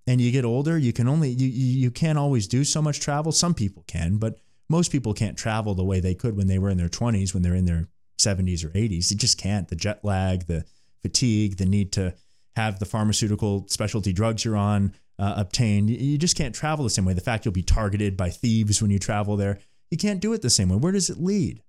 [0.06, 3.30] And you get older, you can only you you can't always do so much travel.
[3.30, 4.38] Some people can, but
[4.68, 7.42] most people can't travel the way they could when they were in their 20s, when
[7.42, 7.88] they're in their
[8.18, 9.08] 70s or 80s.
[9.08, 9.68] They just can't.
[9.68, 10.64] The jet lag, the
[11.02, 12.14] fatigue, the need to
[12.56, 15.90] have the pharmaceutical specialty drugs you're on uh, obtained.
[15.90, 17.12] You just can't travel the same way.
[17.12, 19.58] The fact you'll be targeted by thieves when you travel there,
[19.90, 20.76] you can't do it the same way.
[20.76, 21.62] Where does it lead?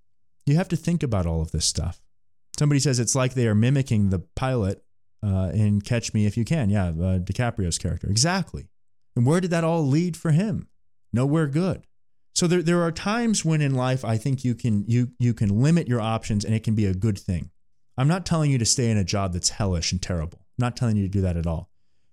[0.46, 2.02] You have to think about all of this stuff.
[2.58, 4.84] Somebody says it's like they are mimicking the pilot
[5.24, 6.70] uh, in Catch Me If You Can.
[6.70, 8.10] Yeah, uh, DiCaprio's character.
[8.10, 8.68] Exactly.
[9.16, 10.68] And where did that all lead for him?
[11.14, 11.86] Nowhere good.
[12.36, 15.62] So there, there are times when in life I think you can you you can
[15.62, 17.52] limit your options and it can be a good thing.
[17.98, 20.40] I'm not telling you to stay in a job that's hellish and terrible.
[20.40, 21.69] I'm not telling you to do that at all.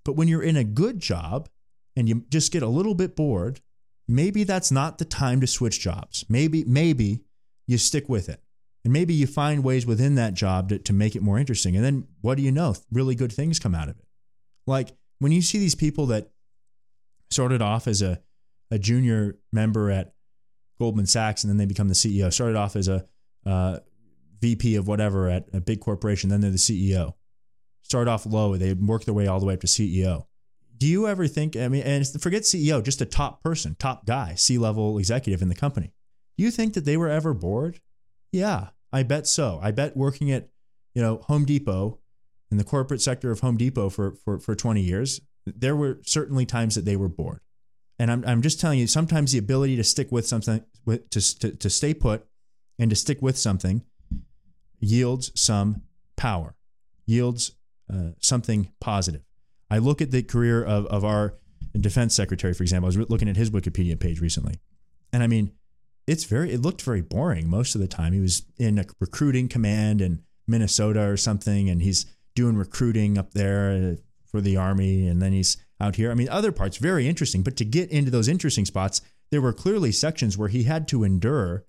[0.07, 1.49] But when you're in a good job
[1.97, 3.61] and you just get a little bit bored,
[4.07, 6.25] maybe that's not the time to switch jobs.
[6.29, 7.25] Maybe maybe
[7.67, 8.41] you stick with it.
[8.85, 11.75] And maybe you find ways within that job to, to make it more interesting.
[11.75, 12.77] And then what do you know?
[12.93, 14.05] Really good things come out of it.
[14.65, 16.31] Like when you see these people that
[17.31, 18.21] started off as a,
[18.71, 20.15] a junior member at
[20.79, 23.05] Goldman Sachs and then they become the CEO, started off as a
[23.45, 23.81] uh,
[24.41, 27.15] VP of whatever at a big corporation, then they're the CEO.
[27.87, 30.27] Start off low, they work their way all the way up to CEO.
[30.77, 34.35] Do you ever think, I mean, and forget CEO, just a top person, top guy,
[34.35, 35.93] C level executive in the company.
[36.37, 37.79] Do you think that they were ever bored?
[38.33, 38.71] Yeah.
[38.93, 39.61] I bet so.
[39.63, 40.49] I bet working at,
[40.95, 42.01] you know, Home Depot
[42.51, 46.45] in the corporate sector of Home Depot for, for, for 20 years, there were certainly
[46.45, 47.39] times that they were bored.
[48.01, 51.39] And I'm, I'm just telling you, sometimes the ability to stick with something, with, to,
[51.39, 52.27] to, to stay put
[52.81, 53.85] and to stick with something
[54.81, 55.83] yields some
[56.17, 56.57] power,
[57.07, 57.53] yields
[57.93, 59.23] uh, something positive.
[59.71, 61.35] I look at the career of, of our
[61.79, 62.87] defense secretary, for example.
[62.87, 64.61] I was looking at his Wikipedia page recently.
[65.13, 65.53] And I mean,
[66.07, 68.13] it's very it looked very boring most of the time.
[68.13, 73.33] He was in a recruiting command in Minnesota or something, and he's doing recruiting up
[73.33, 73.97] there uh,
[74.27, 76.11] for the army, and then he's out here.
[76.11, 79.01] I mean, other parts very interesting, but to get into those interesting spots,
[79.31, 81.65] there were clearly sections where he had to endure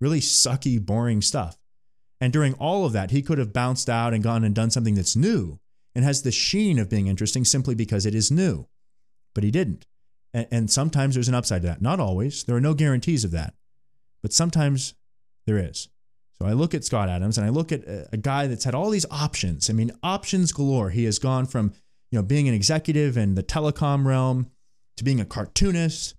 [0.00, 1.56] really sucky, boring stuff.
[2.22, 4.94] And during all of that, he could have bounced out and gone and done something
[4.94, 5.58] that's new
[5.94, 8.66] and has the sheen of being interesting simply because it is new.
[9.34, 9.86] But he didn't.
[10.32, 11.82] And, and sometimes there's an upside to that.
[11.82, 12.44] Not always.
[12.44, 13.54] There are no guarantees of that
[14.22, 14.94] but sometimes
[15.46, 15.88] there is.
[16.38, 18.74] So I look at Scott Adams and I look at a, a guy that's had
[18.74, 19.68] all these options.
[19.68, 20.90] I mean, options galore.
[20.90, 21.72] He has gone from
[22.10, 24.50] you know being an executive in the telecom realm
[24.96, 26.10] to being a cartoonist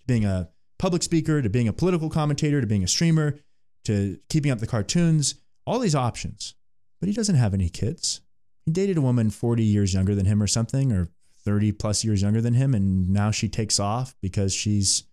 [0.00, 3.38] to being a public speaker to being a political commentator to being a streamer
[3.84, 5.36] to keeping up the cartoons.
[5.66, 6.54] All these options,
[7.00, 8.20] but he doesn't have any kids.
[8.64, 11.08] He dated a woman 40 years younger than him or something, or
[11.44, 15.04] 30 plus years younger than him, and now she takes off because she's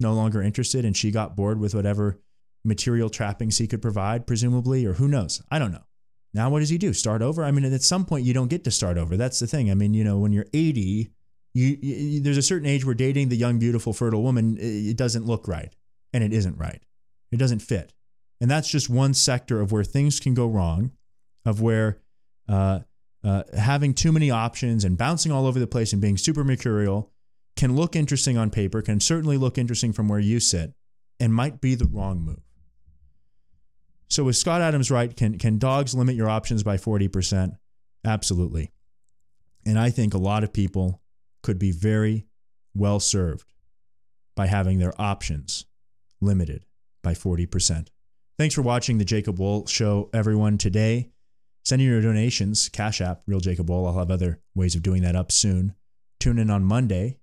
[0.00, 2.18] no longer interested and she got bored with whatever
[2.64, 5.42] material trappings he could provide, presumably, or who knows?
[5.50, 5.84] I don't know.
[6.32, 6.92] Now, what does he do?
[6.92, 7.44] Start over?
[7.44, 9.16] I mean, at some point, you don't get to start over.
[9.16, 9.70] That's the thing.
[9.70, 11.10] I mean, you know, when you're 80,
[11.54, 15.26] you, you, there's a certain age where dating the young, beautiful, fertile woman, it doesn't
[15.26, 15.74] look right.
[16.12, 16.82] And it isn't right.
[17.32, 17.92] It doesn't fit.
[18.40, 20.92] And that's just one sector of where things can go wrong,
[21.44, 21.98] of where
[22.48, 22.80] uh,
[23.22, 27.10] uh, having too many options and bouncing all over the place and being super mercurial
[27.56, 30.72] can look interesting on paper, can certainly look interesting from where you sit,
[31.18, 32.40] and might be the wrong move.
[34.08, 35.14] So is Scott Adams right?
[35.14, 37.56] Can can dogs limit your options by 40%?
[38.04, 38.72] Absolutely.
[39.66, 41.02] And I think a lot of people
[41.42, 42.26] could be very
[42.74, 43.52] well served
[44.34, 45.66] by having their options
[46.20, 46.64] limited
[47.02, 47.88] by 40%.
[48.40, 50.56] Thanks for watching the Jacob Wohl show, everyone.
[50.56, 51.10] Today,
[51.62, 53.86] send in your donations, Cash App, Real Jacob Wohl.
[53.86, 55.74] I'll have other ways of doing that up soon.
[56.20, 57.18] Tune in on Monday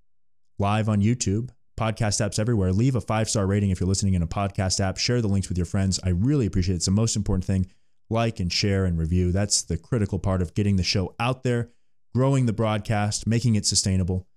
[0.60, 2.72] live on YouTube, podcast apps everywhere.
[2.72, 4.98] Leave a five star rating if you're listening in a podcast app.
[4.98, 6.00] Share the links with your friends.
[6.04, 6.78] I really appreciate it.
[6.78, 7.66] It's the most important thing.
[8.12, 9.32] Like and share and review.
[9.32, 11.72] That's the critical part of getting the show out there,
[12.14, 14.28] growing the broadcast, making it sustainable.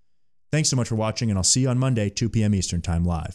[0.51, 2.55] Thanks so much for watching, and I'll see you on Monday, 2 p.m.
[2.55, 3.29] Eastern Time live.